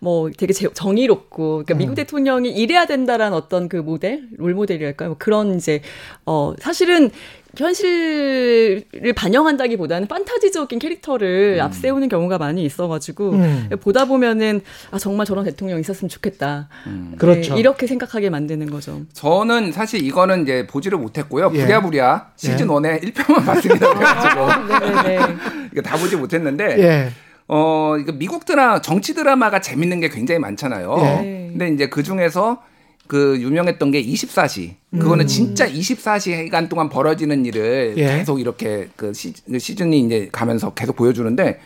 [0.00, 1.94] 뭐 되게 제- 정의롭고 그러니까 미국 음.
[1.94, 5.10] 대통령이 이래야 된다라는 어떤 그 모델, 롤 모델이랄까요?
[5.10, 5.80] 뭐 그런 이제
[6.26, 7.10] 어 사실은
[7.56, 8.84] 현실을
[9.14, 13.68] 반영한다기보다는 판타지적인 캐릭터를 앞세우는 경우가 많이 있어가지고 음.
[13.80, 16.68] 보다 보면은 아 정말 저런 대통령 있었으면 좋겠다.
[17.18, 17.54] 그렇죠.
[17.54, 19.02] 네, 이렇게 생각하게 만드는 거죠.
[19.12, 21.50] 저는 사실 이거는 이제 보지를 못했고요.
[21.54, 21.64] 예.
[21.64, 22.70] 부랴부랴 시즌 예.
[22.70, 23.88] 1에 1편만 봤습니다.
[23.94, 25.18] 그래가지고 네네네.
[25.72, 27.10] 이거 다 보지 못했는데 예.
[27.48, 30.96] 어 이거 미국 드라 정치 드라마가 재밌는 게 굉장히 많잖아요.
[31.22, 31.48] 예.
[31.50, 32.62] 근데 이제 그 중에서
[33.10, 34.74] 그 유명했던 게 24시.
[34.92, 35.26] 그거는 음.
[35.26, 38.18] 진짜 24시간 동안 벌어지는 일을 예.
[38.18, 41.58] 계속 이렇게 그 시, 그 시즌이 이제 가면서 계속 보여주는데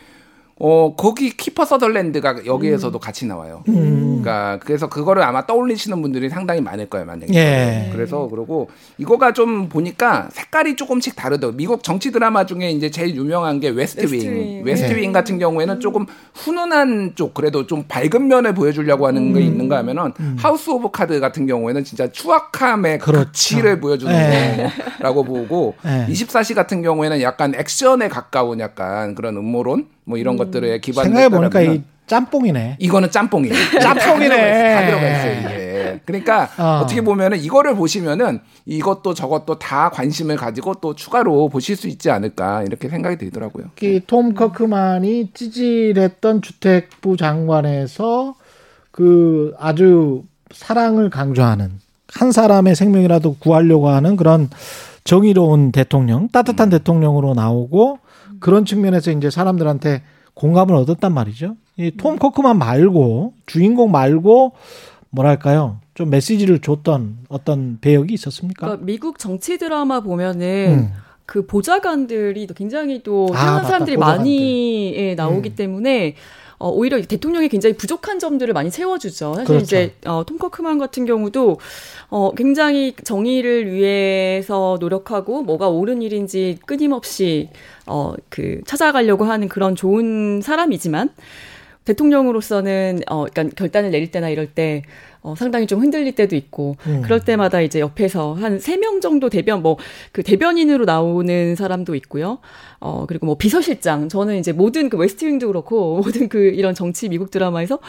[0.57, 3.63] 어 거기 키퍼 서덜랜드가 여기에서도 같이 나와요.
[3.67, 4.21] 음.
[4.21, 7.33] 그러니까 그래서 그거를 아마 떠올리시는 분들이 상당히 많을 거예요, 만약에.
[7.33, 7.89] 예.
[7.91, 11.57] 그래서 그러고 이거가 좀 보니까 색깔이 조금씩 다르더라고요.
[11.57, 14.11] 미국 정치 드라마 중에 이제 제일 유명한 게 웨스트윙.
[14.11, 14.63] 웨스트윙.
[14.65, 15.11] 웨스트윙 네.
[15.11, 20.69] 같은 경우에는 조금 훈훈한 쪽 그래도 좀 밝은 면을 보여주려고 하는 게 있는가 하면은 하우스
[20.69, 24.69] 오브 카드 같은 경우에는 진짜 추악함의 극치를 보여주는 네.
[24.99, 26.07] 거라고 보고 네.
[26.09, 31.61] 24시 같은 경우에는 약간 액션에 가까운 약간 그런 음모론 뭐 이런 것들에 기반을 생각해 보니까
[31.61, 32.77] 이 짬뽕이네.
[32.79, 33.55] 이거는 짬뽕이에요.
[33.81, 34.75] 짬뽕이네.
[34.75, 35.99] 다 들어가 있어요, 이게.
[36.05, 36.81] 그러니까 어.
[36.83, 36.85] 어.
[36.85, 42.63] 떻게 보면은 이거를 보시면은 이것도 저것도 다 관심을 가지고 또 추가로 보실 수 있지 않을까
[42.63, 43.65] 이렇게 생각이 들더라고요.
[43.81, 48.35] 이톰 커크만이 찌질했던 주택부 장관에서
[48.91, 51.79] 그 아주 사랑을 강조하는
[52.13, 54.49] 한 사람의 생명이라도 구하려고 하는 그런
[55.03, 57.99] 정의로운 대통령, 따뜻한 대통령으로 나오고
[58.45, 60.03] 그런 측면에서 이제 사람들한테
[60.35, 61.55] 공감을 얻었단 말이죠.
[61.77, 64.51] 이톰 커크만 말고 주인공 말고
[65.09, 65.79] 뭐랄까요?
[65.95, 68.67] 좀 메시지를 줬던 어떤 배역이 있었습니까?
[68.67, 70.93] 그러니까 미국 정치 드라마 보면은 음.
[71.25, 73.63] 그 보좌관들이 또 굉장히 또 아, 맞다.
[73.63, 74.19] 사람들이 보좌관들.
[74.19, 75.55] 많이 예, 나오기 음.
[75.55, 76.13] 때문에
[76.57, 79.33] 어, 오히려 대통령이 굉장히 부족한 점들을 많이 채워주죠.
[79.33, 79.63] 사실 그렇죠.
[79.63, 81.59] 이제 어, 톰 커크만 같은 경우도
[82.09, 87.49] 어, 굉장히 정의를 위해서 노력하고 뭐가 옳은 일인지 끊임없이
[87.85, 91.09] 어, 그 찾아가려고 하는 그런 좋은 사람이지만
[91.85, 94.83] 대통령으로서는 어, 그러니까 결단을 내릴 때나 이럴 때
[95.21, 97.01] 어, 상당히 좀 흔들릴 때도 있고 음.
[97.01, 99.77] 그럴 때마다 이제 옆에서 한 세 명 정도 대변 뭐
[100.11, 102.37] 그 대변인으로 나오는 사람도 있고요.
[102.79, 107.31] 어 그리고 뭐 비서실장 저는 이제 모든 그 웨스트윙도 그렇고 모든 그 이런 정치 미국
[107.31, 107.79] 드라마에서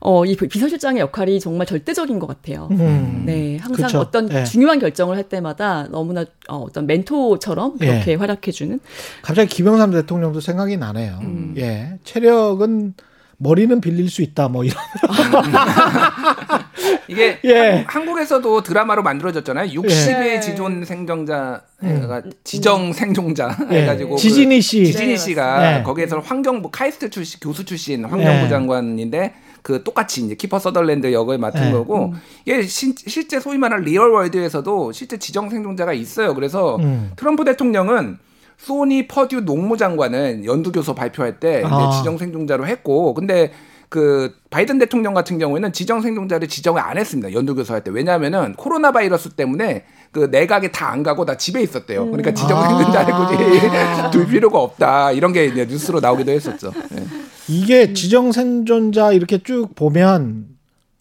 [0.00, 2.66] 어 이 비서실장의 역할이 정말 절대적인 것 같아요.
[2.72, 3.22] 음.
[3.26, 4.00] 네, 항상 그쵸.
[4.00, 4.42] 어떤 예.
[4.44, 8.14] 중요한 결정을 할 때마다 너무나 어, 어떤 멘토처럼 그렇게 예.
[8.16, 8.80] 활약해주는
[9.22, 11.20] 갑자기 김영삼 대통령도 생각이 나네요.
[11.58, 11.98] 예.
[12.02, 12.94] 체력은
[13.42, 14.48] 머리는 빌릴 수 있다.
[14.48, 14.76] 뭐 이런.
[17.08, 17.84] 이게 예.
[17.86, 19.70] 한, 국에서도 드라마로 만들어졌잖아요.
[19.80, 20.40] 60일 예.
[20.40, 23.82] 지존 생존자, 가 지정 생존자 예.
[23.82, 24.86] 해가지고 지진희 그 씨.
[24.86, 25.82] 지진희 네, 씨가 맞습니다.
[25.82, 28.48] 거기에서 환경부 카이스트 출신 교수 출신 환경부 예.
[28.48, 31.72] 장관인데 그 똑같이 이제 키퍼 서덜랜드 역을 맡은 예.
[31.72, 32.14] 거고
[32.44, 36.34] 이게 신- 실제 소위 말하는 real world에서도 실제 지정 생존자가 있어요.
[36.34, 37.10] 그래서 음.
[37.16, 38.18] 트럼프 대통령은
[38.62, 41.90] 소니 퍼듀 농무 장관은 연두교서 발표할 때 아.
[41.96, 43.50] 지정 생존자로 했고 근데
[43.88, 47.32] 그 바이든 대통령 같은 경우에는 지정 생존자를 지정을 안 했습니다.
[47.34, 47.90] 연두교서 할 때.
[47.90, 52.06] 왜냐하면은 코로나 바이러스 때문에 그 내각에 다 안 가고 다 집에 있었대요.
[52.06, 52.68] 그러니까 지정 아.
[52.68, 53.36] 생존자를 굳이
[54.12, 55.12] 둘 필요가 없다.
[55.12, 56.72] 이런 게 이제 뉴스로 나오기도 했었죠.
[56.94, 57.04] 예.
[57.48, 60.46] 이게 지정 생존자 이렇게 쭉 보면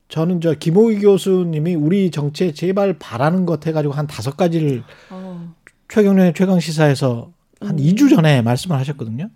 [0.09, 5.53] 저는 저 김호기 교수님이 우리 정치에 제발 바라는 것 해가지고 한 다섯 가지를 어,
[5.87, 7.29] 최경련의 최강 시사에서
[7.61, 7.83] 한 음.
[7.83, 9.29] 2주 전에 말씀을 하셨거든요.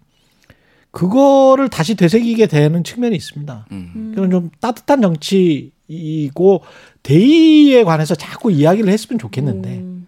[0.92, 3.66] 그거를 다시 되새기게 되는 측면이 있습니다.
[3.72, 4.12] 음.
[4.16, 6.62] 그런 좀 따뜻한 정치이고
[7.04, 10.08] 대의에 관해서 자꾸 이야기를 했으면 좋겠는데 음.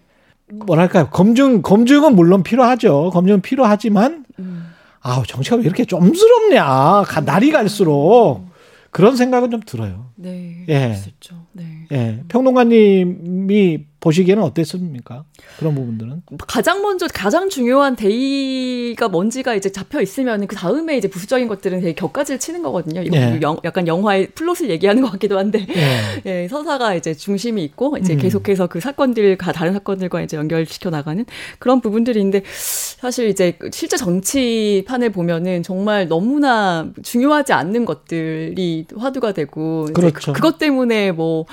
[0.65, 3.09] 뭐랄까요 검증 검증은 물론 필요하죠.
[3.11, 4.67] 검증은 필요하지만 음.
[5.01, 8.45] 아우 정치가 왜 이렇게 좀스럽냐 가- 날이 갈수록
[8.91, 10.09] 그런 생각은 좀 들어요.
[10.15, 10.95] 네, 예.
[11.05, 11.45] 있죠.
[11.57, 11.87] 네.
[11.91, 15.23] 예, 평론가님이 보시기에는 어땠습니까?
[15.57, 21.47] 그런 부분들은 가장 먼저 가장 중요한 대의가 뭔지가 이제 잡혀 있으면 그 다음에 이제 부수적인
[21.47, 23.01] 것들은 되게 곁가지를 치는 거거든요.
[23.01, 23.39] 이거 예.
[23.41, 26.21] 영- 약간 영화의 플롯을 얘기하는 것 같기도 한데 예.
[26.43, 28.19] 예, 서사가 이제 중심이 있고 이제 음.
[28.19, 31.25] 계속해서 그 사건들과 다른 사건들과 이제 연결시켜 나가는
[31.57, 39.85] 그런 부분들인데 사실 이제 그 실제 정치판을 보면은 정말 너무나 중요하지 않는 것들이 화두가 되고
[39.85, 40.33] 이제 그렇죠.
[40.33, 41.45] 그, 것 때문에 뭐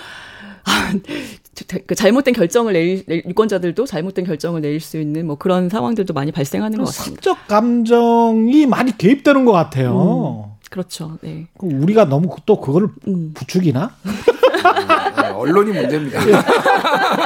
[1.87, 6.33] 그 잘못된 결정을 내릴, 낼- 유권자들도 잘못된 결정을 내릴 수 있는 뭐 그런 상황들도 많이
[6.33, 7.23] 발생하는 것 같습니다.
[7.23, 10.51] 성적 감정이 많이 개입되는 것 같아요.
[10.71, 11.19] 그렇죠.
[11.23, 11.47] 네.
[11.57, 12.89] 그 우리가 너무 또 그거를
[13.35, 13.93] 부추기나?
[14.05, 16.21] 네, 언론이 문제입니다.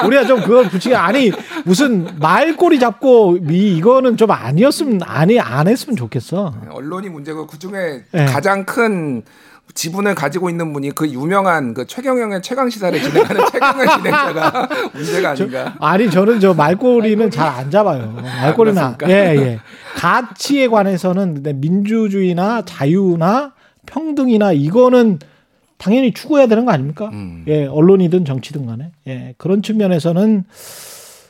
[0.04, 1.32] 우리가 좀 그걸 붙이기 아니
[1.64, 6.54] 무슨 말꼬리 잡고 미 이거는 좀 아니었으면 아니 안 했으면 좋겠어.
[6.70, 8.24] 언론이 문제고 그 중에 네.
[8.26, 9.22] 가장 큰
[9.74, 15.76] 지분을 가지고 있는 분이 그 유명한 그 최경영의 최강 시사를 진행하는 최경영 진행자가 문제가 아닌가.
[15.80, 18.12] 아니 저는 저 말꼬리는 잘 안 잡아요.
[18.12, 19.08] 말꼬리는 안- 그렇습니까?
[19.10, 19.60] 예 예.
[19.96, 23.54] 가치에 관해서는 근데 민주주의나 자유나
[23.86, 25.18] 평등이나 이거는
[25.78, 27.08] 당연히 추구해야 되는 거 아닙니까?
[27.12, 27.44] 음.
[27.46, 30.44] 예 언론이든 정치든 간에 예 그런 측면에서는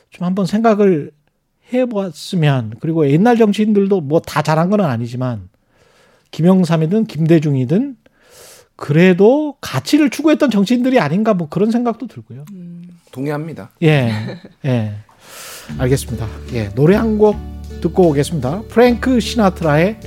[0.09, 1.11] 좀 한번 생각을
[1.71, 5.49] 해봤으면 그리고 옛날 정치인들도 뭐 다 잘한 건 아니지만
[6.31, 7.95] 김영삼이든 김대중이든
[8.79, 12.45] 그래도 가치를 추구했던 정치인들이 아닌가 뭐 그런 생각도 들고요.
[13.11, 13.71] 동의합니다.
[13.83, 14.93] 예, 예.
[15.77, 16.25] 알겠습니다.
[16.53, 17.35] 예, 노래 한 곡
[17.81, 18.63] 듣고 오겠습니다.
[18.69, 19.99] 프랭크 시나트라의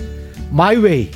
[0.52, 1.10] My Way.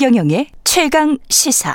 [0.00, 1.74] 최경영의 최강 시사.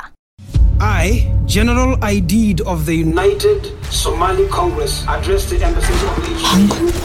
[0.78, 7.02] I, General Aidid of the United Somali Congress, address the embassies of Egypt.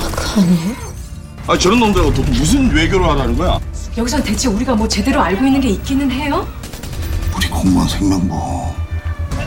[1.46, 3.58] 아 저런 놈들하고 또 무슨 외교를 하라는 거야?
[3.96, 6.46] 여기선 대체 우리가 뭐 제대로 알고 있는 게 있기는 해요?
[7.34, 8.36] 우리 공무원 생명보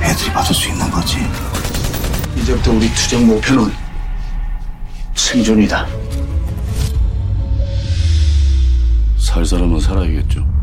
[0.02, 1.18] 애들이 받을 수 있는 거지.
[2.36, 3.72] 이제부터 우리 투쟁 목표는
[5.14, 5.86] 생존이다.
[9.20, 10.59] 살 사람은 살아야겠죠.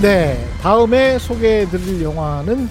[0.00, 2.68] 네, 다음에 소개해드릴 영화는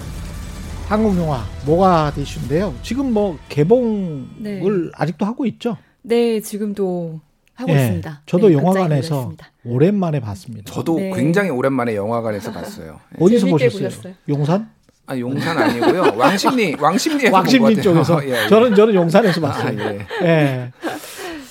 [0.88, 2.74] 한국 영화 모가디슈인데요.
[2.82, 4.62] 지금 뭐 개봉을 네.
[4.94, 5.76] 아직도 하고 있죠.
[6.00, 7.20] 네, 지금도
[7.54, 8.22] 하고 예, 있습니다.
[8.24, 9.32] 저도 네, 영화관에서
[9.62, 10.72] 오랜만에 봤습니다.
[10.72, 11.12] 저도 네.
[11.14, 12.98] 굉장히 오랜만에 영화관에서 봤어요.
[13.20, 13.88] 어디서 재밌게 보셨어요?
[13.88, 14.14] 보셨어요?
[14.30, 14.70] 용산?
[15.04, 16.14] 아 용산 아니고요.
[16.16, 18.24] 왕십리 왕십리에서 왕십리 본것 쪽에서.
[18.28, 18.48] 예, 예.
[18.48, 19.78] 저는 저는 용산에서 아, 봤어요.
[19.80, 20.06] 예.
[20.22, 20.72] 예.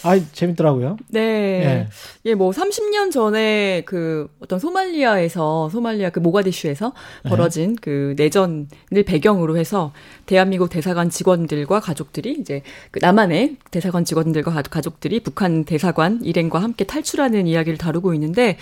[0.03, 0.97] 아 재밌더라고요.
[1.09, 1.87] 네.
[2.25, 6.93] 예, 뭐 30년 전에 그 어떤 소말리아에서 소말리아 그 모가디슈에서
[7.23, 7.29] 네.
[7.29, 8.67] 벌어진 그 내전을
[9.05, 9.91] 배경으로 해서
[10.25, 12.61] 대한민국 대사관 직원들과 가족들이 이제
[12.91, 18.57] 그 남한의 대사관 직원들과 가- 가족들이 북한 대사관 일행과 함께 탈출하는 이야기를 다루고 있는데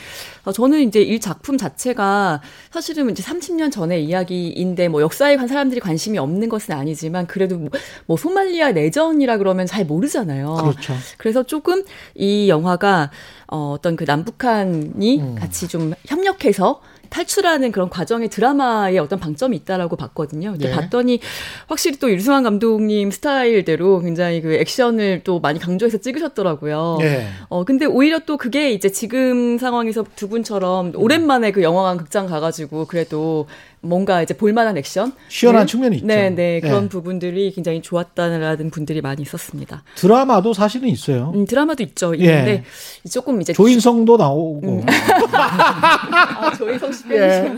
[0.46, 2.42] 어, 저는 이제 이 작품 자체가
[2.72, 7.70] 사실은 이제 30년 전의 이야기인데 뭐 역사에 관 사람들이 관심이 없는 것은 아니지만 그래도 뭐,
[8.06, 10.56] 뭐 소말리아 내전이라 그러면 잘 모르잖아요.
[10.56, 10.94] 그렇죠.
[11.26, 11.84] 그래서 조금
[12.14, 13.10] 이 영화가
[13.48, 15.34] 어, 어떤 그 남북한이 음.
[15.34, 20.52] 같이 좀 협력해서 탈출하는 그런 과정의 드라마의 어떤 방점이 있다라고 봤거든요.
[20.52, 20.76] 근데 네.
[20.76, 21.20] 봤더니
[21.68, 26.98] 확실히 또 유승환 감독님 스타일대로 굉장히 그 액션을 또 많이 강조해서 찍으셨더라고요.
[27.00, 27.28] 네.
[27.50, 32.86] 어, 근데 오히려 또 그게 이제 지금 상황에서 두 분처럼 오랜만에 그 영화관 극장 가가지고
[32.86, 33.48] 그래도
[33.86, 35.14] 뭔가 이제 볼만한 액션.
[35.28, 36.08] 시원한 측면이 있죠.
[36.08, 36.60] 네, 네.
[36.60, 36.90] 그런 네.
[36.90, 39.84] 부분들이 굉장히 좋았다는 분들이 많이 있었습니다.
[39.96, 41.32] 드라마도 사실은 있어요.
[41.36, 42.18] 음, 드라마도 있죠.
[42.18, 42.24] 예.
[42.24, 42.64] 있는데
[43.10, 44.84] 조금 이제 조인성도 나오고.
[45.34, 47.56] 아, 조인성 씨 예.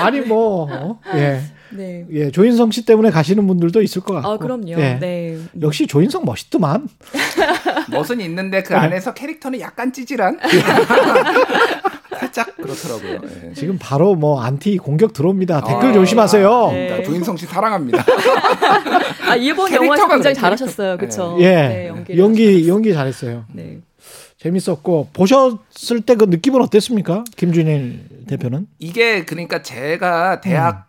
[0.00, 1.00] 아니 뭐 어?
[1.14, 1.40] 예.
[1.70, 2.06] 네.
[2.12, 4.28] 예, 조인성 씨 때문에 가시는 분들도 있을 것 같고.
[4.28, 4.70] 아, 그럼요.
[4.70, 4.98] 예.
[4.98, 5.38] 네.
[5.60, 6.88] 역시 조인성 멋있더만.
[7.90, 8.78] 멋은 있는데 그 네.
[8.78, 10.38] 안에서 캐릭터는 약간 찌질한
[12.36, 13.20] 살짝 그렇더라고요.
[13.48, 13.52] 예.
[13.54, 15.58] 지금 바로 뭐 안티 공격 들어옵니다.
[15.58, 16.68] 아, 댓글 조심하세요.
[16.72, 17.02] 네.
[17.02, 18.04] 조인성 씨 사랑합니다.
[19.28, 20.96] 아, 이번 캐릭터가 영화에서 굉장히 그래, 잘하셨어요.
[20.98, 21.36] 그쵸?
[21.40, 21.44] 예.
[21.54, 23.44] 네, 연기를 연기 연기 잘했어요.
[23.52, 23.78] 네.
[24.38, 27.24] 재밌었고 보셨을 때 그 느낌은 어땠습니까?
[27.36, 28.66] 김준일 대표는?
[28.78, 30.86] 이게 그러니까 제가 대학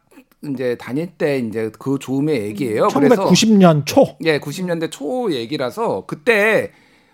[0.47, 2.89] 이제 다닐 때 이제 그 조음의 얘기예요.
[2.89, 4.15] 그래서 1990년 초.
[4.25, 6.71] 예, 90년대 초 얘기라서 그때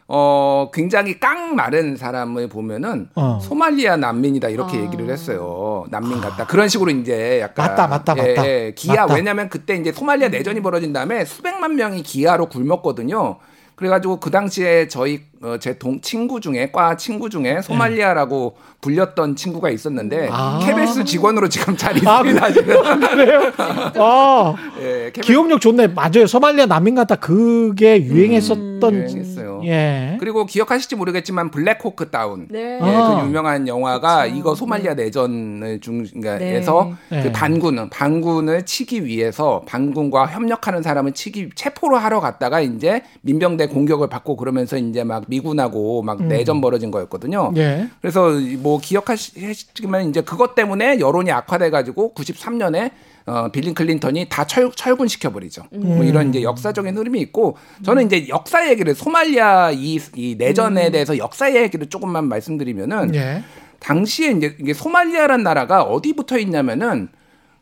[0.07, 3.39] 어 굉장히 깡 마른 사람을 보면은 어.
[3.41, 5.85] 소말리아 난민이다 이렇게 얘기를 했어요.
[5.89, 6.45] 난민 같다.
[6.45, 8.47] 그런 식으로 이제 약간 맞다, 맞다, 예, 맞다.
[8.47, 9.15] 예, 기아 맞다.
[9.15, 13.37] 왜냐면 그때 이제 소말리아 내전이 벌어진 다음에 수백만 명이 기아로 굶었거든요.
[13.75, 20.29] 그래가지고 그 당시에 저희 어, 제동 친구 중에 과 친구 중에 소말리아라고 불렸던 친구가 있었는데
[20.31, 20.59] 아.
[20.63, 22.51] 케베스 직원으로 지금 잘 아, 있습니다.
[22.53, 22.99] 지금.
[22.99, 23.51] 그래요?
[23.57, 25.87] 아, 예, 기억력 좋네.
[25.87, 26.27] 맞아요.
[26.27, 27.15] 소말리아 난민 같다.
[27.15, 28.83] 그게 유행했었던.
[28.83, 29.61] 음, 유행했어요.
[29.65, 30.17] 예.
[30.19, 32.79] 그리고 기억하실지 모르겠지만 블랙호크 다운 네.
[32.81, 33.21] 예, 아.
[33.21, 37.21] 그 유명한 영화가 이거 소말리아 내전을 중에서 네.
[37.21, 37.31] 그 네.
[37.31, 44.35] 반군 반군을 치기 위해서 반군과 협력하는 사람을 치기 체포를 하러 갔다가 이제 민병대 공격을 받고
[44.35, 46.27] 그러면서 이제 막 미군하고 막 음.
[46.27, 47.53] 내전 벌어진 거였거든요.
[47.57, 47.89] 예.
[48.01, 48.29] 그래서
[48.59, 52.91] 뭐 기억하시지만 이제 그것 때문에 여론이 악화돼 가지고 93년에
[53.25, 55.63] 어, 빌린 클린턴이 다 철, 철군시켜 버리죠.
[55.71, 56.03] 뭐 음.
[56.03, 61.53] 이런 이제 역사적인 흐름이 있고 저는 이제 역사 얘기를 소말리아 이, 이 내전에 대해서 역사
[61.55, 63.43] 얘기를 조금만 말씀드리면은 예.
[63.79, 67.09] 당시에 이제 이게 소말리아란 나라가 어디 붙어 있냐면은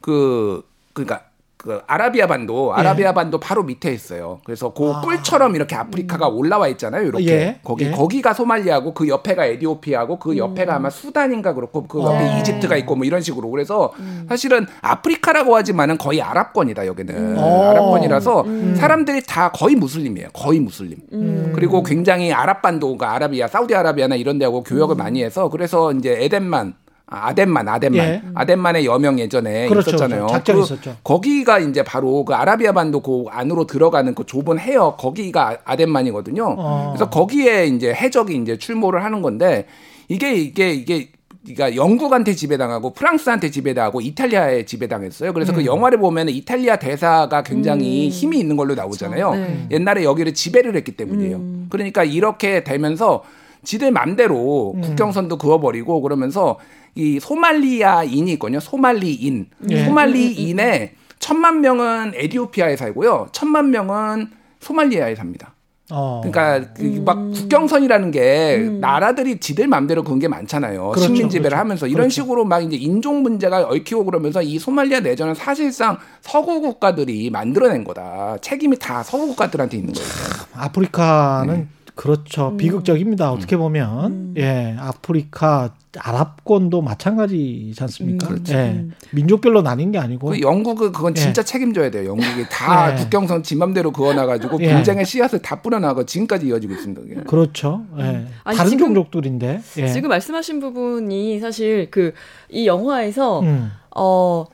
[0.01, 1.23] 그 그러니까
[1.61, 4.39] 그 아라비아 반도, 아라비아 반도 바로 밑에 있어요.
[4.43, 7.03] 그래서 그 뿔처럼 이렇게 아프리카가 올라와 있잖아요.
[7.03, 7.59] 이렇게 예.
[7.63, 7.91] 거기 예.
[7.91, 12.39] 거기가 소말리아고 그 옆에가 에디오피아고 그 옆에가 아마 수단인가 그렇고 그 옆에 어.
[12.39, 13.93] 이집트가 있고 뭐 이런 식으로 그래서
[14.27, 17.69] 사실은 아프리카라고 하지만은 거의 아랍권이다 여기는 어.
[17.69, 18.75] 아랍권이라서 음.
[18.75, 20.29] 사람들이 다 거의 무슬림이에요.
[20.33, 20.97] 거의 무슬림.
[21.13, 21.51] 음.
[21.53, 26.80] 그리고 굉장히 아랍 반도가 아라비아, 사우디아라비아나 이런 데하고 교역을 많이 해서 그래서 이제 에덴만
[27.11, 28.21] 아, 아덴만, 아덴만, 예.
[28.33, 30.27] 아덴만의 여명 예전에 그렇죠, 있었잖아요.
[30.27, 30.33] 그렇죠.
[30.33, 30.95] 작전이 그- 있었죠.
[31.03, 36.55] 거기가 이제 바로 그 아라비아 반도 그 안으로 들어가는 그 좁은 해역 거기가 아덴만이거든요.
[36.57, 36.93] 어.
[36.93, 39.65] 그래서 거기에 이제 해적이 이제 출몰을 하는 건데
[40.07, 41.09] 이게 이게 이게
[41.43, 45.33] 그러니까 영국한테 지배당하고 프랑스한테 지배당하고 이탈리아에 지배당했어요.
[45.33, 45.55] 그래서 음.
[45.57, 49.33] 그 영화를 보면 이탈리아 대사가 굉장히 힘이 있는 걸로 나오잖아요.
[49.35, 49.67] 네.
[49.71, 51.41] 옛날에 여기를 지배를 했기 때문이에요.
[51.69, 53.23] 그러니까 이렇게 되면서
[53.63, 54.81] 지들 맘대로 음.
[54.81, 56.57] 국경선도 그어버리고 그러면서
[56.95, 58.59] 이 소말리아인이 있거든요.
[58.59, 59.47] 소말리인.
[59.69, 59.85] 예.
[59.85, 63.29] 소말리인의 천만 명은 에디오피아에 살고요.
[63.31, 65.53] 천만 명은 소말리아에 삽니다.
[65.93, 66.21] 어.
[66.23, 70.91] 그러니까 그막 국경선이라는 게 나라들이 지들 맘대로 그런 게 많잖아요.
[70.91, 71.59] 그렇죠, 식민 지배를 그렇죠.
[71.59, 72.21] 하면서 이런 그렇죠.
[72.21, 78.37] 식으로 막 이제 인종 문제가 얽히고 그러면서 이 소말리아 내전은 사실상 서구 국가들이 만들어낸 거다.
[78.41, 80.07] 책임이 다 서구 국가들한테 있는 거예요.
[80.53, 81.67] 아프리카는 네.
[81.95, 82.55] 그렇죠.
[82.57, 83.31] 비극적입니다.
[83.31, 88.27] 어떻게 보면 예, 아프리카 아랍권도 마찬가지지 않습니까?
[88.27, 88.53] 음, 그렇죠.
[88.53, 91.45] 예, 민족별로 나뉜 게 아니고 그 영국은 그건 진짜 예.
[91.45, 92.11] 책임져야 돼요.
[92.11, 92.95] 영국이 다 예.
[92.97, 94.73] 국경선 지 맘대로 그어놔가지고 예.
[94.73, 97.01] 분쟁의 씨앗을 다 뿌려나가 지금까지 이어지고 있습니다.
[97.01, 97.15] 그게.
[97.27, 97.83] 그렇죠.
[97.99, 98.25] 예.
[98.45, 99.87] 아니, 다른 지금- 종족들인데 예.
[99.89, 102.13] 지금 말씀하신 부분이 사실 그
[102.49, 103.71] 이 영화에서 음.
[103.95, 104.45] 어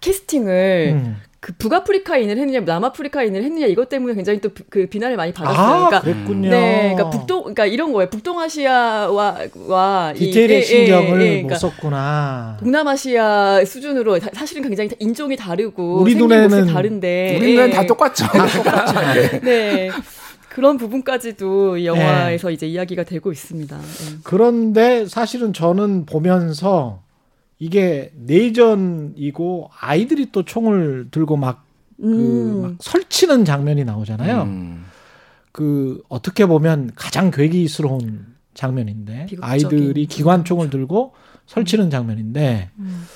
[0.00, 1.16] 캐스팅을 음.
[1.44, 5.58] 그 북아프리카인을 했느냐 남아프리카인을 했느냐 이것 때문에 굉장히 또 그 비난을 많이 받았어요.
[5.58, 6.50] 아, 그러니까 그랬군요.
[6.50, 8.08] 네, 그러니까 북동 그러니까 이런 거예요.
[8.10, 12.56] 북동아시아와 와 이- 디테일의 예, 예, 신경을 예, 못 그러니까 썼구나.
[12.60, 17.72] 동남아시아 수준으로 다- 사실은 굉장히 다 인종이 다르고 우리 눈에는- 다른데 우리 눈엔 예.
[17.72, 18.24] 다 똑같죠.
[19.14, 19.40] 네.
[19.40, 19.90] 네.
[20.48, 23.76] 그런 부분까지도 이 영화에서 이제 이야기가 되고 있습니다.
[23.76, 24.16] 네.
[24.22, 27.01] 그런데 사실은 저는 보면서
[27.62, 31.64] 이게 내전이고 아이들이 또 총을 들고 막,
[31.96, 32.62] 그 음.
[32.62, 34.42] 막 설치는 장면이 나오잖아요.
[34.42, 34.84] 음.
[35.52, 39.44] 그 어떻게 보면 가장 괴기스러운 장면인데 비극적인.
[39.44, 41.12] 아이들이 기관총을 들고
[41.46, 43.06] 설치는 장면인데 음.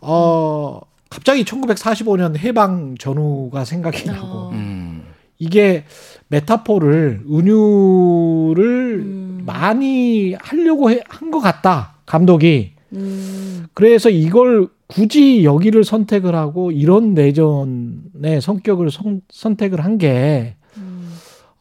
[0.00, 0.80] 어
[1.10, 4.12] 갑자기 1945년 해방 전후가 생각이 어.
[4.14, 5.04] 나고 음.
[5.38, 5.84] 이게
[6.28, 8.64] 메타포를 은유를
[9.00, 9.42] 음.
[9.44, 13.66] 많이 하려고 한 것 같다 감독이 음.
[13.74, 20.56] 그래서 이걸 굳이 여기를 선택을 하고 이런 내전의 성격을 선, 선택을 한게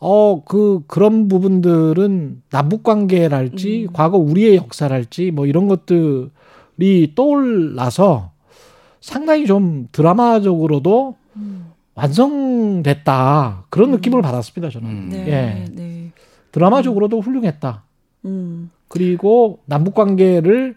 [0.01, 8.31] 어, 그, 그런 부분들은 남북 관계랄지, 과거 우리의 역사랄지, 뭐 이런 것들이 떠올라서
[9.01, 11.15] 상당히 좀 드라마적으로도
[11.95, 13.65] 완성됐다.
[13.69, 15.09] 그런 느낌을 받았습니다, 저는.
[15.09, 15.27] 네.
[15.27, 15.65] 예.
[15.69, 16.11] 네.
[16.53, 17.83] 드라마적으로도 훌륭했다.
[18.25, 18.71] 음.
[18.87, 20.75] 그리고 남북 관계를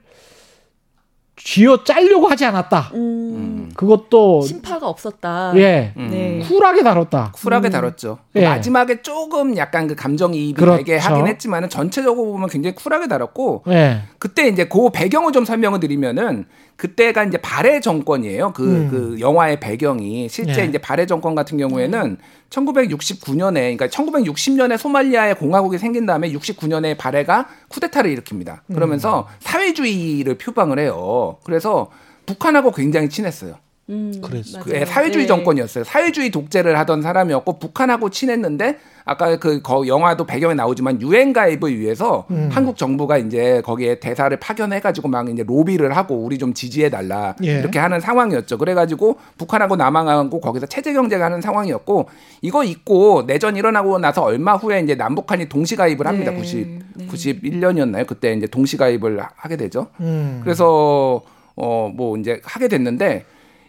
[1.44, 2.90] 쥐어 짜려고 하지 않았다.
[2.94, 3.61] 음.
[3.76, 5.52] 그것도 심파가 없었다.
[5.56, 5.92] 예.
[5.96, 6.40] 네.
[6.46, 7.32] 쿨하게 다뤘다.
[7.32, 8.18] 쿨하게 다뤘죠.
[8.36, 8.44] 예.
[8.44, 10.78] 마지막에 조금 약간 그 감정이입이 그렇죠.
[10.78, 14.02] 되게 하긴 했지만은 전체적으로 보면 굉장히 쿨하게 다뤘고 예.
[14.18, 16.46] 그때 이제 그 배경을 좀 설명을 드리면은
[16.76, 18.52] 그때가 이제 발해 정권이에요.
[18.52, 18.88] 그, 음.
[18.90, 20.64] 그 영화의 배경이 실제 예.
[20.64, 22.16] 이제 발해 정권 같은 경우에는
[22.50, 28.60] 1969년에 그러니까 1960년에 소말리아의 공화국이 생긴 다음에 69년에 발해가 쿠데타를 일으킵니다.
[28.74, 31.38] 그러면서 사회주의를 표방을 해요.
[31.44, 31.88] 그래서
[32.26, 33.54] 북한하고 굉장히 친했어요.
[33.90, 34.60] 음, 그랬어.
[34.60, 35.26] 그, 예, 사회주의 네.
[35.28, 35.82] 정권이었어요.
[35.82, 42.24] 사회주의 독재를 하던 사람이었고 북한하고 친했는데 아까 그 거- 영화도 배경에 나오지만 유엔 가입을 위해서
[42.30, 42.48] 음.
[42.52, 47.34] 한국 정부가 이제 거기에 대사를 파견해 가지고 막 이제 로비를 하고 우리 좀 지지해 달라
[47.42, 47.58] 예.
[47.58, 48.56] 이렇게 하는 상황이었죠.
[48.56, 52.08] 그래 가지고 북한하고 남한하고 거기서 체제 경쟁을 하는 상황이었고
[52.40, 56.30] 이거 있고 내전 일어나고 나서 얼마 후에 이제 남북한이 동시 가입을 합니다.
[56.30, 56.36] 네.
[56.38, 58.06] 90 91년이었나요?
[58.06, 59.88] 그때 이제 동시 가입을 하게 되죠.
[60.00, 60.40] 음.
[60.44, 61.20] 그래서
[61.56, 63.24] 어 뭐 이제 하게 됐는데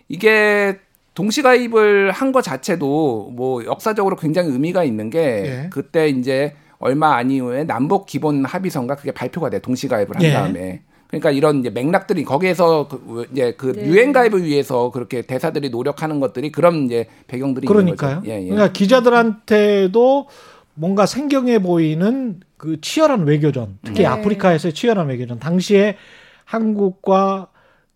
[0.09, 0.79] 이게
[1.15, 5.69] 동시가입을 한것 자체도 뭐 역사적으로 굉장히 의미가 있는 게 예.
[5.71, 10.31] 그때 이제 얼마 안 이후에 남북 기본 합의서인가 그게 발표가 돼 동시가입을 한 예.
[10.33, 13.85] 다음에 그러니까 이런 이제 맥락들이 거기에서 그 이제 그 네.
[13.85, 18.09] 유엔 가입을 위해서 그렇게 대사들이 노력하는 것들이 그런 이제 배경들이 그러니까요.
[18.09, 18.31] 있는 거죠.
[18.31, 18.49] 예, 예.
[18.49, 20.27] 그러니까 기자들한테도
[20.73, 24.05] 뭔가 생경해 보이는 그 치열한 외교전, 특히 네.
[24.07, 25.37] 아프리카에서의 치열한 외교전.
[25.39, 25.97] 당시에
[26.45, 27.49] 한국과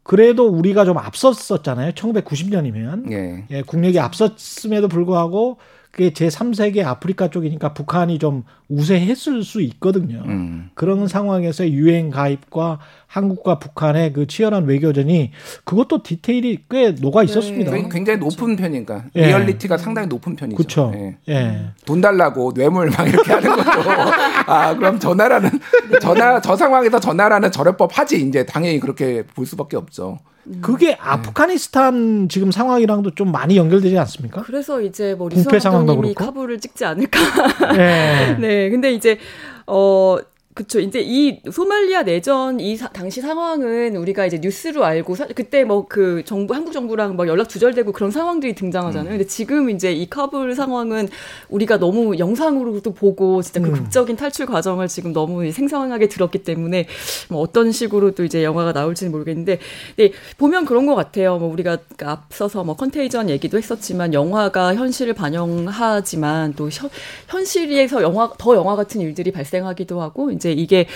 [0.07, 1.91] 그래도 우리가 좀 앞섰었잖아요.
[1.91, 3.11] 1990년이면.
[3.11, 3.43] 예.
[3.51, 5.57] 예, 국력이 앞섰음에도 불구하고
[5.97, 10.21] 그게 제 3세계 아프리카 쪽이니까 북한이 좀 우세했을 수 있거든요.
[10.27, 10.69] 음.
[10.75, 15.31] 그런 상황에서 유엔 가입과 한국과 북한의 그 치열한 외교전이
[15.65, 17.71] 그것도 디테일이 꽤 녹아 있었습니다.
[17.71, 19.25] 굉- 굉장히 높은 편이니까 예.
[19.29, 20.55] 리얼리티가 상당히 높은 편이죠.
[20.55, 20.91] 그렇죠.
[20.95, 21.17] 예.
[21.29, 21.61] 예.
[21.83, 23.63] 돈 달라고 뇌물 막 이렇게 하는 것도
[24.45, 25.49] 아 그럼 저 나라는
[25.99, 30.19] 저 상황에서 저 나라는 저럴법 하지 이제 당연히 그렇게 볼 수밖에 없죠.
[30.61, 34.43] 그게 아프가니스탄 지금 상황이랑도 좀 많이 연결되지 않습니까?
[34.43, 36.13] 그래서 이제 뭐 부패 상황도 그렇고?
[36.13, 37.19] 카불을 찍지 않을까.
[37.73, 38.37] 네.
[38.39, 38.69] 네.
[38.69, 39.17] 근데 이제
[39.65, 40.17] 어
[40.57, 40.79] 그쵸.
[40.79, 45.85] 이제 이 소말리아 내전 이 사- 당시 상황은 우리가 이제 뉴스로 알고 사- 그때 뭐
[45.87, 49.09] 그 정부 한국 정부랑 막 연락 두절되고 그런 상황들이 등장하잖아요.
[49.11, 51.09] 근데 지금 이제 이 카불 상황은
[51.49, 53.73] 우리가 너무 영상으로도 보고 진짜 그 음.
[53.73, 56.87] 극적인 탈출 과정을 지금 너무 생생하게 들었기 때문에
[57.29, 59.59] 뭐 어떤 식으로 또 이제 영화가 나올지는 모르겠는데
[59.95, 61.37] 근데 보면 그런 것 같아요.
[61.37, 66.89] 뭐 우리가 앞서서 뭐 컨테이전 얘기도 했었지만 영화가 현실을 반영하지만 또 현,
[67.27, 70.87] 현실에서 영화 더 영화 같은 일들이 발생하기도 하고 이제 이게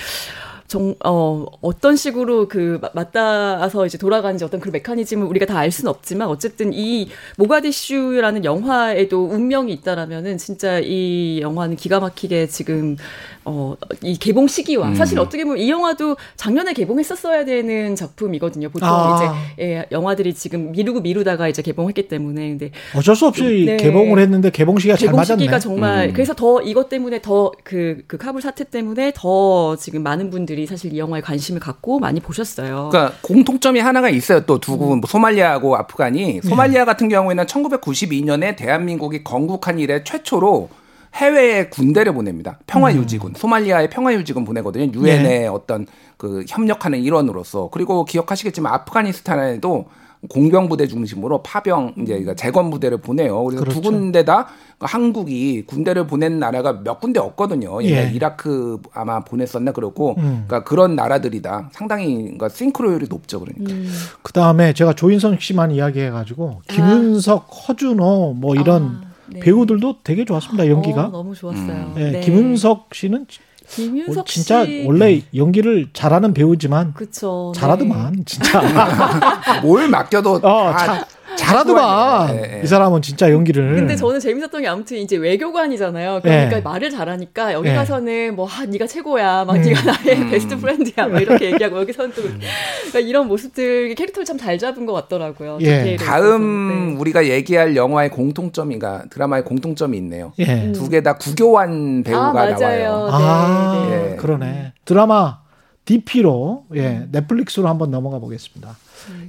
[0.67, 5.69] 정, 어, 어떤 식으로 그, 마- 맞닿아서 이제 돌아가는지 어떤 그런 메커니즘을 우리가 다 알
[5.71, 12.95] 수는 없지만 어쨌든 이 모가디슈라는 영화에도 운명이 있다라면은 진짜 이 영화는 기가 막히게 지금,
[13.43, 14.95] 어, 이 개봉 시기와 음.
[14.95, 18.69] 사실 어떻게 보면 이 영화도 작년에 개봉했었어야 되는 작품이거든요.
[18.69, 19.43] 보통 아.
[19.57, 22.49] 이제, 예, 영화들이 지금 미루고 미루다가 이제 개봉했기 때문에.
[22.49, 23.77] 근데 어쩔 수 없이 네.
[23.77, 25.39] 개봉을 했는데 개봉 시기가 잘 개봉 맞았네.
[25.39, 26.13] 시기가 정말 음.
[26.13, 31.21] 그래서 더 이것 때문에 더그그 카불 사태 때문에 더 지금 많은 분들이 사실 이 영화에
[31.21, 32.89] 관심을 갖고 많이 보셨어요.
[32.91, 34.45] 그러니까 공통점이 하나가 있어요.
[34.45, 34.99] 또 두고 음.
[35.01, 36.41] 뭐 소말리아하고 아프간이 네.
[36.47, 40.69] 소말리아 같은 경우에는 1992년에 대한민국이 건국한 이래 최초로
[41.13, 42.59] 해외에 군대를 보냅니다.
[42.67, 42.97] 평화 음.
[42.97, 43.33] 유지군.
[43.35, 44.91] 소말리아에 평화 유지군 보내거든요.
[44.93, 45.47] 유엔의 네.
[45.47, 45.85] 어떤
[46.17, 47.69] 그 협력하는 일원으로서.
[47.71, 49.85] 그리고 기억하시겠지만 아프가니스탄에도
[50.29, 53.43] 공병 부대 중심으로 파병 이제 그러니까 재건 부대를 보내요.
[53.43, 53.89] 그래서 두 그렇죠.
[53.89, 54.47] 군데다
[54.77, 57.83] 그 한국이 군대를 보낸 나라가 몇 군데 없거든요.
[57.83, 58.11] 예.
[58.13, 60.45] 이라크 아마 보냈었나 그렇고 음.
[60.47, 61.69] 그러니까 그런 나라들이다.
[61.71, 63.39] 상당히 그러니까 싱크로율이 높죠.
[63.39, 63.73] 그러니까.
[64.21, 69.01] 그 다음에 제가 조인성 씨만 이야기해가지고 김윤석, 허준호 뭐 이런
[69.39, 71.05] 배우들도 되게 좋았습니다 연기가.
[71.05, 71.93] 어, 너무 좋았어요.
[71.95, 72.19] 네, 네.
[72.21, 73.25] 김윤석 씨는
[73.69, 74.83] 김윤석 진짜 씨.
[74.85, 77.53] 원래 연기를 잘하는 배우지만 그쵸.
[77.55, 78.61] 잘하더만 진짜.
[79.63, 81.05] 뭘 맡겨도 어, 다 자-
[81.37, 82.61] 잘하더만 네, 네.
[82.63, 83.75] 이 사람은 진짜 연기를.
[83.75, 86.19] 근데 저는 재밌었던 게 아무튼 이제 외교관이잖아요.
[86.21, 86.61] 그러니까 예.
[86.61, 87.73] 말을 잘하니까 여기 예.
[87.73, 89.61] 가서는 뭐 아, 네가 최고야, 막 음.
[89.61, 90.29] 네가 나의 음.
[90.29, 94.93] 베스트 프렌드야, 막 이렇게 얘기하고 여기서는 또 그러니까 이런 모습들 캐릭터를 참 잘 잡은 것
[94.93, 95.59] 같더라고요.
[95.61, 95.95] 예.
[95.97, 100.33] 다음 우리가 얘기할 영화의 공통점이가 드라마의 공통점이 있네요.
[100.39, 100.71] 예.
[100.71, 102.57] 두개 다 구교환 배우가 아, 맞아요.
[102.57, 103.07] 나와요.
[103.11, 104.15] 아 네.
[104.15, 104.73] 그러네.
[104.85, 105.41] 드라마
[105.85, 108.75] DP로 예 넷플릭스로 한번 넘어가 보겠습니다.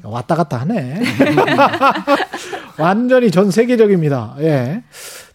[0.03, 1.03] 왔다 갔다 하네.
[2.79, 4.37] 완전히 전 세계적입니다.
[4.41, 4.83] 예.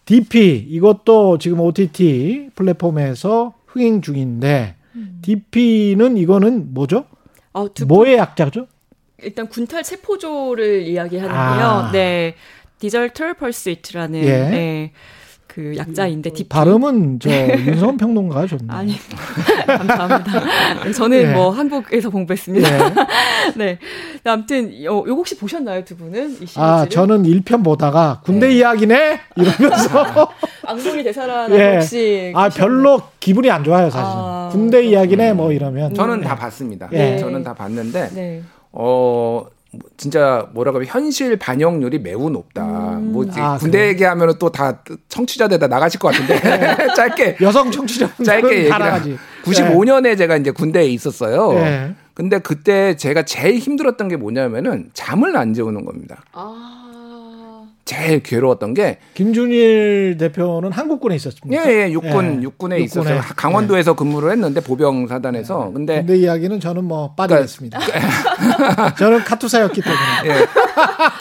[0.04, 4.76] DP 이것도 지금 OTT 플랫폼에서 흥행 중인데
[5.22, 7.04] DP는 이거는 뭐죠?
[7.52, 8.66] 아, 두 뭐의 약자죠?
[9.18, 11.66] 일단 군탈 체포조를 이야기하는데요.
[11.66, 11.90] 아.
[11.92, 12.34] 네.
[12.78, 14.24] 디저털 펄스이트라는 예.
[14.24, 14.92] 네.
[15.48, 16.48] 그 약자인데 DP.
[16.48, 17.30] 발음은 저
[17.66, 18.62] 윤성원 평론가가 좋네.
[18.68, 18.94] 아니
[19.66, 20.84] 감사합니다.
[20.84, 21.32] 네, 저는 예.
[21.32, 22.68] 뭐 한국에서 공부했습니다.
[23.56, 23.78] 네.
[24.24, 26.62] 아무튼 요, 요 혹시 보셨나요 두 분은 이 시리즈를?
[26.62, 30.28] 아 저는 1편 보다가 군대 이야기네 이러면서
[30.66, 31.74] 악몽의 대사라는 예.
[31.76, 34.04] 혹시 아 별로 기분이 안 좋아요 사실.
[34.06, 35.94] 아, 군대 이야기네 뭐 이러면.
[35.94, 36.88] 저는 다 봤습니다.
[36.92, 37.16] 예.
[37.18, 38.42] 저는 다 봤는데 네.
[38.72, 39.44] 어
[39.98, 42.62] 진짜 뭐라고 하면 현실 반영률이 매우 높다.
[42.64, 43.88] 뭐 이제 아, 군대?
[43.88, 46.40] 얘기하면 또다 청취자들다 나가실 것 같은데
[46.96, 49.18] 짧게 여성 청취자 짧게 나가지.
[49.44, 51.52] 95년에 제가 이제 군대에 있었어요.
[51.56, 51.94] 예.
[52.14, 56.22] 근데 그때 제가 제일 힘들었던 게 뭐냐면은 잠을 안 재우는 겁니다.
[57.88, 61.70] 제일 괴로웠던 게 김준일 대표는 한국군에 있었습니다.
[61.70, 63.22] 예, 예, 육군 육군에 있었어요.
[63.34, 65.70] 강원도에서 근무를 했는데 보병 사단에서.
[65.72, 67.78] 근데 군대 이야기는 저는 뭐 빠지겠습니다.
[68.98, 70.00] 저는 카투사였기 때문에.
[70.40, 70.46] 예.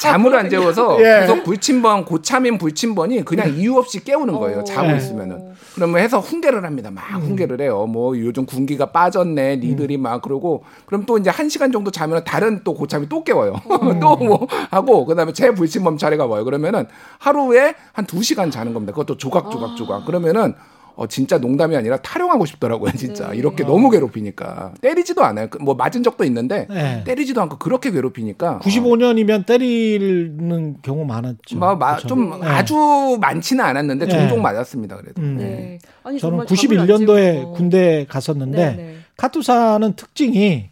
[0.02, 1.22] 잠을 안 재워서 예.
[1.22, 4.66] 계속 불침번 고참인 불침번이 그냥 이유 없이 깨우는 거예요.
[4.66, 4.98] 자고 예.
[4.98, 5.54] 있으면은.
[5.74, 6.92] 그러면 해서 훈계를 합니다.
[6.92, 7.86] 막 훈계를 해요.
[7.86, 9.58] 뭐 요즘 군기가 빠졌네.
[9.58, 13.54] 니들이 막 그러고 그럼 또 이제 한 시간 정도 자면 다른 또 고참이 또 깨워요.
[14.02, 16.44] 또 뭐 하고 그다음에 제 불침범 차례가 와요.
[16.44, 16.88] 그 러면은
[17.20, 18.92] 하루에 한 두 시간 자는 겁니다.
[18.94, 20.06] 그것도 조각 조각 조각.
[20.06, 20.54] 그러면은
[20.96, 23.32] 어 진짜 농담이 아니라 타령하고 싶더라고요, 진짜.
[23.34, 24.74] 이렇게 너무 괴롭히니까.
[24.82, 25.48] 때리지도 않아요.
[25.50, 27.04] 그뭐 맞은 적도 있는데 네.
[27.06, 31.58] 때리지도 않고 그렇게 괴롭히니까 95년이면 때리는 경우 많았죠.
[31.60, 32.08] 뭐, 마, 그렇죠.
[32.08, 32.48] 좀 네.
[32.48, 34.12] 아주 많지는 않았는데 네.
[34.12, 34.98] 종종 맞았습니다.
[34.98, 35.22] 그래도.
[35.22, 35.38] 음.
[35.38, 35.78] 네.
[36.04, 37.54] 아니, 저는 정말 잠을 안 91년도에 재우고.
[37.54, 38.96] 군대 갔었는데 네, 네.
[39.18, 40.70] 카투사는 특징이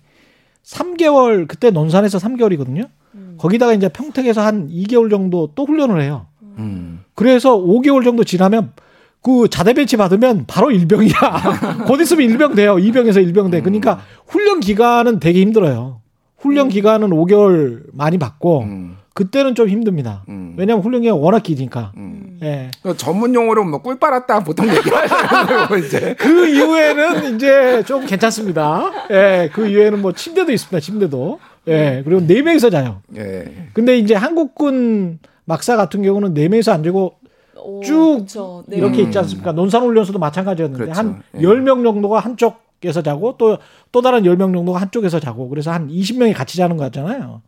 [0.64, 2.90] 3개월 그때 논산에서 3개월이거든요.
[3.36, 3.38] 음.
[3.38, 6.28] 거기다가 이제 평택에서 한 2개월 정도 또 훈련을 해요.
[6.58, 7.02] 음.
[7.16, 8.72] 그래서 5개월 정도 지나면
[9.22, 11.16] 그 자대 배치 받으면 바로 일병이야.
[11.88, 12.76] 곧 있으면 일병 돼요.
[12.76, 13.62] 2병에서 일병 돼.
[13.62, 16.02] 그러니까 훈련 기간은 되게 힘들어요.
[16.38, 18.68] 훈련 기간은 5개월 많이 받고
[19.16, 20.24] 그때는 좀 힘듭니다.
[20.58, 21.92] 왜냐하면 훈련 기간 워낙 기니까.
[22.44, 22.70] 예.
[22.84, 25.78] 그 전문 용어로 뭐 꿀 빨았다 보통 얘기하잖아요.
[25.78, 28.92] 이제 그 이후에는 이제 좀 괜찮습니다.
[29.10, 30.80] 예, 그 이후에는 뭐 침대도 있습니다.
[30.82, 31.40] 침대도.
[31.68, 33.02] 예, 그리고 네 명이서 자요.
[33.16, 33.46] 예.
[33.74, 37.16] 근데 이제 한국군 막사 같은 경우는 네 명이서 안 자고
[37.84, 38.64] 쭉 그쵸.
[38.68, 38.78] 네.
[38.78, 39.06] 이렇게 음.
[39.06, 39.52] 있지 않습니까?
[39.52, 41.00] 논산훈련소도 마찬가지였는데 그렇죠.
[41.00, 41.40] 한 예.
[41.40, 43.58] 10명 정도가 한쪽에서 자고 또,
[43.92, 47.42] 또 다른 10명 정도가 한쪽에서 자고 그래서 한 20명이 같이 자는 거잖아요.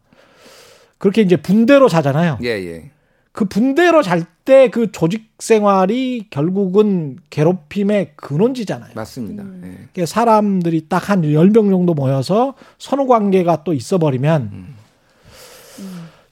[0.97, 2.39] 그렇게 이제 분대로 자잖아요.
[2.43, 2.91] 예, 예.
[3.37, 8.91] 그 분대로 잘 때 그 조직 생활이 결국은 괴롭힘의 근원지잖아요.
[8.95, 9.43] 맞습니다.
[9.43, 9.61] 음.
[9.65, 9.87] 예.
[9.91, 14.67] 그러니까 사람들이 딱한 10명 정도 모여서 선후 관계가 또 있어 버리면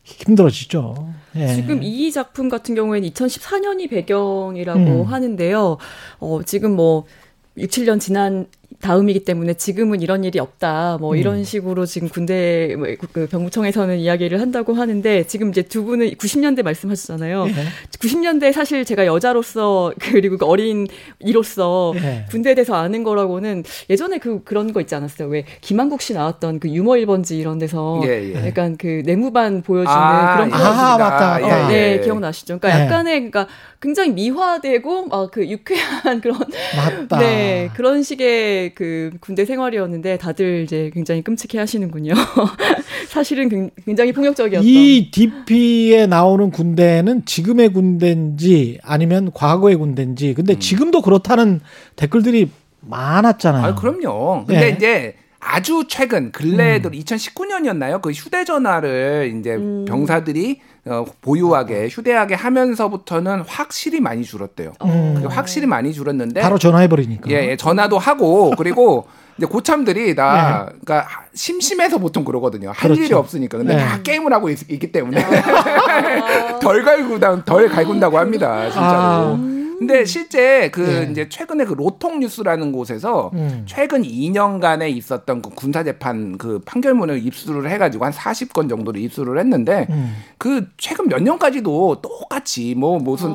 [0.04, 1.10] 힘들어지죠.
[1.36, 1.56] 예.
[1.56, 5.04] 지금 이 작품 같은 경우에는 2014년이 배경이라고 음.
[5.04, 5.78] 하는데요.
[6.20, 7.06] 어, 지금 뭐
[7.58, 8.48] 6, 7년 지난
[8.82, 10.98] 다음이기 때문에 지금은 이런 일이 없다.
[11.00, 11.18] 뭐 음.
[11.18, 17.48] 이런 식으로 지금 군대 뭐그 병무청에서는 이야기를 한다고 하는데 지금 이제 두 분은 90년대 말씀하셨잖아요.
[17.48, 17.54] 예.
[18.00, 20.88] 90년대 사실 제가 여자로서 그리고 그 어린
[21.20, 22.26] 이로서 예.
[22.30, 25.30] 군대에 대해서 아는 거라고는 예전에 그 그런 거 있지 않았어요.
[25.30, 28.48] 왜 김한국 씨 나왔던 그 유머 1번지 이런 데서 예, 예.
[28.48, 30.52] 약간 그 내무반 보여주는 아, 그런 예.
[30.52, 31.36] 거 아, 맞다.
[31.38, 32.00] 어, 예, 네, 예.
[32.02, 32.60] 기억나시죠?
[32.60, 32.86] 그러니까 예.
[32.86, 33.48] 약간의 그러니까
[33.86, 36.40] 굉장히 미화되고 막 그 유쾌한 그런
[36.76, 37.20] 맞다.
[37.20, 42.14] 네 그런 식의 그 군대 생활이었는데 다들 이제 굉장히 끔찍해 하시는군요.
[43.10, 44.68] 사실은 굉- 굉장히 폭력적이었던.
[44.68, 51.60] 이 DP에 나오는 군대는 지금의 군대인지 아니면 과거의 군대인지 근데 지금도 그렇다는
[51.96, 52.50] 댓글들이
[52.82, 53.66] 많았잖아요.
[53.66, 54.46] 아, 그럼요.
[54.46, 54.70] 근데 예.
[54.70, 58.02] 이제 아주 최근 근래에도 2019년이었나요?
[58.02, 59.86] 그 휴대전화를 이제 음.
[59.88, 64.74] 병사들이 어, 보유하게 휴대하게 하면서부터는 확실히 많이 줄었대요.
[64.84, 65.24] 음.
[65.30, 67.30] 확실히 많이 줄었는데 바로 전화해버리니까.
[67.30, 69.08] 예, 예, 전화도 하고 그리고
[69.38, 70.78] 이제 고참들이 다 예.
[70.84, 72.70] 그러니까 심심해서 보통 그러거든요.
[72.70, 73.02] 할 그렇죠.
[73.04, 73.58] 일이 없으니까.
[73.58, 73.78] 근데 예.
[73.78, 75.24] 다 게임을 하고 있, 기 때문에
[76.62, 78.64] 덜 갈구다 덜 갈군다고 합니다.
[78.70, 78.82] 진짜로.
[78.82, 79.55] 아.
[79.78, 81.12] 근데 실제 그 네.
[81.12, 83.64] 이제 최근에 그 로통 뉴스라는 곳에서 음.
[83.66, 89.88] 최근 2년간에 있었던 그 군사 재판 그 판결문을 입수를 해가지고 한 40건 정도를 입수를 했는데
[89.90, 90.16] 음.
[90.38, 93.34] 그 최근 몇 년까지도 똑같이 뭐 무슨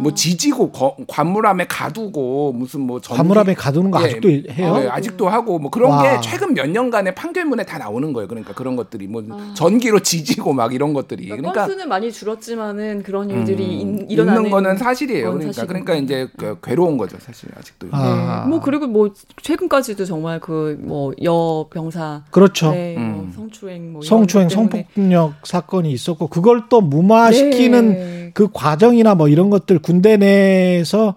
[0.00, 4.76] 뭐 지지고 거- 관물함에 가두고 무슨 뭐 전기- 관물함에 가두는 거 예, 아직도 해요?
[4.78, 6.02] 네, 아직도 하고 뭐 그런 와.
[6.02, 8.28] 게 최근 몇 년간의 판결문에 다 나오는 거예요.
[8.28, 9.22] 그러니까 그런 것들이 뭐
[9.54, 14.40] 전기로 지지고 막 이런 것들이 그러니까 그러니까 건수는 많이 줄었지만은 그런 음, 일들이 일- 일어나는
[14.42, 15.30] 있는 거는 사실이에요.
[15.30, 15.66] 건 그러니까.
[15.66, 17.88] 그러니까 이제 그 괴로운 거죠, 사실 아직도.
[17.92, 18.42] 아.
[18.44, 18.50] 네.
[18.50, 19.10] 뭐 그리고 뭐
[19.42, 22.70] 최근까지도 정말 그 뭐 여병사 그렇죠.
[22.70, 23.32] 네, 뭐 음.
[23.34, 28.25] 성추행 뭐 성추행, 것 때문에 성폭력 사건이 있었고 그걸 또 무마시키는 네.
[28.36, 31.14] 그 과정이나 뭐 이런 것들 군대 내에서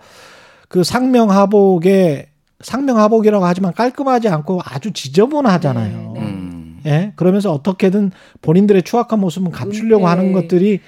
[0.69, 2.29] 그 상명하복에
[2.61, 6.13] 상명하복이라고 하지만 깔끔하지 않고 아주 지저분하잖아요.
[6.15, 6.79] 네, 음.
[6.85, 10.09] 예, 그러면서 어떻게든 본인들의 추악한 모습은 감추려고 네.
[10.09, 10.79] 하는 것들이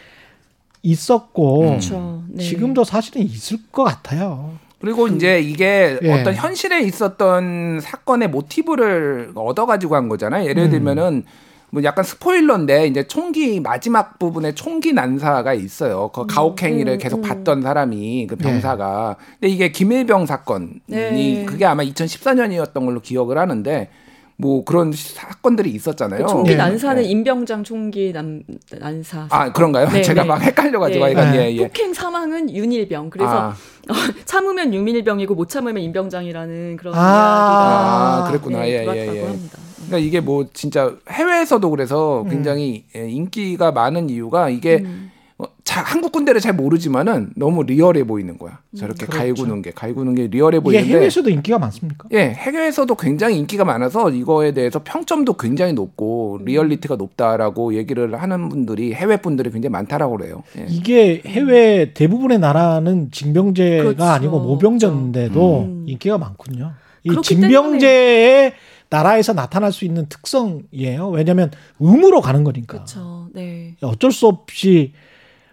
[0.83, 2.23] 있었고 그렇죠.
[2.29, 2.41] 네.
[2.41, 4.53] 지금도 사실은 있을 것 같아요.
[4.79, 6.13] 그리고 이제 이게 예.
[6.13, 10.47] 어떤 현실에 있었던 사건의 모티브를 얻어가지고 한 거잖아요.
[10.47, 10.69] 예를 음.
[10.69, 11.25] 들면은
[11.71, 16.11] 뭐 약간 스포일러인데 이제 총기 마지막 부분에 총기 난사가 있어요.
[16.13, 17.21] 그 가혹행위를 음, 계속 음.
[17.21, 19.15] 봤던 사람이 그 병사가.
[19.39, 21.45] 근데 이게 김일병 사건이 네.
[21.45, 23.89] 그게 아마 2014년이었던 걸로 기억을 하는데
[24.35, 26.25] 뭐 그런 사건들이 있었잖아요.
[26.25, 26.57] 그 총기 네.
[26.57, 27.07] 난사는 네.
[27.07, 28.43] 임병장 총기 난,
[28.77, 29.27] 난사.
[29.29, 29.87] 아 그런가요?
[29.89, 30.27] 네, 제가 네.
[30.27, 31.13] 막 헷갈려가지고 네.
[31.13, 31.37] 네.
[31.37, 31.67] 예, 예.
[31.67, 33.11] 폭행 사망은 윤일병.
[33.11, 33.47] 그래서 아.
[33.89, 33.93] 어,
[34.25, 36.99] 참으면 윤일병이고 못 참으면 임병장이라는 그런 아.
[36.99, 38.59] 아, 이야기가 그랬구나.
[38.59, 39.25] 네, 예, 예, 예.
[39.25, 39.57] 합니다.
[39.91, 42.29] 그러니까 이게 뭐 진짜 해외에서도 그래서 음.
[42.29, 45.11] 굉장히 예, 인기가 많은 이유가 이게 음.
[45.37, 48.59] 어, 자, 한국 군대를 잘 모르지만은 너무 리얼해 보이는 거야.
[48.77, 49.17] 저렇게 그렇죠.
[49.17, 52.07] 갈구는 게 갈구는 게 리얼해 이게 보이는데 해외에서도 인기가 많습니까?
[52.13, 56.45] 예, 해외에서도 굉장히 인기가 많아서 이거에 대해서 평점도 굉장히 높고 음.
[56.45, 60.43] 리얼리티가 높다라고 얘기를 하는 분들이 해외 분들이 굉장히 많다라고 그래요.
[60.57, 60.65] 예.
[60.69, 64.03] 이게 해외 대부분의 나라는 징병제가 그렇죠.
[64.03, 65.85] 아니고 모병제인데도 음.
[65.87, 66.73] 인기가 많군요.
[67.03, 68.53] 이 징병제의
[68.91, 71.09] 나라에서 나타날 수 있는 특성이에요.
[71.09, 71.49] 왜냐하면
[71.79, 72.73] 의무로 가는 거니까.
[72.73, 73.29] 그렇죠.
[73.33, 73.75] 네.
[73.81, 74.91] 어쩔 수 없이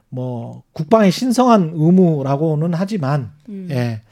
[0.09, 3.69] 뭐 국방의 신성한 의무라고는 하지만 음.
[3.71, 4.03] 예.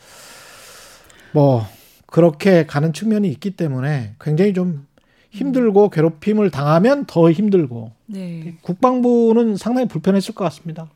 [1.33, 1.67] 뭐
[2.07, 4.87] 그렇게 가는 측면이 있기 때문에 굉장히 좀
[5.33, 8.57] 힘들고 괴롭힘을 당하면 더 힘들고 네.
[8.63, 10.89] 국방부는 상당히 불편했을 것 같습니다.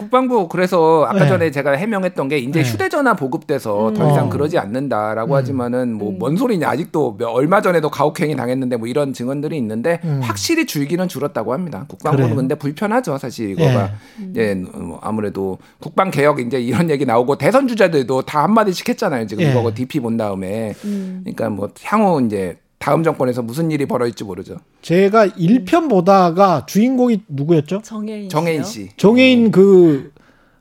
[0.00, 1.28] 국방부 그래서 아까 네.
[1.28, 2.68] 전에 제가 해명했던 게 이제 네.
[2.70, 3.94] 휴대전화 보급돼서 음.
[3.94, 4.28] 더 이상 어.
[4.30, 5.36] 그러지 않는다라고 음.
[5.36, 10.20] 하지만은 뭐뭔 소리냐 아직도 몇- 얼마 전에도 가혹행위 당했는데 뭐 이런 증언들이 있는데 음.
[10.22, 11.84] 확실히 줄기는 줄었다고 합니다.
[11.88, 12.36] 국방부는 그래요?
[12.36, 13.90] 근데 불편하죠 사실 이거가
[14.22, 14.30] 예.
[14.30, 19.44] 이제 뭐 아무래도 국방 개혁 이제 이런 얘기 나오고 대선 주자들도 다 한마디씩 했잖아요 지금
[19.44, 19.50] 예.
[19.50, 24.56] 이거 DP 본 다음에 그러니까 뭐 향후 이제 다음 정권에서 무슨 일이 벌어질지 모르죠.
[24.80, 27.82] 제가 1편 보다가 주인공이 누구였죠?
[27.82, 28.88] 정혜인 정혜인 씨.
[28.96, 30.12] 정혜인 그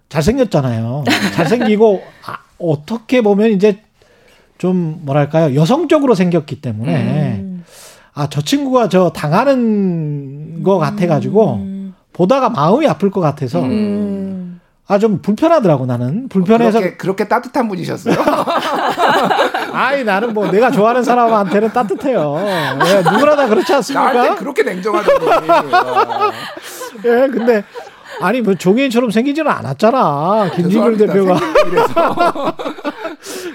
[0.09, 1.05] 잘생겼잖아요.
[1.33, 3.79] 잘생기고 아, 어떻게 보면 이제
[4.57, 7.45] 좀 뭐랄까요 여성적으로 생겼기 때문에
[8.13, 11.67] 아저 친구가 저 당하는 거 같아가지고
[12.11, 13.61] 보다가 마음이 아플 것 같아서
[14.91, 18.15] 아 좀 불편하더라고 나는 불편해서 그렇게, 그렇게 따뜻한 분이셨어요?
[19.71, 22.35] 아이 나는 뭐 내가 좋아하는 사람한테는 따뜻해요.
[22.39, 24.11] 예, 누구나 다 그렇지 않습니까?
[24.13, 25.25] 나한테 그렇게 냉정하더니.
[25.27, 26.31] 와.
[27.05, 27.63] 예, 근데
[28.19, 30.49] 아니 뭐 종인처럼 생기지는 않았잖아.
[30.55, 31.13] 죄송합니다.
[31.13, 31.39] 대표가.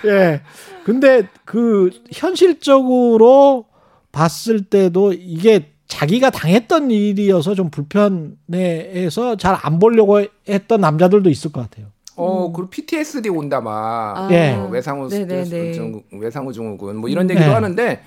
[0.07, 0.41] 예.
[0.85, 3.67] 근데 그 현실적으로
[4.13, 11.61] 봤을 때도 이게 자기가 당했던 일이어서 좀 불편해해서 잘 안 보려고 했던 남자들도 있을 것
[11.63, 11.87] 같아요.
[12.17, 14.15] 어, 그리고 PTSD 온다 막.
[14.17, 14.29] 아.
[14.31, 14.53] 예.
[14.55, 15.45] 어, 외상후 네네네.
[15.45, 17.53] 스트레스 증, 외상후 증후군 뭐 이런 얘기도 네.
[17.53, 18.03] 하는데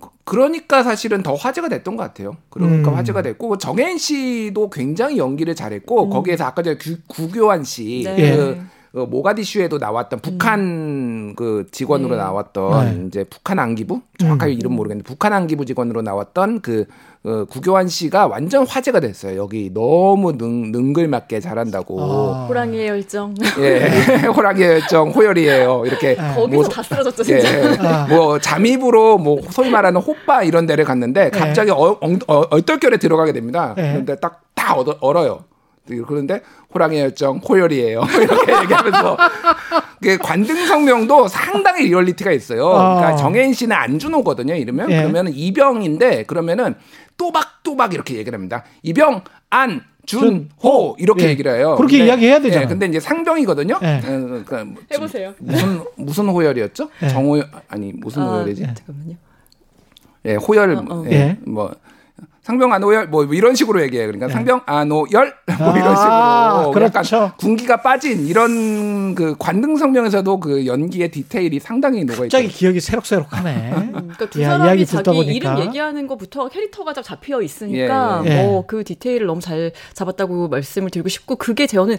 [0.00, 2.36] 그- 그러니까 사실은 더 화제가 됐던 것 같아요.
[2.48, 2.96] 그러니까 음.
[2.96, 8.36] 화제가 됐고 정혜인 씨도 굉장히 연기를 잘했고 거기에서 아까 전에 구, 구교환 씨 네.
[8.36, 8.62] 그
[8.94, 12.16] 어, 모가디슈에도 나왔던 북한 그 직원으로 네.
[12.22, 13.06] 나왔던 네.
[13.06, 16.84] 이제 북한 안기부 정확하게 이름 모르겠는데 북한 안기부 직원으로 나왔던 그
[17.24, 19.38] 어, 구교환 씨가 완전 화제가 됐어요.
[19.38, 22.02] 여기 너무 능, 능글맞게 잘한다고.
[22.02, 22.46] 아.
[22.48, 23.34] 호랑이의 열정.
[23.60, 23.86] 예,
[24.26, 25.84] 호랑이 열정 호열이에요.
[25.86, 28.02] 이렇게 거기서 뭐, 다 쓰러졌죠 예, 진짜.
[28.02, 28.06] 아.
[28.08, 33.32] 뭐 잠입으로 뭐 소위 말하는 호빠 이런 데를 갔는데 갑자기 어, 엉- 어, 얼떨결에 들어가게
[33.32, 33.74] 됩니다.
[33.78, 33.82] 예.
[33.92, 35.44] 그런데 딱 다 얼어요.
[36.00, 36.40] 그런데
[36.74, 38.00] 호랑이 열정 호열이에요.
[38.20, 39.16] 이렇게 얘기하면서
[40.02, 42.68] 그 관등 성명도 상당히 리얼리티가 있어요.
[42.68, 43.16] 그러니까 아.
[43.16, 44.54] 정해인 씨는 안준호거든요.
[44.54, 44.98] 이러면 예.
[45.02, 46.74] 그러면은 이병인데 그러면은
[47.16, 48.64] 또박또박 이렇게 얘기를 합니다.
[48.82, 51.28] 이병 안 준호 이렇게 예.
[51.30, 51.74] 얘기를 해요.
[51.76, 52.64] 그렇게 근데- 이야기해야 되잖아요.
[52.64, 53.78] 예, 근데 이제 상병이거든요.
[53.82, 53.98] 예.
[53.98, 55.34] 어, 그러니까 뭐 해보세요.
[55.38, 56.88] 무슨 무슨 호열이었죠?
[57.04, 57.08] 예.
[57.08, 58.62] 정호 아니 무슨 아, 호열이지?
[58.62, 59.14] 잠깐만요.
[60.24, 61.04] 예, 호열 어, 어.
[61.06, 61.36] 예, 예.
[61.46, 61.72] 뭐
[62.42, 64.08] 상병 안호열 뭐 이런 식으로 얘기해요.
[64.08, 67.16] 그러니까 상병 안호열 뭐 이런 아, 식으로 그렇죠.
[67.16, 72.36] 약간 군기가 빠진 이런 그 관등 성명에서도 그 연기의 디테일이 상당히 녹아 있죠.
[72.36, 73.70] 갑자기 기억이 새록새록하네.
[73.92, 75.32] 그러니까 두 야, 사람이 자기 보니까.
[75.32, 78.42] 이름 얘기하는 것부터 캐릭터가 다 잡혀 있으니까 예, 예.
[78.42, 81.96] 뭐그 디테일을 너무 잘 잡았다고 말씀을 드리고 싶고 그게 저는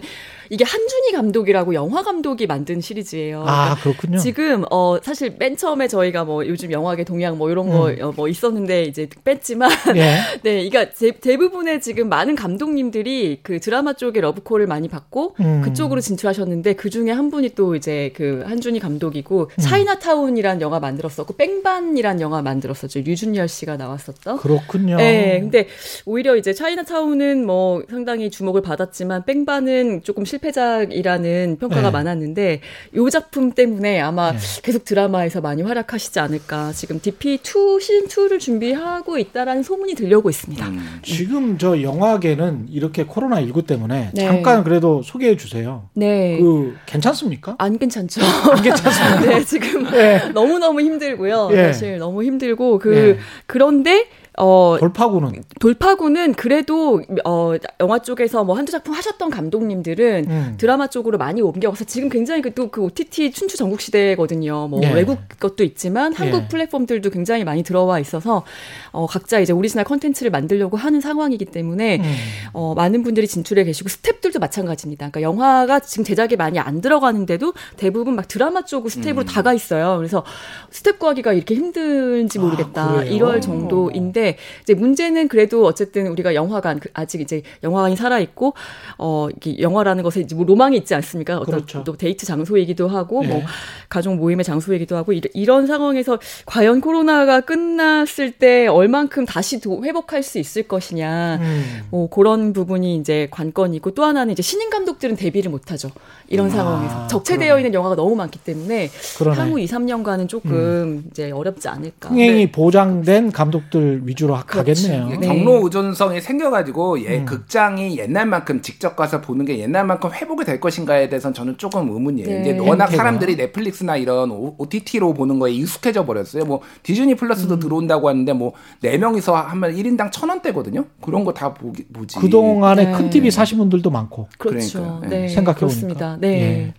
[0.50, 3.44] 이게 한준희 감독이라고 영화 감독이 만든 시리즈예요.
[3.46, 4.18] 아, 그렇군요.
[4.18, 8.12] 지금 어 사실 맨 처음에 저희가 뭐 요즘 영화계 동향 뭐 이런 거 음.
[8.14, 10.18] 뭐 있었는데 이제 뺐지만 예.
[10.42, 15.62] 네, 그러니까 제- 대부분의 지금 많은 감독님들이 그 드라마 쪽에 러브콜을 많이 받고 음.
[15.64, 19.62] 그쪽으로 진출하셨는데 그 중에 한 분이 또 이제 그 한준희 감독이고 음.
[19.62, 24.38] 차이나타운이란 영화 만들었었고 뺑반이란 영화 만들었었죠 류준열 씨가 나왔었던.
[24.38, 24.96] 그렇군요.
[24.96, 25.68] 네, 근데
[26.06, 31.90] 오히려 이제 차이나타운은 뭐 상당히 주목을 받았지만 뺑반은 조금 실패작이라는 평가가 네.
[31.90, 32.60] 많았는데
[32.96, 34.38] 요 작품 때문에 아마 네.
[34.62, 36.72] 계속 드라마에서 많이 활약하시지 않을까.
[36.72, 40.66] 지금 DP2 시즌 2를 준비하고 있다라는 소문이 들려 오고 있습니다.
[40.66, 41.00] 음.
[41.02, 44.24] 지금 저 영화계는 이렇게 코로나 19 때문에 네.
[44.24, 45.88] 잠깐 그래도 소개해 주세요.
[45.92, 46.38] 네.
[46.40, 47.54] 그 괜찮습니까?
[47.58, 48.22] 안 괜찮죠.
[48.50, 49.20] 안 괜찮습니다.
[49.28, 50.30] 네, 지금 예.
[50.32, 51.50] 너무 너무 힘들고요.
[51.52, 51.64] 예.
[51.64, 53.18] 사실 너무 힘들고 그 예.
[53.46, 54.08] 그런데
[54.38, 60.54] 어 돌파구는 돌파구는 그래도 어 영화 쪽에서 뭐 한두 작품 하셨던 감독님들은 음.
[60.58, 64.66] 드라마 쪽으로 많이 옮겨가서 지금 굉장히 또 그 OTT 춘추 전국 시대거든요.
[64.66, 64.92] 뭐 예.
[64.92, 66.48] 외국 것도 있지만 한국 예.
[66.48, 68.42] 플랫폼들도 굉장히 많이 들어와 있어서
[68.90, 72.14] 어 각자 이제 오리지널 컨텐츠를 만들려고 하는 상황이기 때문에 음.
[72.52, 75.10] 어 많은 분들이 진출해 계시고 스탭들도 마찬가지입니다.
[75.10, 79.26] 그러니까 영화가 지금 제작에 많이 안 들어가는데도 대부분 막 드라마 쪽으로 스텝으로 음.
[79.26, 79.96] 다 가 있어요.
[79.98, 80.24] 그래서
[80.70, 82.98] 스텝 구하기가 이렇게 힘든지 모르겠다.
[82.98, 83.04] 아?
[83.04, 84.23] 이럴 정도인데
[84.62, 88.54] 이제 문제는 그래도 어쨌든 우리가 영화관 그 아직 이제 영화관이 살아 있고
[88.98, 89.28] 어
[89.58, 91.38] 영화라는 것에 이제 뭐 로망이 있지 않습니까?
[91.38, 91.84] 어떤 그렇죠.
[91.84, 93.28] 또 데이트 장소이기도 하고 네.
[93.28, 93.42] 뭐
[93.88, 100.38] 가족 모임의 장소이기도 하고 이런, 상황에서 과연 코로나가 끝났을 때 얼만큼 다시 도, 회복할 수
[100.38, 101.38] 있을 것이냐.
[101.40, 101.82] 음.
[101.90, 105.90] 뭐 그런 부분이 이제 관건이고 또 하나는 이제 신인 감독들은 데뷔를 못 하죠.
[106.28, 107.60] 이런 아, 상황에서 적체되어 그러네.
[107.62, 109.36] 있는 영화가 너무 많기 때문에 그러네.
[109.36, 109.40] 음.
[109.40, 112.10] 향후 2, 3년간은 조금 이제 어렵지 않을까.
[112.10, 112.52] 흥행이 네.
[112.52, 115.10] 보장된 감독들 위 주로 가겠네요.
[115.14, 121.08] 이게 경로 의존성이 생겨가지고 예, 극장이 옛날만큼 직접 가서 보는 게 옛날만큼 회복이 될 것인가에
[121.08, 122.28] 대해서는 저는 조금 의문이에요.
[122.28, 122.40] 네.
[122.40, 122.96] 이제 워낙 행태가.
[122.96, 126.44] 사람들이 넷플릭스나 이런 OTT로 보는 거에 익숙해져 버렸어요.
[126.44, 130.84] 뭐 디즈니 플러스도 들어온다고 하는데 뭐 네 명이서 하면 1인당 천 원대거든요.
[131.00, 132.18] 그런 거 다 보기 보지.
[132.18, 132.92] 그 동안에 네.
[132.92, 134.28] 큰 TV 사신 분들도 많고.
[134.38, 135.00] 그렇죠.
[135.08, 135.26] 네.
[135.28, 136.10] 생각해 그렇습니다.
[136.10, 136.16] 보니까.
[136.20, 136.40] 네.
[136.40, 136.74] 예.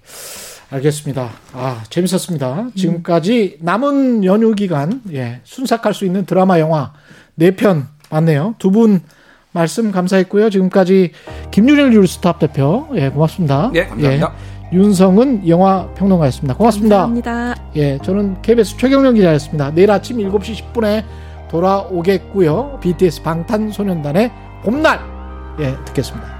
[0.71, 1.29] 알겠습니다.
[1.53, 2.69] 아, 재밌었습니다.
[2.75, 6.91] 지금까지 남은 연휴 기간, 예, 순삭할 수 있는 드라마, 영화
[7.35, 8.55] 네편 봤네요.
[8.59, 9.01] 두 분
[9.51, 10.49] 말씀 감사했고요.
[10.49, 11.11] 지금까지
[11.51, 13.71] 김윤일 뉴스탑 대표, 예, 고맙습니다.
[13.73, 14.33] 예, 감사합니다.
[14.73, 16.55] 예, 윤성은 영화 평론가였습니다.
[16.55, 16.97] 고맙습니다.
[17.07, 17.55] 감사합니다.
[17.77, 19.71] 예, 저는 KBS 최경영 기자였습니다.
[19.71, 21.05] 내일 아침 7시 10분에
[21.49, 22.79] 돌아오겠고요.
[22.81, 24.31] BTS 방탄소년단의
[24.63, 24.99] 봄날,
[25.61, 26.34] 예, 듣겠습니다.